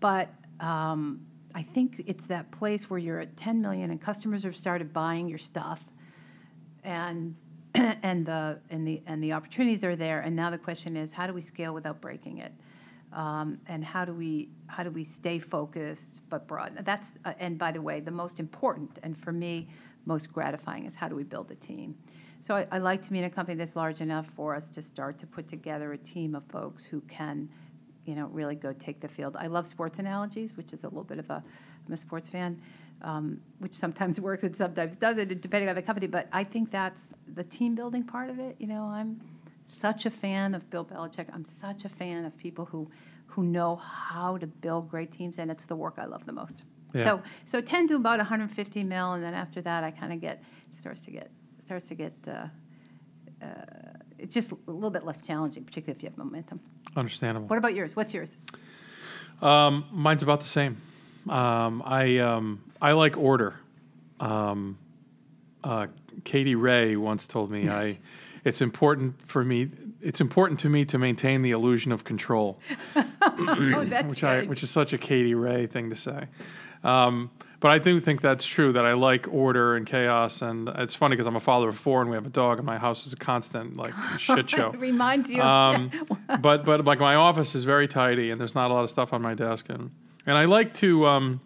but 0.00 0.28
um, 0.60 1.26
I 1.54 1.62
think 1.62 2.02
it's 2.06 2.26
that 2.26 2.50
place 2.50 2.88
where 2.88 2.98
you're 2.98 3.20
at 3.20 3.36
10 3.36 3.60
million 3.60 3.90
and 3.90 4.00
customers 4.00 4.44
have 4.44 4.56
started 4.56 4.92
buying 4.92 5.28
your 5.28 5.38
stuff, 5.38 5.84
and 6.84 7.36
and 8.02 8.26
the 8.26 8.58
and 8.70 8.86
the 8.86 9.02
and 9.06 9.22
the 9.22 9.32
opportunities 9.32 9.82
are 9.84 9.96
there. 9.96 10.20
And 10.20 10.34
now 10.36 10.50
the 10.50 10.58
question 10.58 10.96
is, 10.96 11.12
how 11.12 11.26
do 11.26 11.32
we 11.32 11.40
scale 11.40 11.74
without 11.74 12.00
breaking 12.00 12.38
it? 12.38 12.52
Um, 13.12 13.58
and 13.66 13.84
how 13.84 14.04
do 14.04 14.12
we 14.14 14.48
how 14.66 14.82
do 14.82 14.90
we 14.90 15.04
stay 15.04 15.38
focused 15.38 16.20
but 16.28 16.46
broad? 16.46 16.78
That's 16.82 17.12
uh, 17.24 17.32
and 17.38 17.58
by 17.58 17.72
the 17.72 17.80
way, 17.80 18.00
the 18.00 18.10
most 18.10 18.40
important 18.40 18.98
and 19.02 19.16
for 19.16 19.32
me 19.32 19.68
most 20.04 20.32
gratifying 20.32 20.86
is 20.86 20.94
how 20.94 21.08
do 21.08 21.14
we 21.14 21.22
build 21.22 21.50
a 21.50 21.54
team. 21.54 21.94
So 22.40 22.56
I, 22.56 22.66
I 22.72 22.78
like 22.78 23.02
to 23.02 23.10
be 23.12 23.18
in 23.18 23.24
a 23.24 23.30
company 23.30 23.56
that's 23.56 23.76
large 23.76 24.00
enough 24.00 24.26
for 24.34 24.54
us 24.56 24.68
to 24.70 24.82
start 24.82 25.16
to 25.18 25.26
put 25.26 25.46
together 25.46 25.92
a 25.92 25.98
team 25.98 26.34
of 26.34 26.42
folks 26.46 26.84
who 26.84 27.00
can 27.02 27.48
you 28.04 28.14
know, 28.14 28.26
really 28.26 28.54
go 28.54 28.72
take 28.72 29.00
the 29.00 29.08
field. 29.08 29.36
I 29.36 29.46
love 29.46 29.66
sports 29.66 29.98
analogies, 29.98 30.56
which 30.56 30.72
is 30.72 30.84
a 30.84 30.88
little 30.88 31.04
bit 31.04 31.18
of 31.18 31.30
a, 31.30 31.42
I'm 31.86 31.92
a 31.92 31.96
sports 31.96 32.28
fan, 32.28 32.60
um, 33.02 33.40
which 33.58 33.74
sometimes 33.74 34.20
works 34.28 34.44
and 34.44 34.56
sometimes 34.56 34.96
doesn't, 34.96 35.40
depending 35.40 35.68
on 35.68 35.74
the 35.74 35.82
company. 35.82 36.06
But 36.06 36.28
I 36.32 36.44
think 36.44 36.70
that's 36.70 37.08
the 37.34 37.44
team 37.44 37.74
building 37.74 38.04
part 38.04 38.30
of 38.30 38.38
it. 38.38 38.56
You 38.58 38.66
know, 38.66 38.84
I'm 38.84 39.20
such 39.64 40.06
a 40.06 40.10
fan 40.10 40.54
of 40.54 40.68
Bill 40.70 40.84
Belichick. 40.84 41.26
I'm 41.32 41.44
such 41.44 41.84
a 41.84 41.88
fan 41.88 42.24
of 42.24 42.36
people 42.36 42.64
who, 42.64 42.90
who 43.26 43.42
know 43.42 43.76
how 43.76 44.36
to 44.38 44.46
build 44.46 44.90
great 44.90 45.12
teams, 45.12 45.38
and 45.38 45.50
it's 45.50 45.64
the 45.64 45.76
work 45.76 45.94
I 45.98 46.06
love 46.06 46.26
the 46.26 46.32
most. 46.32 46.62
Yeah. 46.94 47.04
So, 47.04 47.22
so 47.46 47.60
10 47.60 47.88
to 47.88 47.96
about 47.96 48.18
150 48.18 48.84
mil, 48.84 49.12
and 49.12 49.22
then 49.22 49.34
after 49.34 49.62
that, 49.62 49.84
I 49.84 49.90
kind 49.90 50.12
of 50.12 50.20
get 50.20 50.42
starts 50.72 51.00
to 51.02 51.10
get 51.10 51.30
starts 51.64 51.88
to 51.88 51.94
get. 51.94 52.12
Uh, 52.26 52.46
uh, 53.42 53.46
it's 54.18 54.32
just 54.32 54.52
a 54.52 54.70
little 54.70 54.90
bit 54.90 55.04
less 55.04 55.20
challenging, 55.20 55.64
particularly 55.64 55.96
if 55.96 56.02
you 56.02 56.08
have 56.08 56.16
momentum. 56.16 56.60
Understandable. 56.96 57.48
What 57.48 57.58
about 57.58 57.74
yours? 57.74 57.96
What's 57.96 58.14
yours? 58.14 58.36
Um, 59.40 59.84
mine's 59.90 60.22
about 60.22 60.40
the 60.40 60.46
same. 60.46 60.80
Um, 61.28 61.82
I 61.84 62.18
um, 62.18 62.62
I 62.82 62.92
like 62.92 63.16
order. 63.16 63.54
Um, 64.20 64.76
uh, 65.62 65.86
Katie 66.24 66.56
Ray 66.56 66.96
once 66.96 67.26
told 67.26 67.50
me 67.50 67.70
I. 67.70 67.98
It's 68.44 68.60
important 68.60 69.14
for 69.28 69.44
me. 69.44 69.70
It's 70.00 70.20
important 70.20 70.58
to 70.60 70.68
me 70.68 70.84
to 70.86 70.98
maintain 70.98 71.42
the 71.42 71.52
illusion 71.52 71.92
of 71.92 72.02
control, 72.02 72.58
oh, 72.96 73.84
which 74.08 74.20
good. 74.20 74.28
I 74.28 74.42
which 74.42 74.64
is 74.64 74.70
such 74.70 74.92
a 74.92 74.98
Katie 74.98 75.34
Ray 75.34 75.68
thing 75.68 75.90
to 75.90 75.96
say. 75.96 76.26
Um, 76.82 77.30
but 77.60 77.70
I 77.70 77.78
do 77.78 78.00
think 78.00 78.20
that's 78.20 78.44
true. 78.44 78.72
That 78.72 78.84
I 78.84 78.94
like 78.94 79.28
order 79.32 79.76
and 79.76 79.86
chaos, 79.86 80.42
and 80.42 80.68
it's 80.68 80.96
funny 80.96 81.14
because 81.14 81.28
I'm 81.28 81.36
a 81.36 81.40
father 81.40 81.68
of 81.68 81.78
four, 81.78 82.00
and 82.00 82.10
we 82.10 82.16
have 82.16 82.26
a 82.26 82.30
dog, 82.30 82.58
and 82.58 82.66
my 82.66 82.78
house 82.78 83.06
is 83.06 83.12
a 83.12 83.16
constant 83.16 83.76
like 83.76 83.94
shit 84.18 84.50
show. 84.50 84.72
it 84.72 84.80
reminds 84.80 85.30
you. 85.30 85.40
Um, 85.40 85.92
but 86.40 86.64
but 86.64 86.84
like 86.84 86.98
my 86.98 87.14
office 87.14 87.54
is 87.54 87.62
very 87.62 87.86
tidy, 87.86 88.32
and 88.32 88.40
there's 88.40 88.56
not 88.56 88.72
a 88.72 88.74
lot 88.74 88.82
of 88.82 88.90
stuff 88.90 89.12
on 89.12 89.22
my 89.22 89.34
desk, 89.34 89.66
and 89.68 89.92
and 90.26 90.36
I 90.36 90.46
like 90.46 90.74
to. 90.74 91.06
Um, 91.06 91.40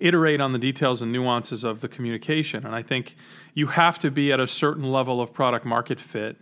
iterate 0.00 0.40
on 0.40 0.52
the 0.52 0.58
details 0.58 1.02
and 1.02 1.12
nuances 1.12 1.64
of 1.64 1.80
the 1.80 1.88
communication. 1.88 2.64
And 2.64 2.74
I 2.74 2.82
think 2.82 3.16
you 3.54 3.66
have 3.66 3.98
to 4.00 4.10
be 4.10 4.32
at 4.32 4.40
a 4.40 4.46
certain 4.46 4.90
level 4.90 5.20
of 5.20 5.32
product 5.32 5.64
market 5.64 5.98
fit 5.98 6.36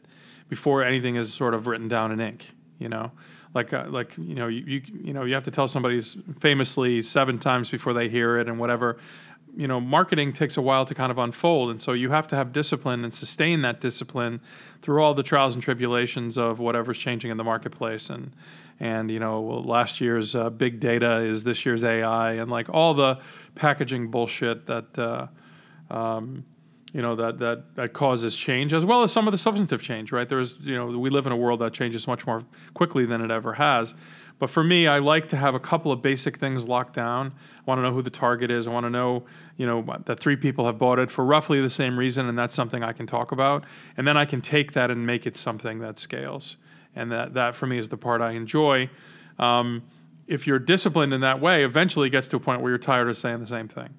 before 0.49 0.83
anything 0.83 1.16
is 1.16 1.33
sort 1.33 1.55
of 1.55 1.66
written 1.66 1.88
down 1.88 2.12
in 2.12 2.21
ink, 2.21 2.51
you 2.79 2.88
know? 2.88 3.12
like 3.57 3.73
uh, 3.73 3.87
like 3.88 4.16
you 4.19 4.35
know 4.35 4.47
you, 4.47 4.62
you 4.66 4.83
you 5.03 5.12
know 5.14 5.25
you 5.25 5.35
have 5.35 5.45
to 5.45 5.51
tell 5.51 5.66
somebody 5.66 6.01
famously 6.38 7.01
seven 7.01 7.38
times 7.38 7.71
before 7.71 7.95
they 7.95 8.09
hear 8.09 8.37
it 8.37 8.49
and 8.49 8.59
whatever 8.59 8.99
you 9.57 9.66
know 9.66 9.81
marketing 9.81 10.33
takes 10.33 10.59
a 10.59 10.62
while 10.62 10.85
to 10.85 10.95
kind 10.95 11.11
of 11.11 11.16
unfold 11.16 11.71
and 11.71 11.81
so 11.81 11.92
you 11.92 12.11
have 12.11 12.27
to 12.27 12.37
have 12.37 12.53
discipline 12.53 13.03
and 13.03 13.14
sustain 13.14 13.62
that 13.62 13.81
discipline 13.81 14.40
through 14.83 15.03
all 15.03 15.14
the 15.14 15.23
trials 15.23 15.55
and 15.55 15.62
tribulations 15.62 16.37
of 16.37 16.59
whatever's 16.59 16.99
changing 16.99 17.31
in 17.31 17.38
the 17.38 17.45
marketplace 17.45 18.11
and 18.11 18.31
and 18.81 19.11
you 19.11 19.19
know 19.19 19.43
last 19.43 20.01
year's 20.01 20.35
uh, 20.35 20.51
big 20.51 20.81
data 20.81 21.21
is 21.21 21.45
this 21.45 21.65
year's 21.65 21.85
AI 21.85 22.35
and 22.35 22.51
like 22.51 22.69
all 22.69 22.95
the 22.95 23.19
packaging 23.55 24.11
bullshit 24.11 24.67
that 24.67 24.99
uh, 24.99 25.27
um, 25.95 26.45
you 26.93 27.03
know 27.03 27.17
that 27.17 27.39
that 27.39 27.75
that 27.77 27.93
causes 27.93 28.37
change 28.37 28.73
as 28.73 28.85
well 28.85 29.03
as 29.03 29.12
some 29.12 29.27
of 29.27 29.33
the 29.33 29.39
substantive 29.39 29.83
change 29.83 30.12
right? 30.12 30.29
There's 30.29 30.57
you 30.61 30.75
know 30.75 30.87
we 30.99 31.11
live 31.11 31.27
in 31.27 31.33
a 31.33 31.37
world 31.37 31.61
that 31.61 31.73
changes 31.73 32.07
much 32.07 32.27
more 32.27 32.43
quickly 32.75 33.07
than 33.07 33.21
it 33.21 33.31
ever 33.31 33.55
has. 33.55 33.95
But 34.39 34.51
for 34.51 34.62
me 34.62 34.87
i 34.87 34.99
like 34.99 35.29
to 35.29 35.37
have 35.37 35.55
a 35.55 35.61
couple 35.61 35.91
of 35.91 36.03
basic 36.03 36.37
things 36.37 36.67
locked 36.67 36.93
down. 36.93 37.33
I 37.59 37.62
want 37.65 37.79
to 37.79 37.83
know 37.83 37.93
who 37.93 38.03
the 38.03 38.11
target 38.11 38.51
is. 38.51 38.67
I 38.67 38.71
want 38.71 38.85
to 38.85 38.91
know 38.91 39.25
you 39.57 39.67
know 39.67 39.85
that 40.05 40.21
three 40.21 40.37
people 40.37 40.67
have 40.67 40.79
bought 40.79 40.99
it 40.99 41.11
for 41.11 41.25
roughly 41.25 41.62
the 41.62 41.71
same 41.71 41.99
reason 41.99 42.29
and 42.29 42.39
that's 42.39 42.55
something 42.55 42.83
i 42.83 42.93
can 42.93 43.07
talk 43.07 43.33
about. 43.33 43.65
And 43.96 44.07
then 44.07 44.19
i 44.19 44.27
can 44.27 44.42
take 44.42 44.73
that 44.73 44.90
and 44.90 45.07
make 45.07 45.27
it 45.27 45.37
something 45.37 45.79
that 45.79 45.98
scales 45.98 46.57
and 46.97 47.13
that 47.13 47.35
that 47.35 47.55
for 47.55 47.67
me 47.67 47.79
is 47.79 47.88
the 47.88 47.97
part 47.97 48.21
i 48.21 48.33
enjoy 48.33 48.88
um, 49.38 49.83
if 50.27 50.47
you're 50.47 50.59
disciplined 50.59 51.15
in 51.15 51.21
that 51.21 51.40
way 51.40 51.63
eventually 51.63 52.09
it 52.09 52.11
gets 52.11 52.27
to 52.27 52.37
a 52.37 52.40
point 52.40 52.61
where 52.61 52.71
you're 52.71 52.79
tired 52.79 53.09
of 53.09 53.17
saying 53.17 53.38
the 53.38 53.47
same 53.47 53.69
thing 53.69 53.94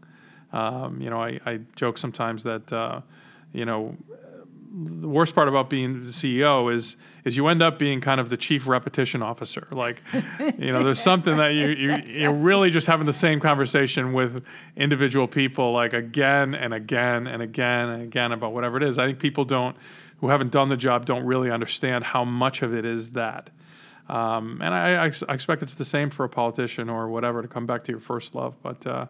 um, 0.54 1.02
you 1.02 1.10
know, 1.10 1.22
I, 1.22 1.39
I, 1.45 1.60
joke 1.76 1.98
sometimes 1.98 2.43
that 2.43 2.72
uh, 2.72 3.02
you 3.52 3.66
know 3.66 3.95
the 4.74 5.08
worst 5.08 5.36
part 5.36 5.48
about 5.48 5.70
being 5.70 6.06
the 6.06 6.10
CEO 6.10 6.74
is 6.74 6.95
is 7.26 7.36
you 7.36 7.48
end 7.48 7.62
up 7.62 7.78
being 7.78 8.00
kind 8.00 8.22
of 8.22 8.30
the 8.30 8.38
chief 8.38 8.68
repetition 8.68 9.22
officer. 9.22 9.68
Like, 9.72 10.02
you 10.58 10.72
know, 10.72 10.84
there's 10.84 11.00
something 11.00 11.36
that 11.38 11.50
you, 11.50 11.68
you 11.70 11.95
you're 12.08 12.34
really 12.34 12.70
just 12.70 12.88
having 12.88 13.06
the 13.06 13.14
same 13.14 13.41
conversation 13.41 14.14
with 14.14 14.43
individual 14.78 15.28
people 15.28 15.74
like 15.74 15.91
again 15.91 16.56
and 16.56 16.74
again 16.74 17.28
and 17.28 17.41
again 17.41 17.89
and 17.89 18.04
again 18.04 18.32
about 18.32 18.54
whatever 18.54 18.78
it 18.78 18.84
is. 18.84 18.98
I 18.98 19.08
think 19.08 19.20
people 19.20 19.43
don't 19.43 19.76
who 20.20 20.30
haven't 20.30 20.51
done 20.51 20.70
the 20.70 20.78
job 20.78 21.05
don't 21.05 21.26
really 21.26 21.51
understand 21.51 22.03
how 22.03 22.26
much 22.26 22.61
of 22.61 22.74
it 22.74 22.86
is 22.86 23.11
that. 23.11 23.49
Um, 24.09 24.61
and 24.61 24.74
I, 24.74 25.05
I, 25.05 25.11
I, 25.28 25.34
expect 25.34 25.61
it's 25.61 25.74
the 25.74 25.86
same 25.86 26.09
for 26.09 26.24
a 26.24 26.30
politician 26.30 26.89
or 26.89 27.09
whatever 27.09 27.41
to 27.41 27.47
come 27.47 27.65
back 27.65 27.84
to 27.86 27.91
your 27.91 27.99
first 27.99 28.36
love. 28.36 28.55
But 28.63 28.88
uh, 28.88 29.05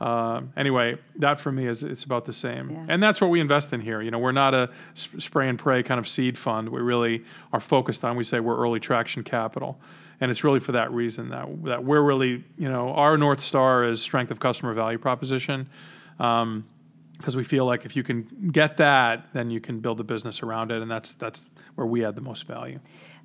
uh, 0.00 0.42
anyway, 0.56 0.98
that 1.16 1.40
for 1.40 1.50
me 1.50 1.66
is 1.66 1.82
it's 1.82 2.04
about 2.04 2.24
the 2.26 2.32
same, 2.32 2.70
Yeah. 2.70 2.86
and 2.88 3.02
that's 3.02 3.20
what 3.20 3.30
we 3.30 3.40
invest 3.40 3.72
in 3.72 3.80
here. 3.80 4.00
You 4.02 4.10
know, 4.10 4.18
we're 4.18 4.32
not 4.32 4.54
a 4.54 4.70
sp- 4.94 5.18
spray 5.18 5.48
and 5.48 5.58
pray 5.58 5.82
kind 5.82 5.98
of 5.98 6.06
seed 6.06 6.36
fund. 6.38 6.68
We 6.68 6.80
really 6.80 7.24
are 7.52 7.60
focused 7.60 8.04
on. 8.04 8.16
We 8.16 8.24
say 8.24 8.38
we're 8.38 8.58
early 8.58 8.80
traction 8.80 9.24
capital, 9.24 9.80
and 10.20 10.30
it's 10.30 10.44
really 10.44 10.60
for 10.60 10.72
that 10.72 10.92
reason 10.92 11.30
that 11.30 11.64
that 11.64 11.84
we're 11.84 12.02
really 12.02 12.44
you 12.58 12.68
know 12.68 12.90
our 12.90 13.16
north 13.16 13.40
star 13.40 13.84
is 13.84 14.00
strength 14.00 14.30
of 14.30 14.38
customer 14.38 14.74
value 14.74 14.98
proposition. 14.98 15.68
Um, 16.20 16.64
because 17.18 17.36
we 17.36 17.44
feel 17.44 17.66
like 17.66 17.84
if 17.84 17.96
you 17.96 18.02
can 18.02 18.50
get 18.52 18.76
that, 18.78 19.28
then 19.32 19.50
you 19.50 19.60
can 19.60 19.80
build 19.80 20.00
a 20.00 20.04
business 20.04 20.42
around 20.42 20.72
it, 20.72 20.80
and 20.80 20.90
that's 20.90 21.12
that's 21.14 21.44
where 21.74 21.86
we 21.86 22.04
add 22.04 22.14
the 22.14 22.20
most 22.20 22.46
value. 22.46 22.80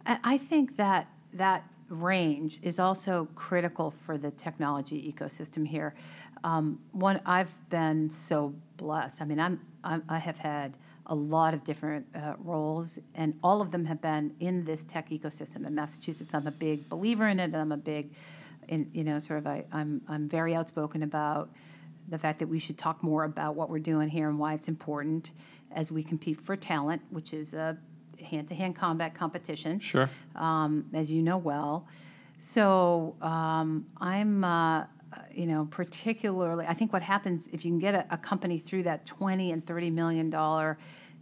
I 0.05 0.37
think 0.37 0.75
that 0.77 1.07
that 1.33 1.63
range 1.89 2.59
is 2.61 2.79
also 2.79 3.27
critical 3.35 3.93
for 4.05 4.17
the 4.17 4.31
technology 4.31 5.13
ecosystem 5.13 5.65
here. 5.65 5.93
Um, 6.43 6.79
one, 6.91 7.21
I've 7.25 7.53
been 7.69 8.09
so 8.09 8.53
blessed. 8.77 9.21
I 9.21 9.25
mean, 9.25 9.39
I'm, 9.39 9.61
I'm 9.83 10.03
I 10.09 10.17
have 10.17 10.37
had 10.37 10.75
a 11.07 11.15
lot 11.15 11.53
of 11.53 11.63
different 11.63 12.05
uh, 12.15 12.33
roles, 12.39 12.99
and 13.15 13.37
all 13.43 13.61
of 13.61 13.71
them 13.71 13.85
have 13.85 14.01
been 14.01 14.33
in 14.39 14.63
this 14.65 14.83
tech 14.85 15.09
ecosystem 15.09 15.65
in 15.67 15.75
Massachusetts. 15.75 16.33
I'm 16.33 16.47
a 16.47 16.51
big 16.51 16.89
believer 16.89 17.27
in 17.27 17.39
it, 17.39 17.45
and 17.45 17.57
I'm 17.57 17.71
a 17.71 17.77
big, 17.77 18.11
in, 18.67 18.89
you 18.93 19.03
know, 19.03 19.19
sort 19.19 19.39
of 19.39 19.47
I, 19.47 19.63
I'm 19.71 20.01
I'm 20.07 20.27
very 20.27 20.55
outspoken 20.55 21.03
about 21.03 21.49
the 22.09 22.17
fact 22.17 22.39
that 22.39 22.47
we 22.47 22.59
should 22.59 22.77
talk 22.77 23.01
more 23.03 23.23
about 23.23 23.55
what 23.55 23.69
we're 23.69 23.79
doing 23.79 24.09
here 24.09 24.29
and 24.29 24.37
why 24.37 24.53
it's 24.53 24.67
important 24.67 25.31
as 25.71 25.91
we 25.91 26.03
compete 26.03 26.39
for 26.41 26.55
talent, 26.55 27.01
which 27.09 27.33
is 27.33 27.53
a 27.53 27.77
hand-to-hand 28.23 28.75
combat 28.75 29.13
competition 29.13 29.79
Sure. 29.79 30.09
um, 30.35 30.85
as 30.93 31.09
you 31.11 31.21
know 31.21 31.37
well. 31.37 31.87
So 32.39 33.15
um, 33.21 33.85
I'm, 33.99 34.43
uh, 34.43 34.85
you 35.33 35.45
know, 35.45 35.67
particularly, 35.71 36.65
I 36.67 36.73
think 36.73 36.91
what 36.91 37.01
happens 37.01 37.47
if 37.53 37.63
you 37.63 37.71
can 37.71 37.79
get 37.79 37.95
a, 37.95 38.05
a 38.11 38.17
company 38.17 38.59
through 38.59 38.83
that 38.83 39.05
20 39.05 39.51
and 39.51 39.65
30 39.65 39.89
million 39.91 40.29
dollar, 40.29 40.77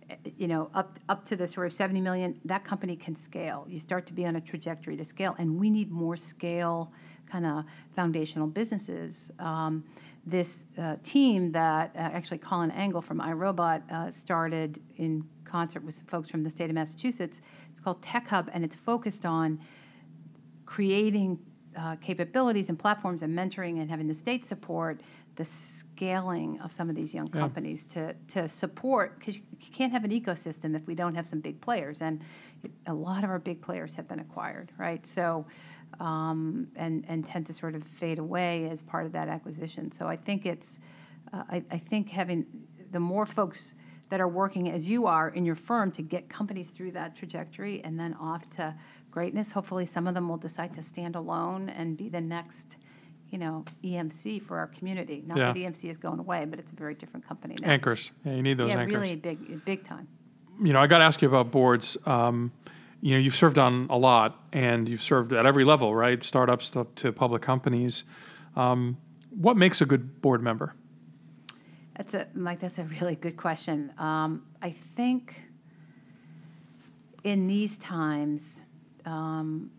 eh, 0.10 0.16
you 0.38 0.48
know, 0.48 0.70
up 0.74 0.98
up 1.10 1.26
to 1.26 1.36
the 1.36 1.48
sort 1.48 1.68
of 1.68 1.74
70 1.74 2.02
million, 2.02 2.40
that 2.46 2.64
company 2.64 2.96
can 2.96 3.16
scale. 3.16 3.66
You 3.70 3.80
start 3.80 4.06
to 4.08 4.14
be 4.14 4.26
on 4.26 4.36
a 4.38 4.42
trajectory 4.42 4.98
to 4.98 5.06
scale, 5.06 5.36
and 5.38 5.60
we 5.60 5.70
need 5.70 5.92
more 5.92 6.18
scale 6.18 6.92
kind 7.30 7.46
of 7.46 7.66
foundational 7.96 8.48
businesses. 8.48 9.32
Um, 9.40 9.84
this 10.26 10.66
uh, 10.78 10.96
team 11.04 11.52
that 11.52 11.92
uh, 11.96 12.00
actually 12.00 12.38
Colin 12.38 12.72
Angle 12.72 13.02
from 13.02 13.20
iRobot 13.20 13.92
uh, 13.92 14.12
started 14.12 14.80
in 14.98 15.24
concert 15.46 15.84
with 15.84 15.96
some 15.96 16.06
folks 16.06 16.30
from 16.30 16.44
the 16.44 16.50
state 16.50 16.70
of 16.70 16.76
Massachusetts. 16.76 17.42
It's 17.72 17.80
called 17.80 18.02
Tech 18.02 18.28
Hub, 18.28 18.50
and 18.54 18.64
it's 18.64 18.76
focused 18.76 19.26
on 19.26 19.60
creating 20.66 21.40
uh, 21.78 21.96
capabilities 21.98 22.70
and 22.70 22.78
platforms 22.78 23.24
and 23.24 23.38
mentoring 23.38 23.82
and 23.82 23.90
having 23.90 24.08
the 24.08 24.14
state 24.14 24.44
support 24.46 25.02
the 25.38 25.46
scaling 25.46 26.60
of 26.60 26.72
some 26.72 26.90
of 26.90 26.96
these 26.96 27.14
young 27.14 27.28
Yeah. 27.34 27.40
companies 27.40 27.86
to, 27.86 28.14
to 28.28 28.50
support 28.50 29.18
because 29.18 29.38
you, 29.38 29.44
you 29.62 29.72
can't 29.72 29.94
have 29.94 30.04
an 30.04 30.12
ecosystem 30.12 30.76
if 30.76 30.86
we 30.86 30.94
don't 30.94 31.16
have 31.16 31.26
some 31.26 31.40
big 31.40 31.62
players 31.62 32.02
and 32.02 32.22
it, 32.64 32.72
a 32.88 32.94
lot 32.94 33.24
of 33.24 33.30
our 33.30 33.40
big 33.40 33.62
players 33.62 33.96
have 33.96 34.08
been 34.10 34.20
acquired 34.20 34.74
right 34.78 35.06
so 35.08 35.46
um, 36.00 36.68
and 36.76 37.06
and 37.08 37.26
tend 37.26 37.46
to 37.48 37.54
sort 37.54 37.76
of 37.76 37.84
fade 37.84 38.20
away 38.20 38.70
as 38.70 38.82
part 38.84 39.06
of 39.06 39.12
that 39.12 39.28
acquisition 39.28 39.92
so 39.92 40.08
I 40.08 40.16
think 40.16 40.46
it's 40.46 40.80
uh, 41.34 41.44
I, 41.50 41.64
I 41.72 41.78
think 41.78 42.10
having 42.10 42.46
the 42.92 43.00
more 43.00 43.26
folks 43.26 43.76
that 44.10 44.20
are 44.20 44.28
working 44.28 44.70
as 44.70 44.90
you 44.90 45.08
are 45.08 45.30
in 45.30 45.46
your 45.46 45.56
firm 45.56 45.90
to 45.94 46.02
get 46.02 46.28
companies 46.28 46.70
through 46.72 46.92
that 46.92 47.16
trajectory 47.16 47.82
and 47.86 47.98
then 47.98 48.14
off 48.16 48.50
to 48.50 48.76
greatness. 49.10 49.52
Hopefully, 49.52 49.86
some 49.86 50.06
of 50.06 50.14
them 50.14 50.28
will 50.28 50.36
decide 50.38 50.74
to 50.74 50.84
stand 50.84 51.16
alone 51.16 51.70
and 51.70 51.96
be 51.96 52.10
the 52.10 52.20
next, 52.20 52.76
you 53.30 53.38
know, 53.38 53.64
EMC 53.86 54.42
for 54.42 54.58
our 54.58 54.68
community. 54.68 55.24
Not 55.26 55.38
Yeah. 55.38 55.54
that 55.54 55.56
EMC 55.56 55.90
is 55.90 55.96
going 55.96 56.20
away, 56.20 56.44
but 56.44 56.60
it's 56.60 56.74
a 56.74 56.76
very 56.76 56.94
different 56.94 57.26
company 57.26 57.56
now. 57.62 57.70
Anchors. 57.70 58.12
Yeah, 58.26 58.34
you 58.34 58.42
need 58.44 58.58
those 58.58 58.68
yeah, 58.70 58.80
anchors. 58.80 58.96
really 58.96 59.16
big, 59.16 59.64
big 59.64 59.86
time. 59.86 60.10
you 60.62 60.74
know, 60.74 60.82
I 60.82 60.88
got 60.88 60.98
to 60.98 61.06
ask 61.06 61.22
you 61.22 61.30
about 61.30 61.50
boards. 61.50 61.96
Um, 62.06 62.52
you 63.02 63.16
know, 63.16 63.20
you've 63.20 63.36
served 63.36 63.58
on 63.58 63.88
a 63.90 63.98
lot, 63.98 64.40
and 64.54 64.88
you've 64.88 65.02
served 65.02 65.34
at 65.34 65.46
every 65.46 65.66
level, 65.66 65.94
right? 65.94 66.24
Startups 66.24 66.70
to, 66.72 66.88
to 66.98 67.12
public 67.12 67.42
companies. 67.42 68.04
Um, 68.56 68.98
what 69.32 69.58
makes 69.58 69.82
a 69.82 69.86
good 69.86 70.22
board 70.22 70.44
member? 70.44 70.76
That's 71.98 72.14
a 72.14 72.28
Mike. 72.34 72.60
That's 72.60 72.80
a 72.80 72.84
really 72.84 73.16
good 73.16 73.38
question. 73.38 73.92
Um, 73.98 74.44
I 74.62 74.72
think 74.72 75.42
in 77.24 77.48
these 77.48 77.78
times, 77.78 78.62
um, 79.06 79.72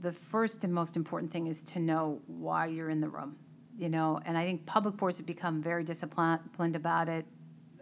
the 0.00 0.12
first 0.12 0.64
and 0.64 0.72
most 0.72 0.96
important 0.96 1.30
thing 1.30 1.46
is 1.46 1.62
to 1.62 1.78
know 1.78 2.20
why 2.26 2.66
you're 2.66 2.90
in 2.90 3.00
the 3.00 3.08
room. 3.08 3.36
You 3.76 3.88
know, 3.88 4.20
and 4.24 4.38
I 4.38 4.44
think 4.44 4.64
public 4.66 4.96
boards 4.96 5.16
have 5.18 5.26
become 5.26 5.60
very 5.60 5.82
disciplined 5.82 6.76
about 6.76 7.08
it. 7.08 7.26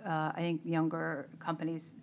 Uh, 0.05 0.33
I 0.35 0.39
think 0.39 0.63
younger 0.65 1.29
companies 1.39 1.97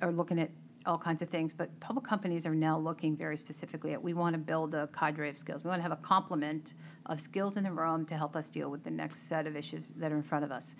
are 0.00 0.12
looking 0.12 0.38
at 0.38 0.50
all 0.86 0.98
kinds 0.98 1.22
of 1.22 1.28
things, 1.28 1.54
but 1.54 1.78
public 1.80 2.04
companies 2.04 2.46
are 2.46 2.54
now 2.54 2.78
looking 2.78 3.16
very 3.16 3.36
specifically 3.36 3.92
at 3.92 4.02
we 4.02 4.14
want 4.14 4.34
to 4.34 4.38
build 4.38 4.74
a 4.74 4.88
cadre 4.88 5.28
of 5.28 5.36
skills. 5.36 5.62
We 5.62 5.68
want 5.68 5.80
to 5.80 5.82
have 5.82 5.92
a 5.92 6.02
complement 6.02 6.74
of 7.06 7.20
skills 7.20 7.56
in 7.56 7.64
the 7.64 7.72
room 7.72 8.06
to 8.06 8.16
help 8.16 8.36
us 8.36 8.48
deal 8.48 8.70
with 8.70 8.82
the 8.82 8.90
next 8.90 9.28
set 9.28 9.46
of 9.46 9.56
issues 9.56 9.92
that 9.96 10.12
are 10.12 10.16
in 10.16 10.22
front 10.22 10.44
of 10.44 10.52
us. 10.52 10.74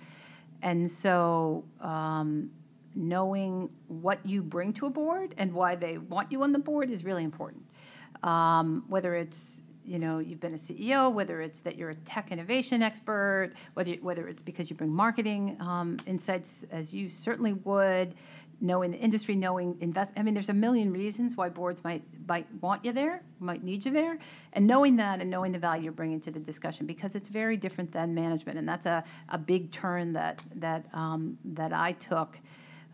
And 0.63 0.91
so, 0.91 1.65
um, 1.81 2.51
knowing 2.95 3.71
what 3.89 4.25
you 4.27 4.43
bring 4.43 4.73
to 4.75 4.87
a 4.87 4.91
board 4.91 5.35
and 5.39 5.53
why 5.53 5.77
they 5.77 5.99
want 5.99 6.33
you 6.33 6.43
on 6.43 6.53
the 6.53 6.59
board 6.59 6.91
is 6.91 7.05
really 7.05 7.25
important. 7.25 7.65
Um, 8.23 8.85
whether 8.89 9.15
it's 9.15 9.63
you 9.85 9.99
know 9.99 10.19
you've 10.19 10.41
been 10.41 10.55
a 10.55 10.59
CEO, 10.59 11.13
whether 11.13 11.41
it's 11.41 11.61
that 11.61 11.77
you're 11.77 11.91
a 11.91 11.95
tech 11.95 12.31
innovation 12.31 12.83
expert, 12.83 13.53
whether 13.75 13.93
whether 13.95 14.29
it's 14.29 14.43
because 14.43 14.71
you 14.71 14.77
bring 14.77 14.91
marketing 14.91 15.57
um, 15.61 15.99
insights 16.07 16.65
as 16.71 16.93
you 16.93 17.09
certainly 17.09 17.55
would, 17.55 18.15
knowing 18.61 18.91
the 18.91 18.99
industry, 18.99 19.35
knowing 19.35 19.77
invest. 19.81 20.13
I 20.17 20.23
mean, 20.23 20.35
there's 20.35 20.49
a 20.49 20.55
million 20.55 20.93
reasons 20.93 21.37
why 21.37 21.49
boards 21.49 21.83
might 21.85 22.03
might 22.29 22.47
want 22.61 22.85
you 22.85 22.93
there, 22.93 23.23
might 23.39 23.65
need 23.65 23.85
you 23.85 23.93
there, 23.93 24.19
and 24.53 24.67
knowing 24.67 24.97
that 24.97 25.21
and 25.21 25.31
knowing 25.31 25.53
the 25.53 25.59
value 25.59 25.85
you're 25.85 25.93
bringing 25.93 26.21
to 26.21 26.31
the 26.31 26.41
discussion 26.41 26.87
because 26.87 27.15
it's 27.15 27.29
very 27.29 27.57
different 27.57 27.93
than 27.93 28.15
management, 28.15 28.59
and 28.59 28.69
that's 28.69 28.87
a, 28.87 29.05
a 29.29 29.39
big 29.39 29.71
turn 29.71 30.13
that 30.13 30.41
that 30.57 30.85
um, 30.93 31.39
that 31.45 31.73
I 31.73 31.93
took 31.93 32.39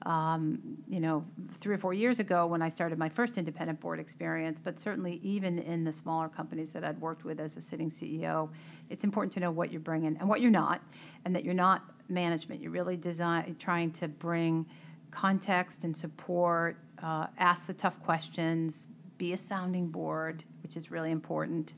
um, 0.06 0.78
you 0.88 1.00
know, 1.00 1.24
three 1.60 1.74
or 1.74 1.78
four 1.78 1.94
years 1.94 2.18
ago 2.20 2.46
when 2.46 2.62
I 2.62 2.68
started 2.68 2.98
my 2.98 3.08
first 3.08 3.38
independent 3.38 3.80
board 3.80 3.98
experience, 3.98 4.60
but 4.62 4.78
certainly 4.78 5.20
even 5.22 5.58
in 5.58 5.84
the 5.84 5.92
smaller 5.92 6.28
companies 6.28 6.72
that 6.72 6.84
I'd 6.84 7.00
worked 7.00 7.24
with 7.24 7.40
as 7.40 7.56
a 7.56 7.62
sitting 7.62 7.90
CEO, 7.90 8.48
it's 8.90 9.04
important 9.04 9.32
to 9.34 9.40
know 9.40 9.50
what 9.50 9.72
you're 9.72 9.80
bringing 9.80 10.16
and 10.18 10.28
what 10.28 10.40
you're 10.40 10.50
not, 10.50 10.80
and 11.24 11.34
that 11.34 11.44
you're 11.44 11.54
not 11.54 11.82
management. 12.08 12.60
You're 12.60 12.70
really 12.70 12.96
design, 12.96 13.56
trying 13.58 13.90
to 13.92 14.06
bring 14.06 14.66
context 15.10 15.84
and 15.84 15.96
support, 15.96 16.76
uh, 17.02 17.26
ask 17.38 17.66
the 17.66 17.74
tough 17.74 18.00
questions, 18.02 18.88
be 19.18 19.32
a 19.32 19.36
sounding 19.36 19.88
board, 19.88 20.44
which 20.62 20.76
is 20.76 20.90
really 20.90 21.10
important, 21.10 21.74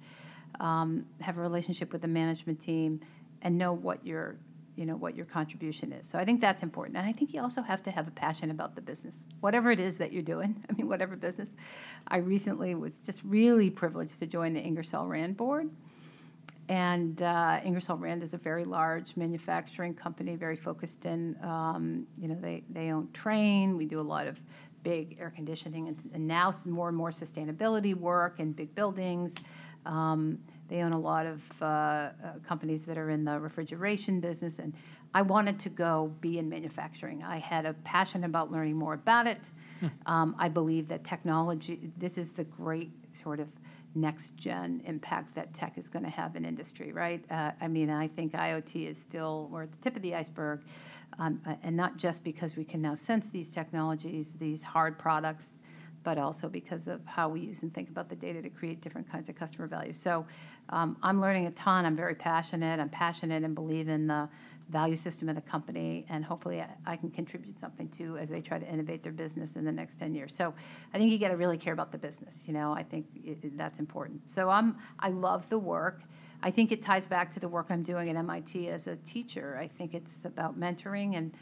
um, 0.60 1.04
have 1.20 1.38
a 1.38 1.40
relationship 1.40 1.92
with 1.92 2.02
the 2.02 2.08
management 2.08 2.60
team, 2.60 3.00
and 3.42 3.56
know 3.56 3.72
what 3.72 4.04
your 4.04 4.36
you 4.76 4.86
know 4.86 4.94
what 4.94 5.16
your 5.16 5.26
contribution 5.26 5.92
is. 5.92 6.08
So 6.08 6.20
I 6.20 6.24
think 6.24 6.40
that's 6.40 6.62
important, 6.62 6.96
and 6.96 7.06
I 7.06 7.12
think 7.12 7.34
you 7.34 7.40
also 7.42 7.62
have 7.62 7.82
to 7.82 7.90
have 7.90 8.06
a 8.06 8.12
passion 8.12 8.50
about 8.50 8.76
the 8.76 8.80
business, 8.80 9.24
whatever 9.40 9.72
it 9.72 9.80
is 9.80 9.98
that 9.98 10.12
you're 10.12 10.22
doing. 10.22 10.64
I 10.70 10.72
mean, 10.74 10.86
whatever 10.86 11.16
business. 11.16 11.52
I 12.06 12.18
recently 12.18 12.76
was 12.76 12.98
just 12.98 13.22
really 13.24 13.70
privileged 13.70 14.20
to 14.20 14.26
join 14.26 14.54
the 14.54 14.60
Ingersoll 14.60 15.06
Rand 15.08 15.36
board, 15.36 15.68
and 16.68 17.22
uh, 17.22 17.60
Ingersoll 17.64 17.96
Rand 17.96 18.22
is 18.22 18.34
a 18.34 18.38
very 18.38 18.64
large 18.64 19.16
manufacturing 19.16 19.94
company, 19.94 20.36
very 20.36 20.56
focused 20.56 21.06
in 21.06 21.36
um, 21.42 22.06
you 22.20 22.28
know 22.28 22.36
they 22.40 22.62
they 22.70 22.90
own 22.90 23.08
Trane. 23.12 23.76
We 23.76 23.86
do 23.86 24.00
a 24.00 24.02
lot 24.02 24.26
of 24.26 24.38
big 24.82 25.16
air 25.18 25.32
conditioning 25.34 25.88
and, 25.88 26.10
and 26.14 26.26
now 26.26 26.52
more 26.66 26.88
and 26.88 26.96
more 26.96 27.10
sustainability 27.10 27.94
work 27.94 28.38
in 28.38 28.52
big 28.52 28.74
buildings. 28.74 29.34
Um, 29.86 30.38
they 30.68 30.82
own 30.82 30.92
a 30.92 31.00
lot 31.00 31.26
of 31.26 31.42
uh, 31.60 31.64
uh, 31.64 32.10
companies 32.46 32.84
that 32.84 32.98
are 32.98 33.10
in 33.10 33.24
the 33.24 33.40
refrigeration 33.40 34.20
business, 34.20 34.58
and 34.58 34.74
I 35.14 35.22
wanted 35.22 35.58
to 35.60 35.70
go 35.70 36.14
be 36.20 36.38
in 36.38 36.48
manufacturing. 36.48 37.22
I 37.22 37.38
had 37.38 37.64
a 37.64 37.72
passion 37.84 38.24
about 38.24 38.52
learning 38.52 38.76
more 38.76 38.94
about 38.94 39.26
it. 39.26 39.40
Um, 40.06 40.34
I 40.40 40.48
believe 40.48 40.88
that 40.88 41.04
technology, 41.04 41.92
this 41.98 42.18
is 42.18 42.30
the 42.30 42.42
great 42.42 42.90
sort 43.14 43.38
of 43.38 43.46
next 43.94 44.36
gen 44.36 44.82
impact 44.84 45.34
that 45.34 45.52
tech 45.54 45.76
is 45.76 45.88
going 45.88 46.04
to 46.04 46.10
have 46.10 46.36
in 46.36 46.44
industry, 46.44 46.92
right? 46.92 47.24
Uh, 47.30 47.52
I 47.60 47.68
mean, 47.68 47.90
I 47.90 48.08
think 48.08 48.32
IoT 48.32 48.88
is 48.88 49.00
still, 49.00 49.48
we're 49.50 49.64
at 49.64 49.72
the 49.72 49.78
tip 49.78 49.96
of 49.96 50.02
the 50.02 50.14
iceberg, 50.14 50.60
um, 51.18 51.40
uh, 51.46 51.54
and 51.62 51.76
not 51.76 51.96
just 51.96 52.22
because 52.22 52.56
we 52.56 52.64
can 52.64 52.80
now 52.82 52.94
sense 52.94 53.28
these 53.28 53.50
technologies, 53.50 54.32
these 54.38 54.62
hard 54.62 54.98
products, 54.98 55.50
but 56.04 56.16
also 56.16 56.48
because 56.48 56.86
of 56.86 57.04
how 57.04 57.28
we 57.28 57.40
use 57.40 57.62
and 57.62 57.74
think 57.74 57.88
about 57.88 58.08
the 58.08 58.16
data 58.16 58.40
to 58.40 58.48
create 58.48 58.80
different 58.80 59.10
kinds 59.10 59.28
of 59.28 59.36
customer 59.36 59.66
value. 59.66 59.92
So 59.92 60.24
um, 60.70 60.96
I'm 61.02 61.20
learning 61.20 61.46
a 61.46 61.50
ton. 61.52 61.84
I'm 61.84 61.96
very 61.96 62.14
passionate. 62.14 62.78
I'm 62.78 62.88
passionate 62.88 63.42
and 63.42 63.54
believe 63.54 63.88
in 63.88 64.06
the 64.06 64.28
value 64.70 64.96
system 64.96 65.28
of 65.28 65.34
the 65.34 65.40
company, 65.40 66.04
and 66.08 66.24
hopefully 66.24 66.60
I, 66.60 66.68
I 66.86 66.96
can 66.96 67.10
contribute 67.10 67.58
something 67.58 67.88
to 67.90 68.18
as 68.18 68.28
they 68.28 68.40
try 68.40 68.58
to 68.58 68.66
innovate 68.68 69.02
their 69.02 69.12
business 69.12 69.56
in 69.56 69.64
the 69.64 69.72
next 69.72 69.98
10 69.98 70.14
years. 70.14 70.34
So 70.34 70.52
I 70.92 70.98
think 70.98 71.10
you 71.10 71.18
got 71.18 71.28
to 71.28 71.36
really 71.36 71.56
care 71.58 71.72
about 71.72 71.90
the 71.90 71.98
business. 71.98 72.42
You 72.46 72.52
know, 72.52 72.72
I 72.72 72.82
think 72.82 73.06
it, 73.24 73.38
it- 73.42 73.56
that's 73.58 73.78
important. 73.78 74.28
So 74.28 74.50
I'm 74.50 74.76
I 75.00 75.08
love 75.10 75.48
the 75.48 75.58
work. 75.58 76.02
I 76.42 76.50
think 76.50 76.70
it 76.70 76.82
ties 76.82 77.06
back 77.06 77.30
to 77.32 77.40
the 77.40 77.48
work 77.48 77.66
I'm 77.70 77.82
doing 77.82 78.08
at 78.10 78.16
MIT 78.16 78.68
as 78.68 78.86
a 78.86 78.96
teacher. 78.96 79.58
I 79.60 79.66
think 79.66 79.94
it's 79.94 80.24
about 80.24 80.58
mentoring 80.58 81.16
and 81.16 81.32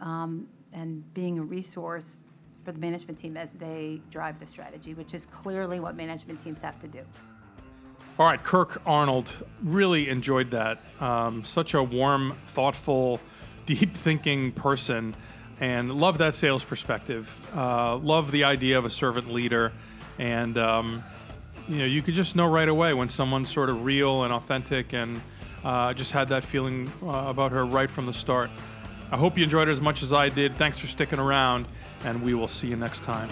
um, 0.00 0.46
and 0.72 1.02
being 1.14 1.38
a 1.38 1.42
resource 1.42 2.22
for 2.64 2.72
the 2.72 2.78
management 2.78 3.18
team 3.18 3.36
as 3.36 3.52
they 3.52 4.00
drive 4.10 4.40
the 4.40 4.46
strategy, 4.46 4.94
which 4.94 5.14
is 5.14 5.26
clearly 5.26 5.80
what 5.80 5.94
management 5.94 6.42
teams 6.42 6.60
have 6.60 6.78
to 6.80 6.88
do. 6.88 7.00
All 8.16 8.26
right, 8.26 8.40
Kirk 8.40 8.80
Arnold, 8.86 9.32
really 9.64 10.08
enjoyed 10.08 10.52
that. 10.52 10.78
Um, 11.00 11.42
such 11.42 11.74
a 11.74 11.82
warm, 11.82 12.30
thoughtful, 12.46 13.20
deep 13.66 13.92
thinking 13.92 14.52
person, 14.52 15.16
and 15.60 15.92
love 15.92 16.18
that 16.18 16.36
sales 16.36 16.62
perspective. 16.62 17.28
Uh, 17.56 17.96
love 17.96 18.30
the 18.30 18.44
idea 18.44 18.78
of 18.78 18.84
a 18.84 18.90
servant 18.90 19.32
leader, 19.32 19.72
and 20.20 20.56
um, 20.58 21.02
you 21.68 21.78
know, 21.78 21.86
you 21.86 22.02
could 22.02 22.14
just 22.14 22.36
know 22.36 22.46
right 22.46 22.68
away 22.68 22.94
when 22.94 23.08
someone's 23.08 23.50
sort 23.50 23.68
of 23.68 23.84
real 23.84 24.22
and 24.22 24.32
authentic, 24.32 24.92
and 24.92 25.20
uh, 25.64 25.92
just 25.92 26.12
had 26.12 26.28
that 26.28 26.44
feeling 26.44 26.86
uh, 27.02 27.24
about 27.26 27.50
her 27.50 27.64
right 27.64 27.90
from 27.90 28.06
the 28.06 28.14
start. 28.14 28.48
I 29.10 29.16
hope 29.16 29.36
you 29.36 29.42
enjoyed 29.42 29.66
it 29.66 29.72
as 29.72 29.80
much 29.80 30.04
as 30.04 30.12
I 30.12 30.28
did. 30.28 30.56
Thanks 30.56 30.78
for 30.78 30.86
sticking 30.86 31.18
around, 31.18 31.66
and 32.04 32.22
we 32.22 32.34
will 32.34 32.48
see 32.48 32.68
you 32.68 32.76
next 32.76 33.02
time. 33.02 33.28